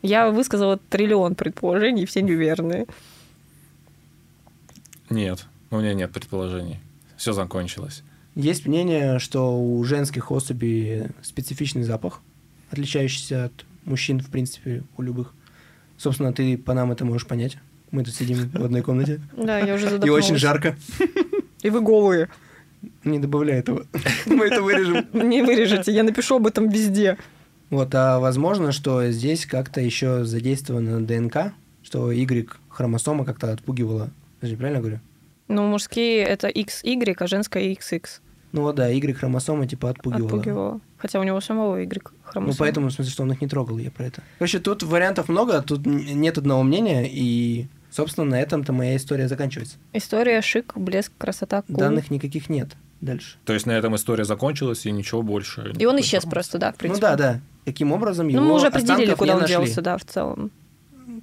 Я 0.01 0.29
высказала 0.31 0.77
триллион 0.89 1.35
предположений, 1.35 2.05
все 2.05 2.21
неверные. 2.21 2.87
Нет, 5.09 5.45
у 5.69 5.77
меня 5.77 5.93
нет 5.93 6.11
предположений. 6.11 6.79
Все 7.21 7.33
закончилось. 7.33 8.01
Есть 8.33 8.65
мнение, 8.65 9.19
что 9.19 9.55
у 9.55 9.83
женских 9.83 10.31
особей 10.31 11.03
специфичный 11.21 11.83
запах, 11.83 12.19
отличающийся 12.71 13.45
от 13.45 13.65
мужчин, 13.85 14.19
в 14.21 14.31
принципе, 14.31 14.81
у 14.97 15.03
любых. 15.03 15.31
Собственно, 15.99 16.33
ты 16.33 16.57
по 16.57 16.73
нам 16.73 16.91
это 16.91 17.05
можешь 17.05 17.27
понять. 17.27 17.59
Мы 17.91 18.03
тут 18.03 18.15
сидим 18.15 18.49
в 18.49 18.63
одной 18.65 18.81
комнате. 18.81 19.21
Да, 19.37 19.59
я 19.59 19.75
уже 19.75 19.85
И 19.85 19.89
задохнулась. 19.89 20.25
очень 20.25 20.37
жарко. 20.37 20.75
И 21.61 21.69
вы 21.69 21.81
голые. 21.81 22.27
Не 23.03 23.19
добавляй 23.19 23.59
этого. 23.59 23.85
Мы 24.25 24.45
это 24.45 24.63
вырежем. 24.63 25.05
Не 25.13 25.43
вырежете, 25.43 25.91
я 25.91 26.01
напишу 26.01 26.37
об 26.37 26.47
этом 26.47 26.69
везде. 26.69 27.19
Вот, 27.69 27.93
а 27.93 28.19
возможно, 28.19 28.71
что 28.71 29.11
здесь 29.11 29.45
как-то 29.45 29.79
еще 29.79 30.25
задействована 30.25 31.05
ДНК, 31.05 31.53
что 31.83 32.11
Y-хромосома 32.11 33.25
как-то 33.25 33.51
отпугивала. 33.51 34.09
Подожди, 34.39 34.57
правильно 34.57 34.79
говорю? 34.79 34.99
Ну, 35.53 35.67
мужские 35.67 36.23
это 36.23 36.47
XY, 36.47 37.15
а 37.19 37.27
женская 37.27 37.73
XX. 37.73 38.05
Ну 38.53 38.61
вот 38.63 38.75
да, 38.75 38.89
Y-хромосома 38.89 39.65
типа 39.67 39.89
отпугивала. 39.91 40.25
Отпугивала. 40.25 40.79
Хотя 40.97 41.19
у 41.19 41.23
него 41.23 41.39
самого 41.41 41.77
Y 41.77 42.01
хромосома. 42.23 42.51
Ну, 42.53 42.57
поэтому, 42.57 42.87
в 42.89 42.91
смысле, 42.93 43.11
что 43.11 43.23
он 43.23 43.31
их 43.31 43.41
не 43.41 43.47
трогал, 43.47 43.77
я 43.77 43.91
про 43.91 44.05
это. 44.05 44.21
Короче, 44.39 44.59
тут 44.59 44.83
вариантов 44.83 45.29
много, 45.29 45.61
тут 45.61 45.85
нет 45.85 46.37
одного 46.37 46.63
мнения, 46.63 47.09
и, 47.09 47.67
собственно, 47.89 48.25
на 48.29 48.41
этом-то 48.41 48.73
моя 48.73 48.95
история 48.97 49.27
заканчивается. 49.27 49.77
История 49.93 50.41
шик, 50.41 50.73
блеск, 50.77 51.11
красота, 51.17 51.61
кул. 51.63 51.75
Данных 51.77 52.11
никаких 52.11 52.49
нет 52.49 52.69
дальше. 52.99 53.37
То 53.45 53.53
есть 53.53 53.65
на 53.65 53.71
этом 53.71 53.95
история 53.95 54.25
закончилась, 54.25 54.85
и 54.85 54.91
ничего 54.91 55.21
больше. 55.21 55.73
И 55.79 55.85
он 55.85 55.99
исчез 56.01 56.23
информации. 56.25 56.29
просто, 56.29 56.57
да, 56.59 56.71
в 56.71 56.73
Ну 56.73 56.77
принципе. 56.79 57.01
да, 57.01 57.15
да. 57.15 57.39
Каким 57.65 57.91
образом 57.93 58.27
его 58.27 58.41
Ну, 58.41 58.49
мы 58.49 58.55
уже 58.55 58.67
определили, 58.67 59.13
куда 59.15 59.35
он 59.35 59.41
нашли. 59.41 59.55
делся, 59.55 59.81
да, 59.81 59.97
в 59.97 60.05
целом. 60.05 60.51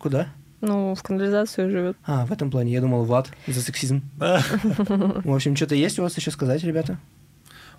Куда? 0.01 0.29
Ну, 0.61 0.95
в 0.95 1.03
канализацию 1.03 1.71
живет. 1.71 1.97
А, 2.05 2.27
в 2.27 2.33
этом 2.33 2.51
плане. 2.51 2.73
Я 2.73 2.81
думал, 2.81 3.05
в 3.05 3.15
ад 3.15 3.31
за 3.47 3.61
сексизм. 3.61 4.03
В 4.19 5.35
общем, 5.35 5.55
что-то 5.55 5.75
есть 5.75 5.99
у 5.99 6.03
вас 6.03 6.17
еще 6.17 6.31
сказать, 6.31 6.65
ребята? 6.65 6.99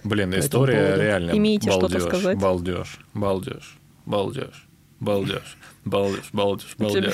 Блин, 0.04 0.34
история 0.38 0.96
реально 0.96 1.32
Имеете 1.32 1.72
что-то 1.72 2.00
балдеж, 2.00 2.04
сказать? 2.04 2.38
Балдеж, 2.38 3.00
балдеж, 3.14 3.78
балдеж, 4.06 4.68
балдеж, 5.00 5.58
балдеж, 5.84 6.30
балдеж, 6.32 6.76
балдеж. 6.78 7.14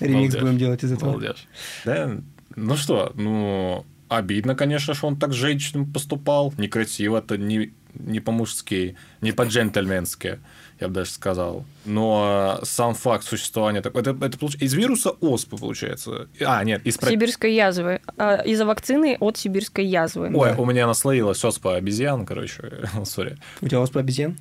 Ремикс 0.00 0.36
будем 0.36 0.58
делать 0.58 0.84
из 0.84 0.92
этого. 0.92 1.12
Балдеж. 1.12 1.46
Да, 1.86 2.18
ну 2.54 2.76
что, 2.76 3.12
ну, 3.14 3.86
обидно, 4.08 4.54
конечно, 4.54 4.92
что 4.94 5.06
он 5.06 5.18
так 5.18 5.32
с 5.32 5.36
женщинам 5.36 5.90
поступал. 5.90 6.52
Некрасиво, 6.58 7.18
это 7.18 7.38
не, 7.38 7.72
не 7.98 8.20
по-мужски, 8.20 8.96
не 9.20 9.32
по-джентльменски, 9.32 10.38
я 10.80 10.88
бы 10.88 10.94
даже 10.94 11.10
сказал. 11.10 11.64
Но 11.84 12.60
сам 12.62 12.94
факт 12.94 13.24
существования... 13.24 13.80
так- 13.80 13.94
Это, 13.96 14.10
это 14.10 14.36
получ- 14.38 14.58
из 14.62 14.74
вируса 14.74 15.10
оспы, 15.20 15.56
получается. 15.56 16.28
А, 16.44 16.62
нет, 16.64 16.84
из... 16.86 16.96
Сибирской 16.96 17.54
язвы. 17.54 18.00
А, 18.18 18.36
Из-за 18.42 18.66
вакцины 18.66 19.16
от 19.20 19.36
сибирской 19.38 19.86
язвы. 19.86 20.30
Ой, 20.34 20.50
Да. 20.50 20.56
у 20.60 20.64
меня 20.66 20.86
наслоилась 20.86 21.44
оспа 21.44 21.76
обезьян, 21.76 22.26
короче, 22.26 22.88
сори. 23.04 23.36
У 23.60 23.68
тебя 23.68 23.80
оспа 23.80 24.00
обезьян? 24.00 24.36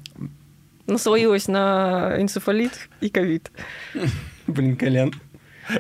Наслоилась 0.88 1.48
на 1.48 2.16
энцефалит 2.20 2.90
и 3.02 3.10
ковид. 3.10 3.52
Блин, 4.46 4.76
Колян. 4.78 5.12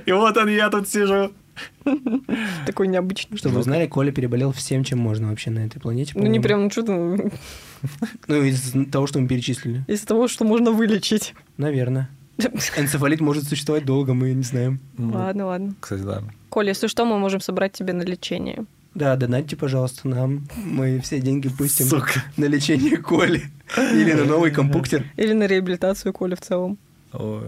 И 0.07 0.11
вот 0.11 0.35
он 0.37 0.49
я 0.49 0.69
тут 0.69 0.89
сижу. 0.89 1.31
Такой 2.65 2.87
необычный. 2.87 3.37
Чтобы 3.37 3.55
вы 3.55 3.63
знали, 3.63 3.87
Коля 3.87 4.11
переболел 4.11 4.51
всем, 4.51 4.83
чем 4.83 4.99
можно 4.99 5.29
вообще 5.29 5.49
на 5.51 5.59
этой 5.65 5.79
планете. 5.79 6.13
Ну, 6.15 6.27
не 6.27 6.39
прям, 6.39 6.63
ну, 6.63 6.69
что 6.69 6.83
там, 6.83 7.15
Ну, 8.27 8.43
из 8.43 8.73
того, 8.91 9.07
что 9.07 9.19
мы 9.19 9.27
перечислили. 9.27 9.83
из 9.87 10.01
того, 10.01 10.27
что 10.27 10.45
можно 10.45 10.71
вылечить. 10.71 11.33
Наверное. 11.57 12.09
Энцефалит 12.77 13.21
может 13.21 13.45
существовать 13.45 13.85
долго, 13.85 14.13
мы 14.13 14.33
не 14.33 14.43
знаем. 14.43 14.79
Ладно, 14.97 15.45
ладно. 15.47 15.75
Кстати, 15.79 16.01
да. 16.01 16.23
Коля, 16.49 16.69
если 16.69 16.87
что, 16.87 17.05
мы 17.05 17.17
можем 17.17 17.39
собрать 17.41 17.73
тебе 17.73 17.93
на 17.93 18.03
лечение. 18.03 18.65
Да, 18.93 19.15
донатьте, 19.17 19.57
пожалуйста, 19.57 20.07
нам. 20.07 20.47
Мы 20.55 20.99
все 21.01 21.19
деньги 21.19 21.49
пустим 21.49 21.87
Сука. 21.87 22.23
на 22.37 22.45
лечение 22.45 22.97
Коли. 22.97 23.43
Или 23.77 24.13
на 24.13 24.23
новый 24.23 24.51
компьютер. 24.51 25.05
Или 25.17 25.33
на 25.33 25.47
реабилитацию 25.47 26.13
Коли 26.13 26.35
в 26.35 26.41
целом. 26.41 26.77
Ой. 27.11 27.43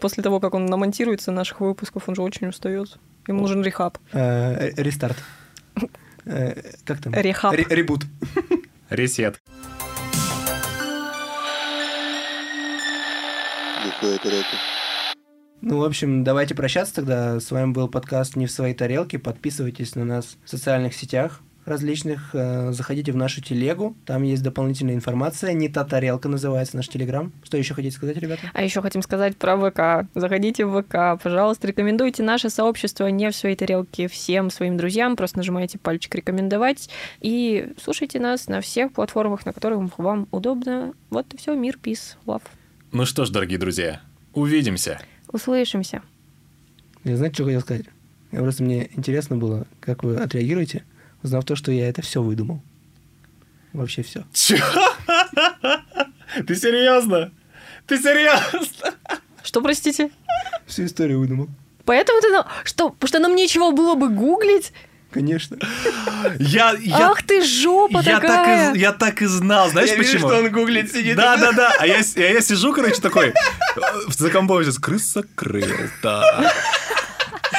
После 0.00 0.22
того, 0.22 0.40
как 0.40 0.54
он 0.54 0.66
намонтируется 0.66 1.32
наших 1.32 1.60
выпусков, 1.60 2.08
он 2.08 2.14
же 2.14 2.22
очень 2.22 2.48
устает. 2.48 2.98
Ему 3.28 3.40
нужен 3.42 3.62
рехаб. 3.62 3.98
Э, 4.12 4.70
Рестарт. 4.76 5.16
Э, 6.24 6.60
Как 6.84 7.00
там? 7.00 7.14
Рехаб. 7.14 7.54
Ре- 7.54 7.66
Ребут. 7.68 8.04
Ресет. 8.88 9.40
Ну, 15.62 15.78
в 15.78 15.84
общем, 15.84 16.24
давайте 16.24 16.54
прощаться 16.54 16.94
тогда. 16.96 17.38
С 17.40 17.50
вами 17.50 17.72
был 17.72 17.88
подкаст 17.88 18.36
«Не 18.36 18.46
в 18.46 18.50
своей 18.50 18.74
тарелке». 18.74 19.18
Подписывайтесь 19.18 19.94
на 19.94 20.04
нас 20.04 20.36
в 20.44 20.48
социальных 20.50 20.94
сетях 20.94 21.40
различных. 21.70 22.30
Э, 22.34 22.72
Заходите 22.72 23.12
в 23.12 23.16
нашу 23.16 23.40
телегу. 23.40 23.96
Там 24.04 24.22
есть 24.22 24.42
дополнительная 24.42 24.94
информация. 24.94 25.52
«Не 25.54 25.68
та 25.68 25.84
тарелка» 25.84 26.28
называется 26.28 26.76
наш 26.76 26.88
телеграм. 26.88 27.32
Что 27.42 27.56
еще 27.56 27.72
хотите 27.74 27.96
сказать, 27.96 28.18
ребята? 28.18 28.42
А 28.52 28.62
еще 28.62 28.82
хотим 28.82 29.00
сказать 29.02 29.36
про 29.36 29.56
ВК. 29.56 30.08
Заходите 30.14 30.66
в 30.66 30.82
ВК, 30.82 31.22
пожалуйста, 31.22 31.66
рекомендуйте 31.68 32.22
наше 32.22 32.50
сообщество 32.50 33.06
не 33.06 33.30
в 33.30 33.34
своей 33.34 33.56
тарелке 33.56 34.08
всем 34.08 34.50
своим 34.50 34.76
друзьям. 34.76 35.16
Просто 35.16 35.38
нажимайте 35.38 35.78
пальчик 35.78 36.14
рекомендовать 36.14 36.90
и 37.20 37.72
слушайте 37.82 38.20
нас 38.20 38.48
на 38.48 38.60
всех 38.60 38.92
платформах, 38.92 39.46
на 39.46 39.52
которых 39.52 39.98
вам 39.98 40.28
удобно. 40.30 40.92
Вот 41.08 41.32
и 41.32 41.36
все. 41.36 41.54
Мир, 41.54 41.78
пис, 41.78 42.18
лав. 42.26 42.42
Ну 42.92 43.06
что 43.06 43.24
ж, 43.24 43.30
дорогие 43.30 43.58
друзья, 43.58 44.00
увидимся. 44.34 45.00
Услышимся. 45.32 46.02
Я 47.04 47.16
знаете, 47.16 47.34
что 47.34 47.44
хотел 47.44 47.60
сказать? 47.60 47.86
Я 48.32 48.40
просто 48.40 48.62
мне 48.62 48.90
интересно 48.96 49.36
было, 49.36 49.66
как 49.80 50.04
вы 50.04 50.16
отреагируете, 50.16 50.84
узнав 51.22 51.44
то, 51.44 51.56
что 51.56 51.72
я 51.72 51.88
это 51.88 52.02
все 52.02 52.22
выдумал. 52.22 52.62
Вообще 53.72 54.02
все. 54.02 54.24
Чё? 54.32 54.56
Ты 56.46 56.54
серьезно? 56.56 57.30
Ты 57.86 57.98
серьезно? 57.98 58.94
Что, 59.42 59.60
простите? 59.62 60.10
Всю 60.66 60.84
историю 60.84 61.20
выдумал. 61.20 61.48
Поэтому 61.84 62.20
ты. 62.20 62.28
Что? 62.64 62.90
Потому 62.90 63.08
что 63.08 63.18
нам 63.18 63.34
нечего 63.34 63.70
было 63.70 63.94
бы 63.94 64.08
гуглить? 64.08 64.72
Конечно. 65.10 65.56
Я, 66.38 66.76
я, 66.80 67.10
Ах 67.10 67.24
ты 67.24 67.42
жопа 67.44 68.00
я, 68.00 68.20
такая! 68.20 68.66
так 68.68 68.76
и, 68.76 68.78
я 68.78 68.92
так 68.92 69.22
и 69.22 69.26
знал, 69.26 69.68
знаешь 69.70 69.90
я 69.90 69.96
почему? 69.96 70.12
вижу, 70.14 70.28
что 70.28 70.36
он 70.38 70.52
гуглит, 70.52 70.92
сидит. 70.92 71.16
Да, 71.16 71.36
да, 71.36 71.50
да. 71.50 71.72
А 71.80 71.86
я, 71.86 72.00
с- 72.04 72.16
а 72.16 72.20
я 72.20 72.40
сижу, 72.40 72.72
короче, 72.72 73.00
такой, 73.00 73.30
э, 73.30 73.32
за 74.08 74.30
компом 74.30 74.62
сейчас, 74.62 74.78
крысокрыл, 74.78 75.66
да. 76.00 76.52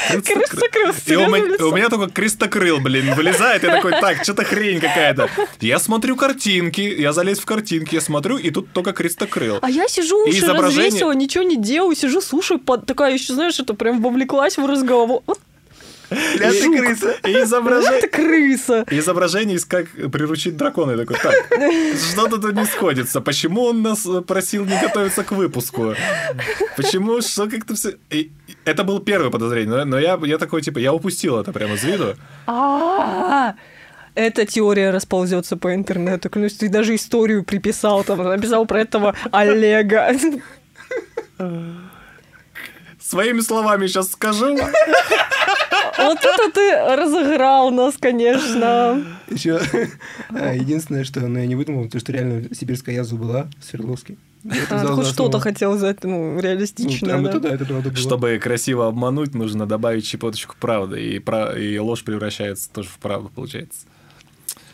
Крысокрыл, 0.09 0.93
И 1.05 1.15
у, 1.15 1.27
меня- 1.27 1.45
лицо? 1.45 1.69
у 1.69 1.75
меня 1.75 1.89
только 1.89 2.11
крестокрыл, 2.11 2.79
блин, 2.79 3.13
вылезает. 3.15 3.63
Я 3.63 3.75
такой, 3.75 3.91
так, 3.91 4.23
что-то 4.23 4.43
хрень 4.43 4.79
какая-то. 4.79 5.29
Я 5.59 5.79
смотрю 5.79 6.15
картинки, 6.15 6.81
я 6.81 7.13
залез 7.13 7.39
в 7.39 7.45
картинки, 7.45 7.95
я 7.95 8.01
смотрю, 8.01 8.37
и 8.37 8.49
тут 8.49 8.71
только 8.73 8.93
крестокрыл. 8.93 9.59
А 9.61 9.69
я 9.69 9.87
сижу, 9.87 10.23
уши 10.25 10.39
изображение- 10.39 10.85
развесила, 10.87 11.11
ничего 11.13 11.43
не 11.43 11.57
делаю, 11.57 11.95
сижу, 11.95 12.21
слушаю, 12.21 12.59
под... 12.59 12.85
такая 12.85 13.13
еще, 13.13 13.33
знаешь, 13.33 13.59
это 13.59 13.73
прям 13.73 14.01
вовлеклась 14.01 14.57
в 14.57 14.65
разговор. 14.65 15.21
Ля 16.11 16.51
ты 16.51 16.77
крыса. 16.77 17.11
И 17.25 17.31
это 17.31 17.43
изображение... 17.43 18.01
крыса. 18.09 18.85
Изображение 18.91 19.55
из 19.55 19.63
как 19.63 19.85
приручить 20.11 20.57
дракона. 20.57 20.91
Я 20.91 20.97
такой, 20.97 21.15
так, 21.17 21.33
что-то 22.11 22.37
тут 22.37 22.53
не 22.53 22.65
сходится. 22.65 23.21
Почему 23.21 23.63
он 23.63 23.81
нас 23.81 24.05
э, 24.05 24.21
просил 24.21 24.65
не 24.65 24.77
готовиться 24.81 25.23
к 25.23 25.31
выпуску? 25.31 25.95
Почему, 26.75 27.21
что 27.21 27.47
как-то 27.47 27.75
все... 27.75 27.95
И 28.09 28.31
Это 28.65 28.83
было 28.83 29.01
первое 29.01 29.29
подозрение, 29.31 29.77
но, 29.77 29.85
но 29.85 29.99
я, 29.99 30.19
я 30.23 30.37
такой, 30.37 30.61
типа, 30.61 30.79
я 30.79 30.93
упустил 30.93 31.39
это 31.39 31.51
прямо 31.51 31.75
из 31.75 31.83
виду. 31.83 32.15
А, 32.47 33.55
Эта 34.13 34.45
теория 34.45 34.91
расползется 34.91 35.55
по 35.55 35.73
интернету. 35.73 36.29
Клянусь, 36.29 36.53
ты 36.53 36.69
даже 36.69 36.95
историю 36.95 37.43
приписал, 37.43 38.03
там, 38.03 38.17
написал 38.23 38.65
про 38.65 38.81
этого 38.81 39.15
Олега. 39.31 40.13
Своими 42.99 43.39
словами 43.41 43.87
сейчас 43.87 44.11
скажу. 44.11 44.57
Вот 45.97 46.17
это 46.19 46.51
ты 46.53 46.95
разыграл 46.95 47.71
нас, 47.71 47.95
конечно. 47.99 49.03
Еще 49.29 49.59
единственное, 50.31 51.03
что 51.03 51.21
ну, 51.21 51.39
я 51.39 51.45
не 51.45 51.55
выдумал, 51.55 51.89
то, 51.89 51.99
что 51.99 52.11
реально 52.11 52.53
сибирская 52.53 52.95
язва 52.95 53.17
была 53.17 53.47
в 53.59 53.63
Свердловске. 53.65 54.17
Это 54.43 54.81
А, 54.81 54.95
хоть 54.95 55.05
что-то 55.07 55.39
хотел 55.39 55.75
взять, 55.75 56.03
ну, 56.03 56.33
Ну, 56.35 56.39
реалистично, 56.39 57.09
там 57.09 57.23
да. 57.23 57.29
это 57.29 57.39
да, 57.39 57.49
это 57.53 57.65
правда 57.65 57.89
было. 57.89 57.97
Чтобы 57.97 58.39
красиво 58.41 58.87
обмануть, 58.87 59.33
нужно 59.35 59.65
добавить 59.67 60.05
щепоточку 60.05 60.55
правды. 60.59 60.99
И, 61.15 61.19
пра- 61.19 61.53
и 61.57 61.77
ложь 61.77 62.03
превращается 62.03 62.69
тоже 62.71 62.89
в 62.89 62.97
правду, 62.97 63.29
получается. 63.33 63.85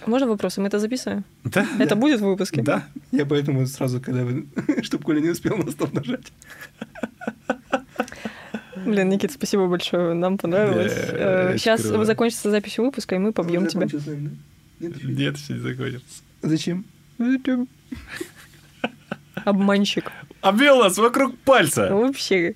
Можно 0.05 0.27
вопросы? 0.27 0.61
Мы 0.61 0.67
это 0.67 0.79
записываем? 0.79 1.25
Да? 1.43 1.67
Это 1.79 1.97
будет 1.97 2.21
в 2.21 2.25
выпуске? 2.25 2.61
Да. 2.61 2.85
Я 3.11 3.25
поэтому 3.25 3.65
сразу, 3.67 3.99
когда 3.99 4.23
вы... 4.23 4.45
Чтоб 4.83 5.03
Коля 5.03 5.19
не 5.19 5.29
успел 5.31 5.57
на 5.57 5.69
стоп 5.69 5.91
нажать. 5.93 6.31
Блин, 8.85 9.09
Никит, 9.09 9.31
спасибо 9.33 9.67
большое, 9.67 10.13
нам 10.13 10.37
понравилось. 10.37 10.93
Да, 11.11 11.47
очень 11.49 11.59
Сейчас 11.59 11.81
круто. 11.81 12.05
закончится 12.05 12.51
запись 12.51 12.77
выпуска, 12.77 13.15
и 13.15 13.17
мы 13.17 13.33
побьем 13.33 13.67
тебя. 13.67 13.87
да? 13.91 14.11
Нет, 14.79 15.03
нет. 15.03 15.37
Еще 15.37 15.53
не 15.53 15.59
закончится. 15.59 16.21
Зачем? 16.41 16.85
Обманщик. 19.45 20.11
Обвел 20.41 20.79
нас 20.79 20.97
вокруг 20.97 21.37
пальца. 21.39 21.89
Вообще. 21.91 22.55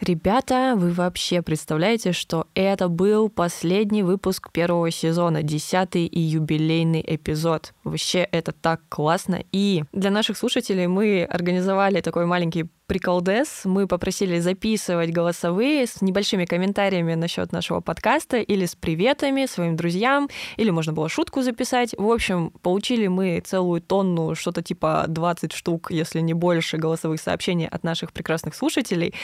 Ребята, 0.00 0.74
вы 0.76 0.92
вообще 0.92 1.42
представляете, 1.42 2.12
что 2.12 2.46
это 2.54 2.88
был 2.88 3.28
последний 3.28 4.02
выпуск 4.02 4.50
первого 4.50 4.90
сезона, 4.90 5.42
десятый 5.42 6.06
и 6.06 6.18
юбилейный 6.18 7.04
эпизод. 7.06 7.74
Вообще 7.84 8.20
это 8.20 8.52
так 8.52 8.80
классно. 8.88 9.44
И 9.52 9.84
для 9.92 10.10
наших 10.10 10.38
слушателей 10.38 10.86
мы 10.86 11.24
организовали 11.24 12.00
такой 12.00 12.24
маленький 12.24 12.70
приколдес. 12.90 13.60
Мы 13.66 13.86
попросили 13.86 14.40
записывать 14.40 15.12
голосовые 15.12 15.86
с 15.86 16.02
небольшими 16.02 16.44
комментариями 16.44 17.14
насчет 17.14 17.52
нашего 17.52 17.78
подкаста 17.80 18.38
или 18.38 18.66
с 18.66 18.74
приветами 18.74 19.46
своим 19.46 19.76
друзьям, 19.76 20.28
или 20.56 20.70
можно 20.70 20.92
было 20.92 21.08
шутку 21.08 21.42
записать. 21.42 21.94
В 21.96 22.10
общем, 22.10 22.50
получили 22.62 23.06
мы 23.06 23.42
целую 23.46 23.80
тонну, 23.80 24.34
что-то 24.34 24.64
типа 24.64 25.04
20 25.06 25.52
штук, 25.52 25.92
если 25.92 26.18
не 26.18 26.34
больше, 26.34 26.78
голосовых 26.78 27.20
сообщений 27.20 27.68
от 27.68 27.84
наших 27.84 28.12
прекрасных 28.12 28.56
слушателей. 28.56 29.14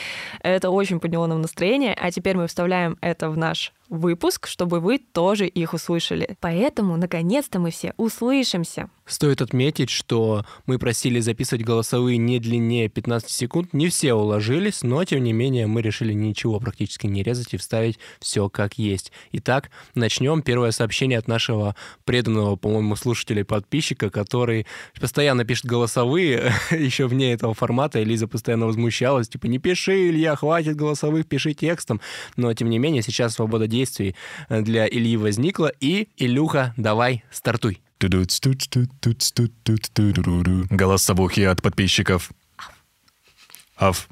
Это 0.44 0.70
очень 0.70 1.00
подняло 1.00 1.26
нам 1.26 1.42
настроение, 1.42 1.96
а 2.00 2.12
теперь 2.12 2.36
мы 2.36 2.46
вставляем 2.46 2.96
это 3.00 3.30
в 3.30 3.36
наш 3.36 3.72
выпуск, 3.89 4.47
чтобы 4.47 4.80
вы 4.80 4.99
тоже 4.99 5.47
их 5.47 5.74
услышали. 5.74 6.37
Поэтому, 6.41 6.97
наконец-то, 6.97 7.59
мы 7.59 7.70
все 7.70 7.95
услышимся. 7.97 8.91
Стоит 9.07 9.41
отметить, 9.41 9.89
что 9.89 10.45
мы 10.66 10.80
просили 10.80 11.20
записывать 11.20 11.64
голосовые 11.64 12.18
не 12.18 12.41
длиннее 12.41 12.89
15 12.89 13.30
секунд. 13.30 13.72
Не 13.72 13.89
все 13.89 14.14
уложились, 14.14 14.82
но, 14.82 15.05
тем 15.05 15.22
не 15.22 15.32
менее, 15.32 15.68
мы 15.68 15.80
решили 15.80 16.12
ничего 16.12 16.59
практически 16.59 17.07
не 17.07 17.22
резать 17.22 17.55
и 17.55 17.57
вставить 17.57 18.01
все 18.18 18.49
как 18.49 18.78
есть. 18.78 19.12
Итак, 19.30 19.70
начнем. 19.95 20.43
Первое 20.43 20.72
сообщение 20.72 21.18
от 21.18 21.28
нашего 21.28 21.76
преданного, 22.05 22.57
по-моему, 22.57 22.97
слушателя 22.97 23.43
и 23.43 23.45
подписчика, 23.45 24.11
который 24.11 24.66
постоянно 25.01 25.45
пишет 25.45 25.66
голосовые, 25.66 26.53
еще 26.70 27.07
вне 27.07 27.32
этого 27.32 27.55
формата. 27.55 28.03
Элиза 28.03 28.26
постоянно 28.26 28.66
возмущалась, 28.66 29.28
типа, 29.28 29.47
не 29.47 29.59
пиши, 29.59 30.09
Илья, 30.09 30.34
хватит 30.34 30.74
голосовых, 30.74 31.26
пиши 31.26 31.55
текстом. 31.55 32.01
Но, 32.37 32.53
тем 32.55 32.70
не 32.70 32.78
менее, 32.80 33.03
сейчас 33.03 33.34
свобода 33.34 33.68
действий 33.76 34.14
э, 34.48 34.62
для 34.62 34.86
Ильи 34.86 35.16
возникла. 35.16 35.72
И, 35.80 36.08
Илюха, 36.16 36.74
давай, 36.76 37.24
стартуй. 37.30 37.80
Голосовухи 40.70 41.40
от 41.42 41.62
подписчиков. 41.62 42.30
Ав. 43.76 44.08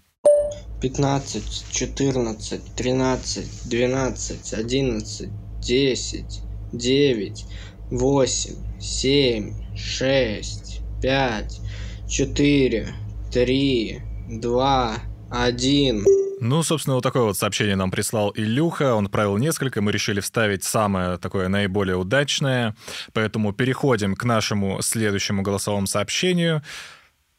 15, 0.81 1.65
14, 1.71 2.61
13, 2.77 3.69
12, 3.69 4.53
11, 4.53 5.29
10, 5.61 6.43
9, 6.73 7.45
8, 7.91 8.55
7, 8.81 9.55
6, 9.77 10.81
5, 11.01 11.61
4, 12.09 12.95
3, 13.33 14.03
2, 14.29 15.03
1. 15.31 16.24
Ну, 16.41 16.63
собственно, 16.63 16.97
вот 16.97 17.03
такое 17.03 17.23
вот 17.23 17.37
сообщение 17.37 17.77
нам 17.77 17.91
прислал 17.91 18.33
Илюха. 18.35 18.95
Он 18.95 19.07
отправил 19.07 19.37
несколько, 19.39 19.81
мы 19.81 19.93
решили 19.93 20.21
вставить 20.21 20.65
самое 20.65 21.19
такое 21.19 21.49
наиболее 21.49 21.97
удачное. 21.97 22.77
Поэтому 23.13 23.53
переходим 23.53 24.17
к 24.17 24.25
нашему 24.25 24.83
следующему 24.83 25.43
голосовому 25.43 25.87
сообщению. 25.87 26.63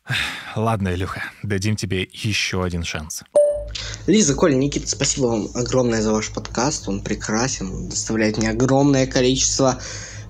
Ладно, 0.55 0.93
Илюха, 0.93 1.23
дадим 1.43 1.75
тебе 1.75 2.07
еще 2.11 2.63
один 2.63 2.83
шанс. 2.83 3.23
Лиза, 4.07 4.35
Коля, 4.35 4.55
Никита, 4.55 4.87
спасибо 4.87 5.25
вам 5.25 5.49
огромное 5.53 6.01
за 6.01 6.11
ваш 6.13 6.31
подкаст. 6.31 6.87
Он 6.87 7.01
прекрасен, 7.01 7.73
он 7.73 7.89
доставляет 7.89 8.37
мне 8.37 8.49
огромное 8.49 9.07
количество 9.07 9.79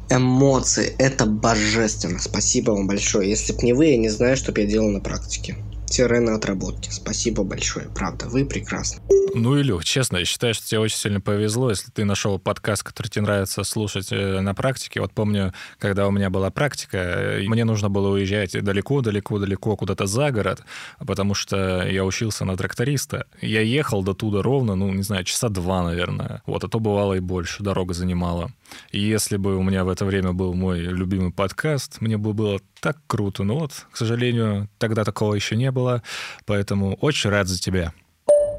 эмоций. 0.09 0.95
Это 0.97 1.25
божественно. 1.25 2.19
Спасибо 2.19 2.71
вам 2.71 2.87
большое. 2.87 3.29
Если 3.29 3.53
бы 3.53 3.61
не 3.63 3.73
вы, 3.73 3.87
я 3.87 3.97
не 3.97 4.09
знаю, 4.09 4.37
что 4.37 4.51
бы 4.51 4.61
я 4.61 4.67
делал 4.67 4.89
на 4.89 5.01
практике. 5.01 5.57
Тире 5.87 6.19
на 6.19 6.35
отработке. 6.35 6.91
Спасибо 6.91 7.43
большое. 7.43 7.87
Правда, 7.93 8.27
вы 8.27 8.45
прекрасны. 8.45 9.01
Ну, 9.37 9.59
Илюх, 9.59 9.83
честно, 9.83 10.17
я 10.17 10.25
считаю, 10.25 10.53
что 10.53 10.65
тебе 10.65 10.79
очень 10.79 10.95
сильно 10.95 11.19
повезло, 11.19 11.69
если 11.69 11.91
ты 11.91 12.05
нашел 12.05 12.39
подкаст, 12.39 12.83
который 12.83 13.07
тебе 13.09 13.23
нравится 13.23 13.65
слушать 13.65 14.07
э, 14.11 14.39
на 14.39 14.55
практике. 14.55 15.01
Вот 15.01 15.11
помню, 15.11 15.53
когда 15.77 16.07
у 16.07 16.11
меня 16.11 16.29
была 16.29 16.51
практика, 16.51 16.97
э, 16.97 17.43
мне 17.45 17.65
нужно 17.65 17.89
было 17.89 18.13
уезжать 18.13 18.53
далеко-далеко-далеко 18.53 19.75
куда-то 19.75 20.05
за 20.05 20.31
город, 20.31 20.63
потому 21.05 21.33
что 21.33 21.85
я 21.85 22.05
учился 22.05 22.45
на 22.45 22.55
тракториста. 22.55 23.25
Я 23.41 23.59
ехал 23.59 24.03
до 24.03 24.13
туда 24.13 24.41
ровно, 24.41 24.75
ну, 24.75 24.93
не 24.93 25.03
знаю, 25.03 25.25
часа 25.25 25.49
два, 25.49 25.83
наверное. 25.83 26.41
Вот, 26.45 26.63
а 26.63 26.69
то 26.69 26.79
бывало 26.79 27.15
и 27.15 27.19
больше, 27.19 27.61
дорога 27.61 27.93
занимала. 27.93 28.51
И 28.91 28.99
если 28.99 29.37
бы 29.37 29.57
у 29.57 29.63
меня 29.63 29.83
в 29.83 29.89
это 29.89 30.05
время 30.05 30.33
был 30.33 30.53
мой 30.53 30.79
любимый 30.79 31.31
подкаст, 31.31 32.01
мне 32.01 32.17
бы 32.17 32.33
было 32.33 32.59
так 32.79 32.97
круто. 33.07 33.43
Но 33.43 33.59
вот, 33.59 33.87
к 33.91 33.97
сожалению, 33.97 34.69
тогда 34.77 35.03
такого 35.03 35.35
еще 35.35 35.55
не 35.55 35.71
было, 35.71 36.03
поэтому 36.45 36.95
очень 36.95 37.29
рад 37.29 37.47
за 37.47 37.59
тебя. 37.59 37.93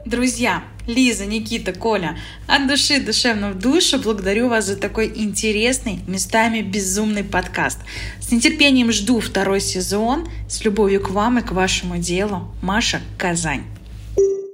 Друзья, 0.07 0.63
Лиза, 0.87 1.27
Никита, 1.27 1.73
Коля, 1.73 2.17
от 2.47 2.69
души, 2.69 3.01
душевно 3.01 3.51
в 3.51 3.59
душу 3.59 3.99
благодарю 3.99 4.49
вас 4.49 4.67
за 4.67 4.77
такой 4.77 5.13
интересный, 5.13 5.99
местами 6.07 6.61
безумный 6.63 7.25
подкаст. 7.25 7.81
С 8.21 8.31
нетерпением 8.31 8.93
жду 8.93 9.19
второй 9.19 9.61
сезон. 9.61 10.29
С 10.49 10.65
любовью 10.65 11.01
к 11.01 11.11
вам 11.11 11.41
и 11.41 11.43
к 11.43 11.51
вашему 11.51 11.99
делу. 11.99 12.55
Маша, 12.63 13.01
Казань. 13.19 13.65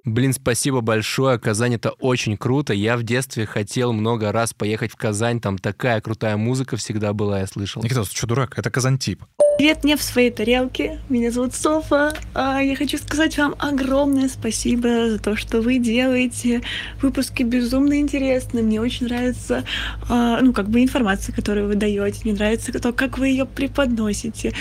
Блин, 0.04 0.32
спасибо 0.32 0.80
большое. 0.80 1.38
Казань 1.38 1.74
это 1.74 1.90
очень 1.90 2.36
круто. 2.36 2.74
Я 2.74 2.96
в 2.96 3.04
детстве 3.04 3.46
хотел 3.46 3.92
много 3.92 4.32
раз 4.32 4.52
поехать 4.52 4.90
в 4.90 4.96
Казань. 4.96 5.40
Там 5.40 5.58
такая 5.58 6.00
крутая 6.00 6.36
музыка 6.36 6.76
всегда 6.76 7.12
была, 7.12 7.40
я 7.40 7.46
слышал. 7.46 7.82
Никита, 7.82 8.02
ты 8.02 8.16
что, 8.16 8.26
дурак? 8.26 8.58
Это 8.58 8.70
Казантип. 8.70 9.22
Привет, 9.58 9.84
не 9.84 9.96
в 9.96 10.02
своей 10.02 10.30
тарелке. 10.30 10.98
Меня 11.08 11.30
зовут 11.30 11.54
Софа. 11.54 12.14
А, 12.34 12.60
Я 12.60 12.74
хочу 12.74 12.96
сказать 12.96 13.36
вам 13.36 13.54
огромное 13.58 14.28
спасибо 14.28 15.10
за 15.10 15.18
то, 15.18 15.36
что 15.36 15.60
вы 15.60 15.78
делаете 15.78 16.62
выпуски 17.00 17.42
безумно 17.42 18.00
интересные. 18.00 18.64
Мне 18.64 18.80
очень 18.80 19.06
нравится, 19.06 19.64
а, 20.08 20.40
ну, 20.40 20.52
как 20.52 20.68
бы 20.68 20.82
информация, 20.82 21.34
которую 21.34 21.68
вы 21.68 21.74
даете. 21.76 22.20
Мне 22.24 22.32
нравится 22.32 22.72
то, 22.72 22.92
как 22.92 23.18
вы 23.18 23.28
ее 23.28 23.44
преподносите. 23.44 24.52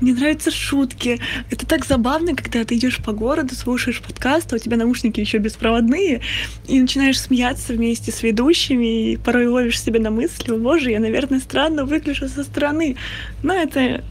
Мне 0.00 0.12
нравятся 0.12 0.50
шутки. 0.50 1.20
Это 1.50 1.64
так 1.64 1.86
забавно, 1.86 2.34
когда 2.34 2.64
ты 2.64 2.76
идешь 2.76 2.98
по 2.98 3.12
городу, 3.12 3.54
слушаешь 3.54 4.02
подкаст, 4.02 4.52
а 4.52 4.56
у 4.56 4.58
тебя 4.58 4.76
наушники 4.76 5.20
еще 5.20 5.38
беспроводные, 5.38 6.20
и 6.66 6.80
начинаешь 6.80 7.20
смеяться 7.20 7.72
вместе 7.72 8.10
с 8.10 8.22
ведущими, 8.22 9.12
и 9.12 9.16
порой 9.16 9.46
ловишь 9.46 9.80
себя 9.80 10.00
на 10.00 10.10
мысли, 10.10 10.50
«О, 10.50 10.58
боже, 10.58 10.90
я, 10.90 11.00
наверное, 11.00 11.38
странно 11.40 11.84
выгляжу 11.84 12.28
со 12.28 12.42
стороны. 12.42 12.96
Но 13.42 13.54
это 13.54 14.02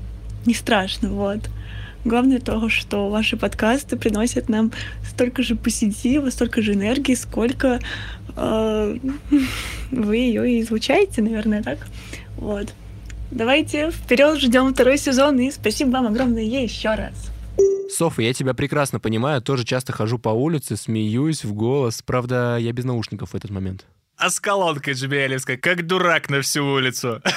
не 0.45 0.53
страшно, 0.53 1.09
вот. 1.09 1.49
Главное 2.05 2.39
то, 2.39 2.69
что 2.69 3.09
ваши 3.09 3.35
подкасты 3.35 3.97
приносят 3.97 4.47
нам 4.47 4.71
столько 5.03 5.43
же 5.43 5.55
позитива, 5.55 6.29
столько 6.29 6.61
же 6.61 6.73
энергии, 6.73 7.13
сколько 7.13 7.79
э, 8.35 8.97
вы 9.91 10.15
ее 10.15 10.51
и 10.51 10.61
излучаете, 10.61 11.21
наверное, 11.21 11.61
так. 11.61 11.79
Вот. 12.37 12.73
Давайте 13.31 13.91
вперед 13.91 14.39
ждем 14.39 14.73
второй 14.73 14.97
сезон 14.97 15.39
и 15.39 15.51
спасибо 15.51 15.91
вам 15.91 16.07
огромное 16.07 16.43
еще 16.43 16.95
раз. 16.95 17.31
Софа, 17.91 18.21
я 18.21 18.33
тебя 18.33 18.53
прекрасно 18.53 18.99
понимаю. 18.99 19.41
Тоже 19.41 19.65
часто 19.65 19.91
хожу 19.93 20.19
по 20.19 20.29
улице, 20.29 20.77
смеюсь 20.77 21.43
в 21.43 21.53
голос. 21.53 22.01
Правда, 22.01 22.57
я 22.59 22.71
без 22.71 22.85
наушников 22.85 23.31
в 23.31 23.35
этот 23.35 23.51
момент. 23.51 23.85
А 24.15 24.29
с 24.29 24.39
колонкой 24.39 24.93
Джебелевской, 24.93 25.57
как 25.57 25.85
дурак 25.85 26.29
на 26.29 26.41
всю 26.41 26.65
улицу. 26.65 27.21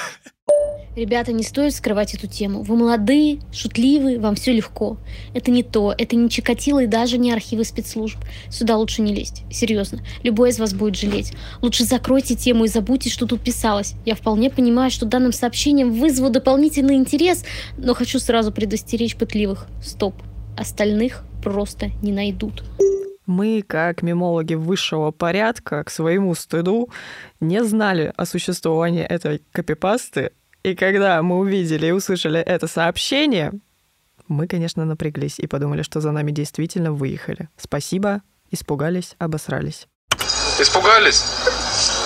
Ребята, 0.95 1.31
не 1.31 1.41
стоит 1.41 1.73
скрывать 1.73 2.13
эту 2.13 2.27
тему. 2.27 2.61
Вы 2.61 2.75
молодые, 2.75 3.39
шутливые, 3.51 4.19
вам 4.19 4.35
все 4.35 4.53
легко. 4.53 4.97
Это 5.33 5.49
не 5.49 5.63
то, 5.63 5.93
это 5.97 6.15
не 6.15 6.29
Чикатило 6.29 6.83
и 6.83 6.87
даже 6.87 7.17
не 7.17 7.31
архивы 7.31 7.63
спецслужб. 7.63 8.19
Сюда 8.49 8.77
лучше 8.77 9.01
не 9.01 9.13
лезть. 9.13 9.43
Серьезно. 9.51 10.01
Любой 10.21 10.49
из 10.49 10.59
вас 10.59 10.73
будет 10.73 10.95
жалеть. 10.95 11.33
Лучше 11.61 11.83
закройте 11.85 12.35
тему 12.35 12.65
и 12.65 12.67
забудьте, 12.67 13.09
что 13.09 13.25
тут 13.25 13.41
писалось. 13.41 13.95
Я 14.05 14.13
вполне 14.15 14.51
понимаю, 14.51 14.91
что 14.91 15.07
данным 15.07 15.33
сообщением 15.33 15.93
вызову 15.93 16.29
дополнительный 16.29 16.95
интерес, 16.95 17.43
но 17.77 17.95
хочу 17.95 18.19
сразу 18.19 18.51
предостеречь 18.51 19.15
пытливых. 19.15 19.67
Стоп. 19.83 20.13
Остальных 20.55 21.23
просто 21.41 21.89
не 22.03 22.11
найдут. 22.11 22.63
Мы, 23.25 23.63
как 23.65 24.03
мемологи 24.03 24.53
высшего 24.53 25.11
порядка, 25.11 25.83
к 25.83 25.89
своему 25.89 26.35
стыду, 26.35 26.89
не 27.39 27.63
знали 27.63 28.13
о 28.15 28.25
существовании 28.25 29.03
этой 29.03 29.41
копипасты. 29.51 30.31
И 30.63 30.75
когда 30.75 31.21
мы 31.21 31.39
увидели 31.39 31.87
и 31.87 31.91
услышали 31.91 32.39
это 32.39 32.67
сообщение, 32.67 33.51
мы, 34.29 34.47
конечно, 34.47 34.85
напряглись 34.85 35.37
и 35.39 35.45
подумали, 35.45 35.81
что 35.81 35.99
за 35.99 36.11
нами 36.11 36.31
действительно 36.31 36.93
выехали. 36.93 37.49
Спасибо, 37.57 38.21
испугались, 38.49 39.15
обосрались. 39.19 39.87
Испугались? 40.57 41.21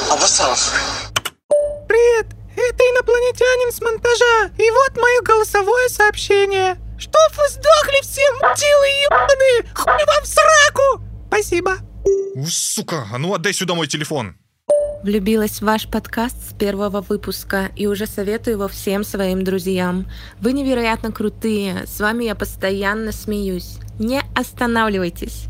Обоссался. 0.10 0.72
Привет, 1.88 2.26
это 2.55 2.84
инопланетянин 2.84 3.72
с 3.72 3.80
монтажа. 3.80 4.51
И 4.58 4.72
вот 4.72 4.97
мое 4.97 5.22
голосовое 5.22 5.89
сообщение. 5.89 6.78
Чтоб 6.97 7.38
вы 7.38 7.47
сдохли 7.49 8.01
все, 8.01 8.24
мудилы 8.41 8.88
ебаные! 9.05 9.72
Хуй 9.76 9.93
вам 9.93 10.24
в 10.24 10.28
сраку! 10.28 11.03
Спасибо. 11.28 11.78
У, 12.34 12.47
сука, 12.47 13.08
а 13.14 13.20
ну 13.20 13.36
отдай 13.36 13.53
сюда 13.53 13.76
мой 13.76 13.86
телефон. 13.86 14.36
Влюбилась 15.04 15.60
в 15.60 15.62
ваш 15.62 15.88
подкаст 15.88 16.50
с 16.50 16.54
первого 16.54 17.02
выпуска 17.02 17.70
и 17.76 17.86
уже 17.86 18.08
советую 18.08 18.56
его 18.56 18.68
всем 18.68 19.04
своим 19.04 19.43
друзьям. 19.43 20.08
Вы 20.39 20.54
невероятно 20.54 21.12
крутые, 21.12 21.86
с 21.86 22.00
вами 22.00 22.24
я 22.26 22.34
постоянно 22.34 23.12
смеюсь. 23.12 23.78
Не 24.00 24.22
останавливайтесь. 24.36 25.45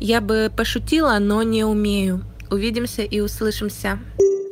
Я 0.00 0.20
бы 0.20 0.52
пошутила, 0.56 1.18
но 1.18 1.42
не 1.42 1.64
умею. 1.64 2.24
Увидимся 2.50 3.02
и 3.02 3.20
услышимся. 3.20 3.98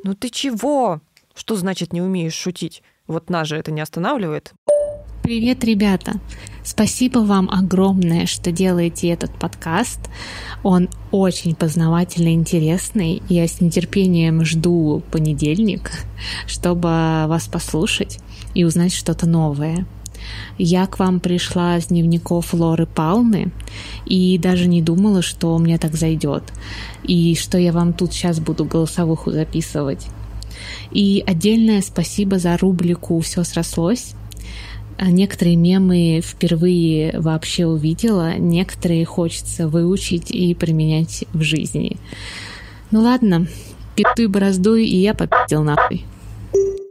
Ну 0.03 0.15
ты 0.15 0.31
чего? 0.31 1.01
Что 1.35 1.55
значит 1.55 1.93
не 1.93 2.03
умеешь 2.03 2.35
шутить? 2.35 2.83
Вот 3.07 3.31
нас 3.31 3.47
же 3.47 3.57
это 3.57 3.71
не 3.71 3.81
останавливает. 3.81 4.53
Привет, 5.23 5.63
ребята! 5.63 6.15
Спасибо 6.63 7.21
вам 7.21 7.49
огромное, 7.51 8.27
что 8.27 8.53
делаете 8.53 9.09
этот 9.09 9.33
подкаст. 9.35 10.01
Он 10.63 10.89
очень 11.11 11.55
познавательный, 11.55 12.35
интересный. 12.35 13.23
Я 13.29 13.47
с 13.49 13.61
нетерпением 13.61 14.45
жду 14.45 15.03
понедельник, 15.11 15.91
чтобы 16.47 16.89
вас 17.27 17.49
послушать 17.49 18.19
и 18.55 18.65
узнать 18.65 18.93
что-то 18.93 19.27
новое. 19.27 19.87
Я 20.59 20.87
к 20.87 20.99
вам 20.99 21.19
пришла 21.19 21.81
с 21.81 21.87
дневников 21.87 22.53
Лоры 22.53 22.87
Палны 22.87 23.53
и 24.05 24.37
даже 24.37 24.69
не 24.69 24.83
думала, 24.83 25.23
что 25.23 25.57
мне 25.59 25.79
так 25.79 25.95
зайдет. 25.95 26.45
И 27.03 27.35
что 27.37 27.57
я 27.57 27.73
вам 27.73 27.95
тут 27.95 28.13
сейчас 28.13 28.39
буду 28.39 28.67
голосовуху 28.67 29.31
записывать. 29.31 30.07
И 30.91 31.25
отдельное 31.27 31.81
спасибо 31.81 32.39
за 32.39 32.57
рубрику 32.59 33.19
«Все 33.21 33.45
срослось». 33.45 34.15
А 35.03 35.11
Некоторые 35.11 35.57
мемы 35.57 36.21
впервые 36.23 37.19
вообще 37.19 37.65
увидела, 37.65 38.37
некоторые 38.37 39.07
хочется 39.07 39.67
выучить 39.67 40.31
и 40.31 40.55
применять 40.55 41.25
в 41.33 41.41
жизни. 41.41 41.97
Ну 42.91 43.01
ладно, 43.01 43.47
питуй 43.97 44.27
бороздуй, 44.27 44.85
и 44.85 44.97
я 44.97 45.15
попил 45.15 45.63
нахуй. 45.63 46.05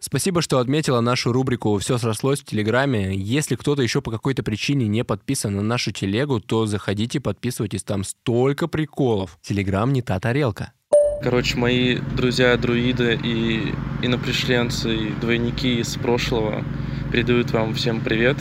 Спасибо, 0.02 0.42
что 0.42 0.58
отметила 0.58 1.02
нашу 1.02 1.32
рубрику 1.32 1.78
«Все 1.78 2.00
срослось» 2.00 2.40
в 2.40 2.46
Телеграме. 2.46 3.16
Если 3.16 3.54
кто-то 3.54 3.84
еще 3.84 4.02
по 4.02 4.10
какой-то 4.10 4.42
причине 4.42 4.88
не 4.88 5.04
подписан 5.04 5.56
на 5.56 5.62
нашу 5.62 5.92
телегу, 5.92 6.40
то 6.40 6.66
заходите, 6.66 7.20
подписывайтесь, 7.20 7.84
там 7.84 8.04
столько 8.04 8.68
приколов. 8.68 9.38
Телеграм 9.44 9.94
не 9.94 10.02
та 10.02 10.20
тарелка. 10.20 10.74
Короче, 11.22 11.58
мои 11.58 12.00
друзья-друиды 12.18 13.20
и 13.24 13.72
инопришленцы, 14.02 14.96
и 14.96 15.10
двойники 15.22 15.80
из 15.80 15.94
прошлого 15.94 16.64
передают 17.12 17.52
вам 17.52 17.74
всем 17.74 18.02
привет 18.02 18.38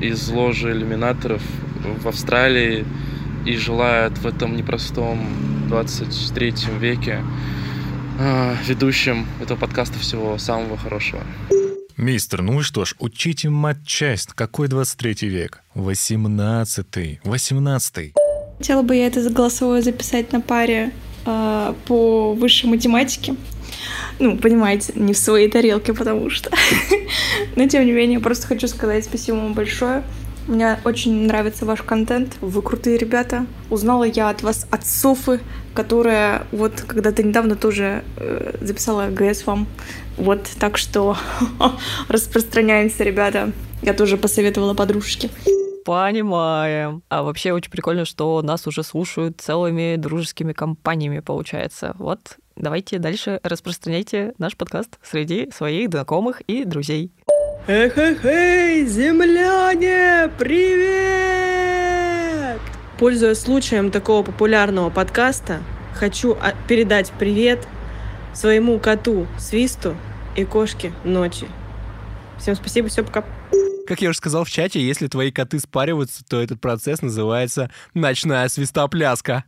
из 0.00 0.28
ложи 0.28 0.72
иллюминаторов 0.72 1.42
в 2.02 2.08
Австралии 2.08 2.84
и 3.46 3.56
желают 3.56 4.18
в 4.18 4.26
этом 4.26 4.56
непростом 4.56 5.24
23 5.68 6.54
веке 6.80 7.22
а, 8.18 8.56
ведущим 8.66 9.26
этого 9.40 9.58
подкаста 9.58 9.98
всего 9.98 10.36
самого 10.38 10.76
хорошего. 10.76 11.22
Мистер, 11.96 12.42
ну 12.42 12.60
и 12.60 12.62
что 12.62 12.84
ж, 12.84 12.96
учите 12.98 13.48
матчасть. 13.48 14.32
Какой 14.32 14.66
23 14.66 15.28
век? 15.28 15.60
18 15.74 17.20
18 17.22 18.14
Хотела 18.58 18.82
бы 18.82 18.96
я 18.96 19.06
это 19.06 19.28
голосовое 19.30 19.82
записать 19.82 20.32
на 20.32 20.40
паре 20.40 20.92
э, 21.26 21.74
по 21.86 22.34
высшей 22.34 22.68
математике. 22.70 23.34
Ну, 24.22 24.36
понимаете, 24.36 24.92
не 24.94 25.14
в 25.14 25.18
своей 25.18 25.50
тарелке, 25.50 25.92
потому 25.92 26.30
что. 26.30 26.48
Но, 27.56 27.66
тем 27.66 27.84
не 27.84 27.90
менее, 27.90 28.20
просто 28.20 28.46
хочу 28.46 28.68
сказать 28.68 29.04
спасибо 29.04 29.34
вам 29.34 29.52
большое. 29.52 30.04
Мне 30.46 30.78
очень 30.84 31.26
нравится 31.26 31.66
ваш 31.66 31.82
контент. 31.82 32.36
Вы 32.40 32.62
крутые 32.62 32.98
ребята. 32.98 33.46
Узнала 33.68 34.04
я 34.04 34.28
от 34.28 34.44
вас 34.44 34.68
от 34.70 34.86
Софы, 34.86 35.40
которая 35.74 36.46
вот 36.52 36.84
когда-то 36.86 37.24
недавно 37.24 37.56
тоже 37.56 38.04
э, 38.16 38.58
записала 38.60 39.08
ГС 39.08 39.44
вам. 39.44 39.66
Вот, 40.16 40.48
так 40.60 40.78
что 40.78 41.16
распространяемся, 42.08 43.02
ребята. 43.02 43.50
Я 43.82 43.92
тоже 43.92 44.16
посоветовала 44.16 44.74
подружке. 44.74 45.30
Понимаем. 45.84 47.02
А 47.08 47.24
вообще 47.24 47.52
очень 47.52 47.72
прикольно, 47.72 48.04
что 48.04 48.40
нас 48.40 48.68
уже 48.68 48.84
слушают 48.84 49.40
целыми 49.40 49.96
дружескими 49.96 50.52
компаниями, 50.52 51.18
получается. 51.18 51.96
Вот, 51.98 52.36
давайте 52.56 52.98
дальше 52.98 53.40
распространяйте 53.42 54.34
наш 54.38 54.56
подкаст 54.56 54.98
среди 55.02 55.50
своих 55.50 55.90
знакомых 55.90 56.40
и 56.42 56.64
друзей. 56.64 57.12
Эх, 57.66 57.96
эх, 57.96 58.24
эй, 58.24 58.86
земляне, 58.86 60.30
привет! 60.38 61.52
Пользуясь 62.98 63.38
случаем 63.38 63.90
такого 63.90 64.22
популярного 64.22 64.90
подкаста, 64.90 65.60
хочу 65.94 66.36
а, 66.40 66.54
передать 66.68 67.12
привет 67.18 67.66
своему 68.34 68.78
коту 68.78 69.26
Свисту 69.38 69.96
и 70.36 70.44
кошке 70.44 70.92
Ночи. 71.04 71.46
Всем 72.38 72.56
спасибо, 72.56 72.88
все, 72.88 73.04
пока. 73.04 73.24
Как 73.86 74.00
я 74.00 74.10
уже 74.10 74.18
сказал 74.18 74.44
в 74.44 74.50
чате, 74.50 74.80
если 74.80 75.06
твои 75.06 75.30
коты 75.30 75.58
спариваются, 75.58 76.24
то 76.24 76.40
этот 76.40 76.60
процесс 76.60 77.02
называется 77.02 77.70
ночная 77.94 78.48
свистопляска. 78.48 79.44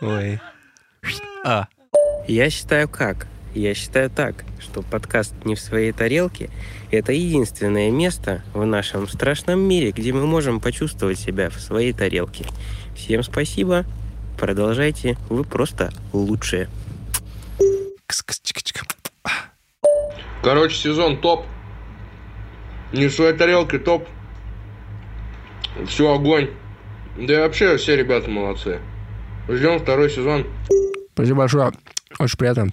Ой. 0.00 0.40
А. 1.44 1.66
Я 2.26 2.50
считаю 2.50 2.88
как? 2.88 3.26
Я 3.54 3.74
считаю 3.74 4.10
так, 4.10 4.44
что 4.58 4.82
подкаст 4.82 5.34
«Не 5.44 5.54
в 5.54 5.60
своей 5.60 5.92
тарелке»— 5.92 6.50
это 6.90 7.12
единственное 7.12 7.90
место 7.90 8.42
в 8.52 8.64
нашем 8.64 9.06
страшном 9.06 9.60
мире, 9.60 9.92
где 9.92 10.12
мы 10.12 10.26
можем 10.26 10.60
почувствовать 10.60 11.18
себя 11.18 11.50
в 11.50 11.60
своей 11.60 11.92
тарелке. 11.92 12.46
Всем 12.96 13.22
спасибо. 13.22 13.84
Продолжайте. 14.38 15.16
Вы 15.28 15.44
просто 15.44 15.92
лучшие. 16.12 16.68
Короче, 20.42 20.74
сезон 20.76 21.20
топ. 21.20 21.46
Не 22.92 23.06
в 23.08 23.12
своей 23.14 23.34
тарелке 23.34 23.78
топ. 23.78 24.08
Все 25.86 26.14
огонь. 26.14 26.50
Да 27.18 27.34
и 27.34 27.38
вообще 27.38 27.76
все 27.76 27.96
ребята 27.96 28.30
молодцы. 28.30 28.78
Ждем 29.48 29.78
второй 29.78 30.10
сезон. 30.10 30.46
Спасибо 31.12 31.38
большое. 31.38 31.72
Очень 32.18 32.38
приятно. 32.38 32.68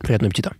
Приятного 0.00 0.30
аппетита. 0.30 0.52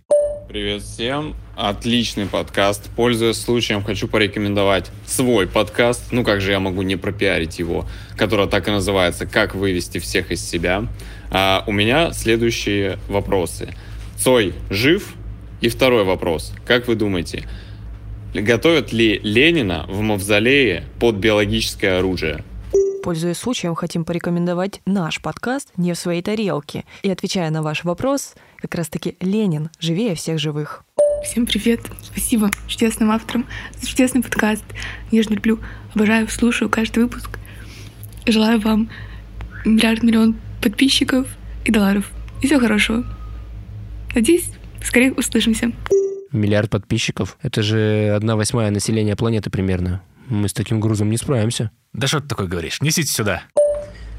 Привет 0.47 0.83
всем. 0.83 1.35
Отличный 1.55 2.27
подкаст. 2.27 2.89
Пользуясь 2.95 3.41
случаем, 3.41 3.83
хочу 3.83 4.07
порекомендовать 4.07 4.91
свой 5.05 5.47
подкаст. 5.47 6.11
Ну, 6.11 6.23
как 6.23 6.41
же 6.41 6.51
я 6.51 6.59
могу 6.59 6.81
не 6.81 6.95
пропиарить 6.95 7.59
его, 7.59 7.85
который 8.17 8.47
так 8.47 8.67
и 8.67 8.71
называется 8.71 9.25
«Как 9.25 9.55
вывести 9.55 9.97
всех 9.97 10.31
из 10.31 10.47
себя». 10.47 10.85
А, 11.31 11.63
у 11.65 11.71
меня 11.71 12.11
следующие 12.13 12.99
вопросы. 13.07 13.73
Цой 14.17 14.53
жив? 14.69 15.15
И 15.61 15.69
второй 15.69 16.03
вопрос. 16.03 16.53
Как 16.67 16.87
вы 16.87 16.95
думаете, 16.95 17.47
готовят 18.41 18.91
ли 18.91 19.19
Ленина 19.23 19.85
в 19.87 20.01
мавзолее 20.01 20.83
под 20.99 21.15
биологическое 21.15 21.99
оружие? 21.99 22.43
Пользуясь 23.03 23.37
случаем, 23.37 23.75
хотим 23.75 24.05
порекомендовать 24.05 24.81
наш 24.85 25.21
подкаст 25.21 25.69
«Не 25.75 25.93
в 25.93 25.97
своей 25.97 26.21
тарелке». 26.21 26.85
И 27.01 27.09
отвечая 27.09 27.49
на 27.49 27.61
ваш 27.61 27.83
вопрос, 27.83 28.33
как 28.57 28.75
раз-таки 28.75 29.17
Ленин 29.19 29.69
живее 29.79 30.15
всех 30.15 30.39
живых. 30.39 30.85
Всем 31.25 31.45
привет! 31.45 31.81
Спасибо 32.01 32.49
чудесным 32.67 33.11
авторам 33.11 33.45
за 33.73 33.87
чудесный 33.87 34.21
подкаст. 34.21 34.63
Нежно 35.11 35.33
люблю, 35.33 35.59
обожаю, 35.93 36.29
слушаю 36.29 36.69
каждый 36.69 37.03
выпуск. 37.03 37.39
Желаю 38.25 38.59
вам 38.59 38.89
миллиард 39.65 40.01
миллион 40.01 40.35
подписчиков 40.61 41.27
и 41.65 41.71
долларов. 41.71 42.09
И 42.41 42.47
всего 42.47 42.59
хорошего. 42.59 43.05
Надеюсь, 44.15 44.49
скорее 44.81 45.11
услышимся. 45.13 45.71
Миллиард 46.33 46.69
подписчиков. 46.71 47.37
Это 47.41 47.61
же 47.61 48.11
одна 48.15 48.35
восьмая 48.35 48.71
населения 48.71 49.15
планеты 49.15 49.51
примерно. 49.51 50.01
Мы 50.27 50.49
с 50.49 50.53
таким 50.53 50.79
грузом 50.79 51.11
не 51.11 51.17
справимся. 51.17 51.69
Да 51.93 52.07
что 52.07 52.21
ты 52.21 52.27
такое 52.27 52.47
говоришь? 52.47 52.81
Несите 52.81 53.11
сюда. 53.11 53.43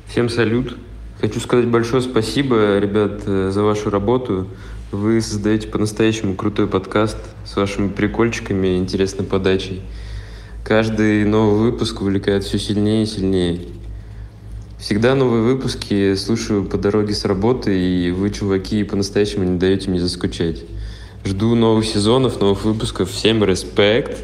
Всем 0.06 0.28
салют. 0.28 0.78
Хочу 1.20 1.40
сказать 1.40 1.66
большое 1.66 2.02
спасибо, 2.02 2.78
ребят, 2.78 3.22
э, 3.26 3.50
за 3.52 3.62
вашу 3.62 3.90
работу. 3.90 4.48
Вы 4.92 5.20
создаете 5.20 5.66
по-настоящему 5.66 6.34
крутой 6.34 6.68
подкаст 6.68 7.16
с 7.44 7.56
вашими 7.56 7.88
прикольчиками 7.88 8.68
и 8.68 8.76
интересной 8.76 9.24
подачей. 9.24 9.82
Каждый 10.64 11.24
новый 11.24 11.72
выпуск 11.72 12.00
увлекает 12.00 12.44
все 12.44 12.60
сильнее 12.60 13.02
и 13.02 13.06
сильнее. 13.06 13.60
Всегда 14.78 15.16
новые 15.16 15.42
выпуски 15.42 16.14
слушаю 16.14 16.64
по 16.64 16.78
дороге 16.78 17.12
с 17.12 17.24
работы, 17.24 17.76
и 17.76 18.12
вы, 18.12 18.30
чуваки, 18.30 18.84
по-настоящему 18.84 19.42
не 19.44 19.58
даете 19.58 19.90
мне 19.90 19.98
заскучать. 19.98 20.62
Жду 21.24 21.54
новых 21.54 21.86
сезонов, 21.86 22.38
новых 22.38 22.64
выпусков. 22.64 23.10
Всем 23.10 23.42
респект! 23.42 24.18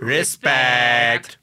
Респект! 0.00 1.38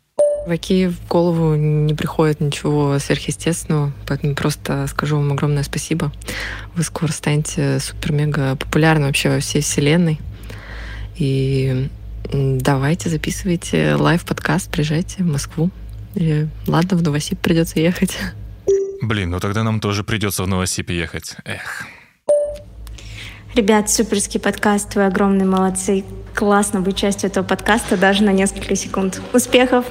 В 0.47 0.51
Оки 0.51 0.87
в 0.87 1.07
голову 1.07 1.55
не 1.55 1.93
приходит 1.93 2.39
ничего 2.39 2.97
сверхъестественного, 2.97 3.91
поэтому 4.07 4.33
просто 4.33 4.87
скажу 4.87 5.17
вам 5.17 5.33
огромное 5.33 5.63
спасибо. 5.63 6.11
Вы 6.73 6.83
скоро 6.83 7.11
станете 7.11 7.79
супер-мега 7.79 8.55
популярны 8.55 9.05
вообще 9.05 9.29
во 9.29 9.39
всей 9.39 9.61
вселенной. 9.61 10.19
И 11.17 11.89
давайте 12.31 13.09
записывайте 13.09 13.95
лайв-подкаст, 13.95 14.71
приезжайте 14.71 15.17
в 15.23 15.27
Москву. 15.27 15.69
Или, 16.15 16.49
ладно, 16.65 16.97
в 16.97 17.03
Новосиб 17.03 17.39
придется 17.39 17.79
ехать. 17.79 18.17
Блин, 19.01 19.29
ну 19.29 19.39
тогда 19.39 19.63
нам 19.63 19.79
тоже 19.79 20.03
придется 20.03 20.43
в 20.43 20.47
Новосиб 20.47 20.89
ехать. 20.89 21.35
Эх. 21.45 21.85
Ребят, 23.55 23.89
суперский 23.89 24.39
подкаст, 24.39 24.95
вы 24.95 25.05
огромные 25.05 25.47
молодцы. 25.47 26.03
Классно 26.35 26.81
быть 26.81 26.97
частью 26.97 27.29
этого 27.29 27.43
подкаста 27.43 27.97
даже 27.97 28.23
на 28.23 28.31
несколько 28.31 28.75
секунд. 28.75 29.21
Успехов! 29.33 29.85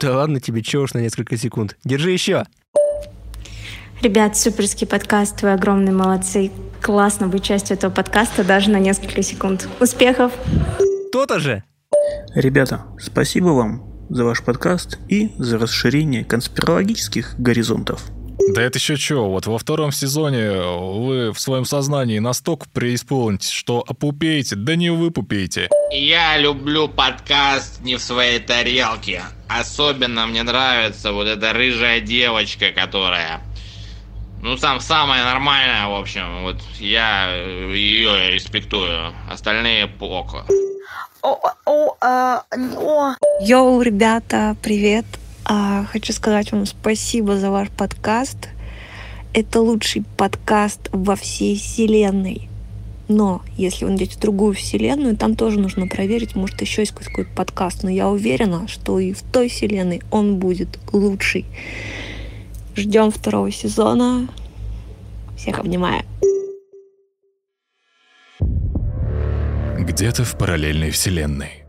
Да 0.00 0.16
ладно 0.16 0.40
тебе, 0.40 0.62
чего 0.62 0.84
уж 0.84 0.94
на 0.94 0.98
несколько 0.98 1.36
секунд. 1.36 1.76
Держи 1.84 2.12
еще. 2.12 2.44
Ребят, 4.00 4.36
суперский 4.36 4.86
подкаст, 4.86 5.42
вы 5.42 5.52
огромные 5.52 5.92
молодцы. 5.92 6.50
Классно 6.80 7.26
быть 7.26 7.42
частью 7.42 7.76
этого 7.76 7.90
подкаста 7.90 8.44
даже 8.44 8.70
на 8.70 8.78
несколько 8.78 9.22
секунд. 9.22 9.68
Успехов! 9.80 10.32
То-то 11.12 11.40
же! 11.40 11.64
Ребята, 12.34 12.86
спасибо 12.98 13.48
вам 13.48 14.06
за 14.08 14.24
ваш 14.24 14.42
подкаст 14.42 14.98
и 15.08 15.32
за 15.36 15.58
расширение 15.58 16.24
конспирологических 16.24 17.34
горизонтов. 17.38 18.04
Да 18.54 18.62
это 18.62 18.78
еще 18.78 18.96
что, 18.96 19.28
вот 19.28 19.46
во 19.46 19.58
втором 19.58 19.92
сезоне 19.92 20.50
вы 20.50 21.32
в 21.32 21.40
своем 21.40 21.64
сознании 21.64 22.18
настолько 22.18 22.66
преисполнитесь, 22.68 23.50
что 23.50 23.84
опупеете, 23.86 24.56
да 24.56 24.76
не 24.76 24.90
выпупеете. 24.90 25.68
Я 25.92 26.38
люблю 26.38 26.88
подкаст 26.88 27.80
«Не 27.82 27.96
в 27.96 28.02
своей 28.02 28.38
тарелке». 28.38 29.22
Особенно 29.48 30.26
мне 30.26 30.42
нравится 30.42 31.12
вот 31.12 31.26
эта 31.26 31.52
рыжая 31.52 32.00
девочка, 32.00 32.70
которая... 32.72 33.40
Ну, 34.40 34.56
сам 34.56 34.80
самая 34.80 35.24
нормальная, 35.24 35.88
в 35.88 35.94
общем. 35.94 36.42
Вот 36.42 36.56
я 36.78 37.34
ее 37.34 38.30
респектую. 38.30 39.12
Остальные 39.28 39.88
плохо. 39.88 40.44
Йоу, 43.40 43.82
ребята, 43.82 44.56
привет. 44.62 45.06
А, 45.50 45.86
хочу 45.86 46.12
сказать 46.12 46.52
вам 46.52 46.66
спасибо 46.66 47.38
за 47.38 47.50
ваш 47.50 47.70
подкаст. 47.70 48.50
Это 49.32 49.62
лучший 49.62 50.04
подкаст 50.18 50.90
во 50.92 51.16
всей 51.16 51.56
вселенной. 51.56 52.50
Но 53.08 53.40
если 53.56 53.86
вы 53.86 53.92
найдете 53.92 54.20
другую 54.20 54.52
вселенную, 54.52 55.16
там 55.16 55.36
тоже 55.36 55.58
нужно 55.58 55.86
проверить, 55.86 56.36
может 56.36 56.60
еще 56.60 56.82
есть 56.82 56.92
какой-то 56.92 57.30
подкаст. 57.34 57.82
Но 57.82 57.88
я 57.88 58.10
уверена, 58.10 58.68
что 58.68 58.98
и 58.98 59.14
в 59.14 59.22
той 59.22 59.48
вселенной 59.48 60.02
он 60.10 60.36
будет 60.36 60.78
лучший. 60.92 61.46
Ждем 62.76 63.10
второго 63.10 63.50
сезона. 63.50 64.28
Всех 65.38 65.60
обнимаю. 65.60 66.02
Где-то 69.78 70.24
в 70.24 70.36
параллельной 70.36 70.90
вселенной. 70.90 71.67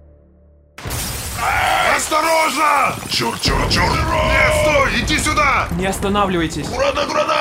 Осторожно! 2.50 2.96
Черт, 3.10 3.42
черт, 3.42 3.70
черт! 3.70 3.92
Нет, 3.92 4.54
стой! 4.62 5.02
Иди 5.02 5.20
сюда! 5.20 5.68
Не 5.72 5.86
останавливайтесь. 5.86 6.66
Аккуратно, 6.66 7.04
аккуратно! 7.04 7.36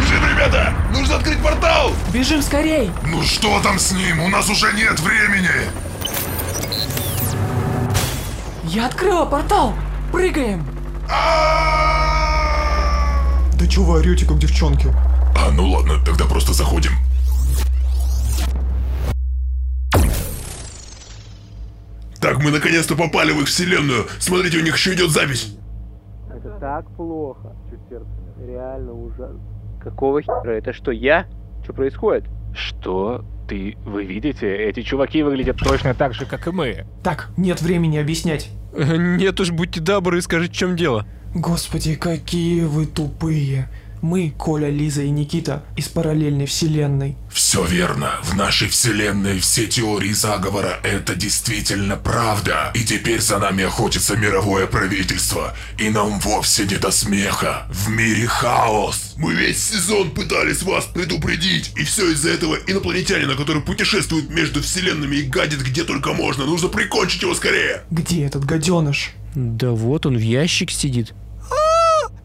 Бежим, 0.00 0.30
ребята! 0.30 0.72
Нужно 0.92 1.16
открыть 1.16 1.42
портал! 1.42 1.92
Бежим 2.12 2.42
скорей! 2.42 2.90
Ну 3.06 3.22
что 3.22 3.60
там 3.60 3.78
с 3.78 3.92
ним? 3.92 4.20
У 4.22 4.28
нас 4.28 4.48
уже 4.48 4.72
нет 4.72 5.00
времени! 5.00 5.50
Я 8.64 8.86
открыла 8.86 9.26
портал! 9.26 9.74
Прыгаем! 10.12 10.64
Да 13.58 13.66
чё 13.68 13.82
вы 13.82 13.98
орете, 13.98 14.26
как 14.26 14.38
девчонки? 14.38 14.94
А, 15.36 15.50
ну 15.50 15.70
ладно, 15.70 15.98
тогда 16.04 16.24
просто 16.24 16.52
заходим. 16.52 16.92
Мы 22.42 22.50
наконец-то 22.50 22.96
попали 22.96 23.32
в 23.32 23.40
их 23.40 23.48
вселенную. 23.48 24.06
Смотрите, 24.18 24.58
у 24.58 24.62
них 24.62 24.76
еще 24.76 24.94
идет 24.94 25.10
запись. 25.10 25.56
Это 26.28 26.50
так 26.60 26.86
плохо. 26.96 27.56
Чуть 27.70 27.80
сердце 27.88 28.22
Реально 28.46 28.92
ужасно. 28.92 29.40
Какого 29.80 30.20
хера? 30.22 30.52
Это 30.52 30.72
что, 30.72 30.90
я? 30.90 31.26
Что 31.62 31.72
происходит? 31.72 32.24
Что? 32.54 33.24
Ты... 33.48 33.76
Вы 33.84 34.04
видите? 34.04 34.52
Эти 34.52 34.82
чуваки 34.82 35.22
выглядят 35.22 35.58
точно 35.58 35.94
так 35.94 36.14
же, 36.14 36.26
как 36.26 36.46
и 36.48 36.50
мы. 36.50 36.86
Так, 37.02 37.30
нет 37.36 37.62
времени 37.62 37.98
объяснять. 37.98 38.50
Нет 38.74 39.38
уж, 39.40 39.50
будьте 39.50 39.80
добры, 39.80 40.20
скажите, 40.22 40.52
в 40.52 40.56
чем 40.56 40.76
дело. 40.76 41.06
Господи, 41.34 41.94
какие 41.94 42.64
вы 42.64 42.86
тупые. 42.86 43.68
Мы, 44.02 44.34
Коля, 44.36 44.68
Лиза 44.68 45.02
и 45.02 45.10
Никита, 45.10 45.62
из 45.76 45.86
параллельной 45.88 46.46
вселенной. 46.46 47.16
Все 47.32 47.64
верно. 47.64 48.16
В 48.24 48.34
нашей 48.34 48.68
вселенной 48.68 49.38
все 49.38 49.68
теории 49.68 50.12
заговора— 50.12 50.80
это 50.82 51.14
действительно 51.14 51.96
правда. 51.96 52.72
И 52.74 52.82
теперь 52.82 53.20
за 53.20 53.38
нами 53.38 53.62
охотится 53.62 54.16
мировое 54.16 54.66
правительство. 54.66 55.56
И 55.78 55.88
нам 55.88 56.18
вовсе 56.18 56.64
не 56.64 56.76
до 56.78 56.90
смеха. 56.90 57.68
В 57.70 57.90
мире 57.90 58.26
хаос. 58.26 59.14
Мы 59.16 59.34
весь 59.34 59.62
сезон 59.62 60.10
пытались 60.10 60.62
вас 60.62 60.84
предупредить. 60.86 61.72
И 61.76 61.84
все 61.84 62.10
из-за 62.10 62.30
этого 62.30 62.56
инопланетянина, 62.66 63.36
который 63.36 63.62
путешествует 63.62 64.30
между 64.30 64.62
вселенными 64.62 65.14
и 65.16 65.22
гадит 65.22 65.62
где 65.62 65.84
только 65.84 66.12
можно. 66.12 66.44
Нужно 66.44 66.68
прикончить 66.68 67.22
его 67.22 67.36
скорее. 67.36 67.84
Где 67.92 68.26
этот 68.26 68.44
гаденыш? 68.44 69.12
Да 69.36 69.70
вот 69.70 70.06
он 70.06 70.16
в 70.16 70.20
ящик 70.20 70.72
сидит. 70.72 71.14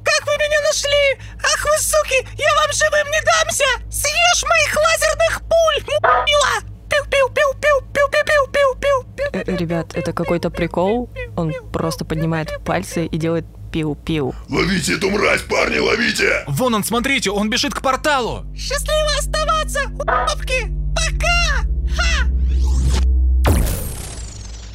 Как 0.04 0.26
вы 0.26 0.34
меня 0.34 0.62
нашли? 0.62 1.24
Ах 1.44 1.66
вы 1.78 1.84
суки, 1.84 2.28
я 2.38 2.56
вам 2.56 2.72
живым 2.74 3.12
не 3.12 3.22
дамся! 3.22 3.66
Съешь 3.90 4.44
моих 4.44 4.76
лазерных 4.76 5.42
пуль, 5.42 5.96
мила! 6.04 6.64
Э, 9.34 9.44
Ребят, 9.58 9.94
это 9.94 10.14
какой-то 10.14 10.50
прикол. 10.50 11.10
Он 11.36 11.54
просто 11.72 12.06
поднимает 12.06 12.64
пальцы 12.64 13.06
и 13.06 13.18
делает 13.18 13.46
пиу-пиу. 13.72 14.34
Ловите 14.50 14.96
эту 14.96 15.10
мразь, 15.10 15.42
парни, 15.42 15.78
ловите! 15.80 16.44
Вон 16.48 16.74
он, 16.76 16.84
смотрите, 16.84 17.30
он 17.32 17.50
бежит 17.50 17.74
к 17.74 17.82
порталу. 17.82 18.46
Счастливо 18.56 19.10
оставаться, 19.20 19.82
у***вки! 20.00 20.72
Пока! 20.96 21.68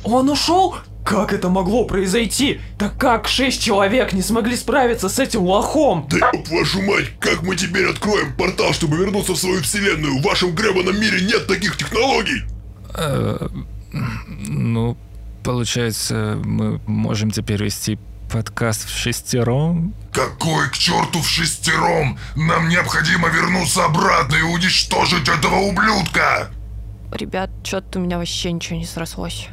Он 0.04 0.28
ушел? 0.30 0.76
Как 1.04 1.32
это 1.32 1.48
могло 1.48 1.84
произойти? 1.84 2.60
Так 2.78 2.96
как 2.96 3.26
шесть 3.26 3.62
человек 3.62 4.12
не 4.12 4.22
смогли 4.22 4.56
справиться 4.56 5.08
с 5.08 5.18
этим 5.18 5.42
лохом? 5.42 6.06
Да 6.08 6.30
ёб 6.32 6.48
вашу 6.48 6.80
мать, 6.82 7.10
как 7.18 7.42
мы 7.42 7.56
теперь 7.56 7.86
откроем 7.86 8.32
портал, 8.36 8.72
чтобы 8.72 8.96
вернуться 8.98 9.32
в 9.32 9.36
свою 9.38 9.60
вселенную? 9.62 10.18
В 10.18 10.22
вашем 10.22 10.54
гребаном 10.54 11.00
мире 11.00 11.20
нет 11.22 11.46
таких 11.46 11.76
технологий! 11.76 12.42
Э, 12.94 13.48
Ну, 13.92 14.96
получается, 15.44 16.38
мы 16.44 16.80
можем 16.86 17.30
теперь 17.30 17.62
вести 17.62 17.98
подкаст 18.30 18.86
в 18.88 18.96
шестером? 18.96 19.94
Какой 20.12 20.70
к 20.70 20.78
черту 20.78 21.20
в 21.20 21.28
шестером? 21.28 22.16
Нам 22.36 22.68
необходимо 22.68 23.28
вернуться 23.28 23.84
обратно 23.84 24.36
и 24.36 24.42
уничтожить 24.42 25.28
этого 25.28 25.56
ублюдка! 25.56 26.48
Ребят, 27.12 27.50
что-то 27.64 27.98
у 27.98 28.02
меня 28.02 28.16
вообще 28.18 28.52
ничего 28.52 28.78
не 28.78 28.86
срослось. 28.86 29.48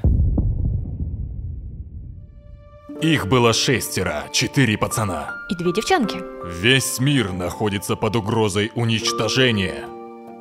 Их 3.02 3.28
было 3.28 3.54
шестеро, 3.54 4.26
четыре 4.34 4.78
пацана. 4.78 5.34
И 5.50 5.56
две 5.56 5.72
девчонки. 5.72 6.18
Весь 6.45 7.00
мир 7.00 7.32
находится 7.32 7.95
под 7.95 8.18
угрозой 8.18 8.72
уничтожения. 8.76 9.86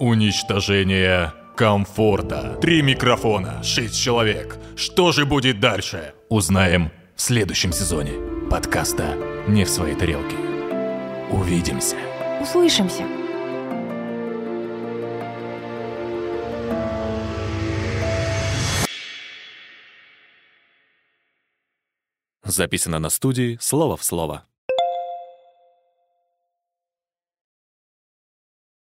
Уничтожения 0.00 1.34
комфорта. 1.56 2.58
Три 2.60 2.82
микрофона, 2.82 3.62
шесть 3.62 4.02
человек. 4.02 4.58
Что 4.74 5.12
же 5.12 5.24
будет 5.24 5.60
дальше? 5.60 6.14
Узнаем 6.28 6.90
в 7.14 7.22
следующем 7.22 7.72
сезоне 7.72 8.14
подкаста 8.50 9.16
«Не 9.46 9.64
в 9.64 9.68
своей 9.68 9.94
тарелке». 9.94 10.36
Увидимся. 11.30 11.96
Услышимся. 12.40 13.04
Записано 22.48 22.98
на 22.98 23.10
студии 23.10 23.58
«Слово 23.60 23.98
в 23.98 24.02
слово». 24.02 24.46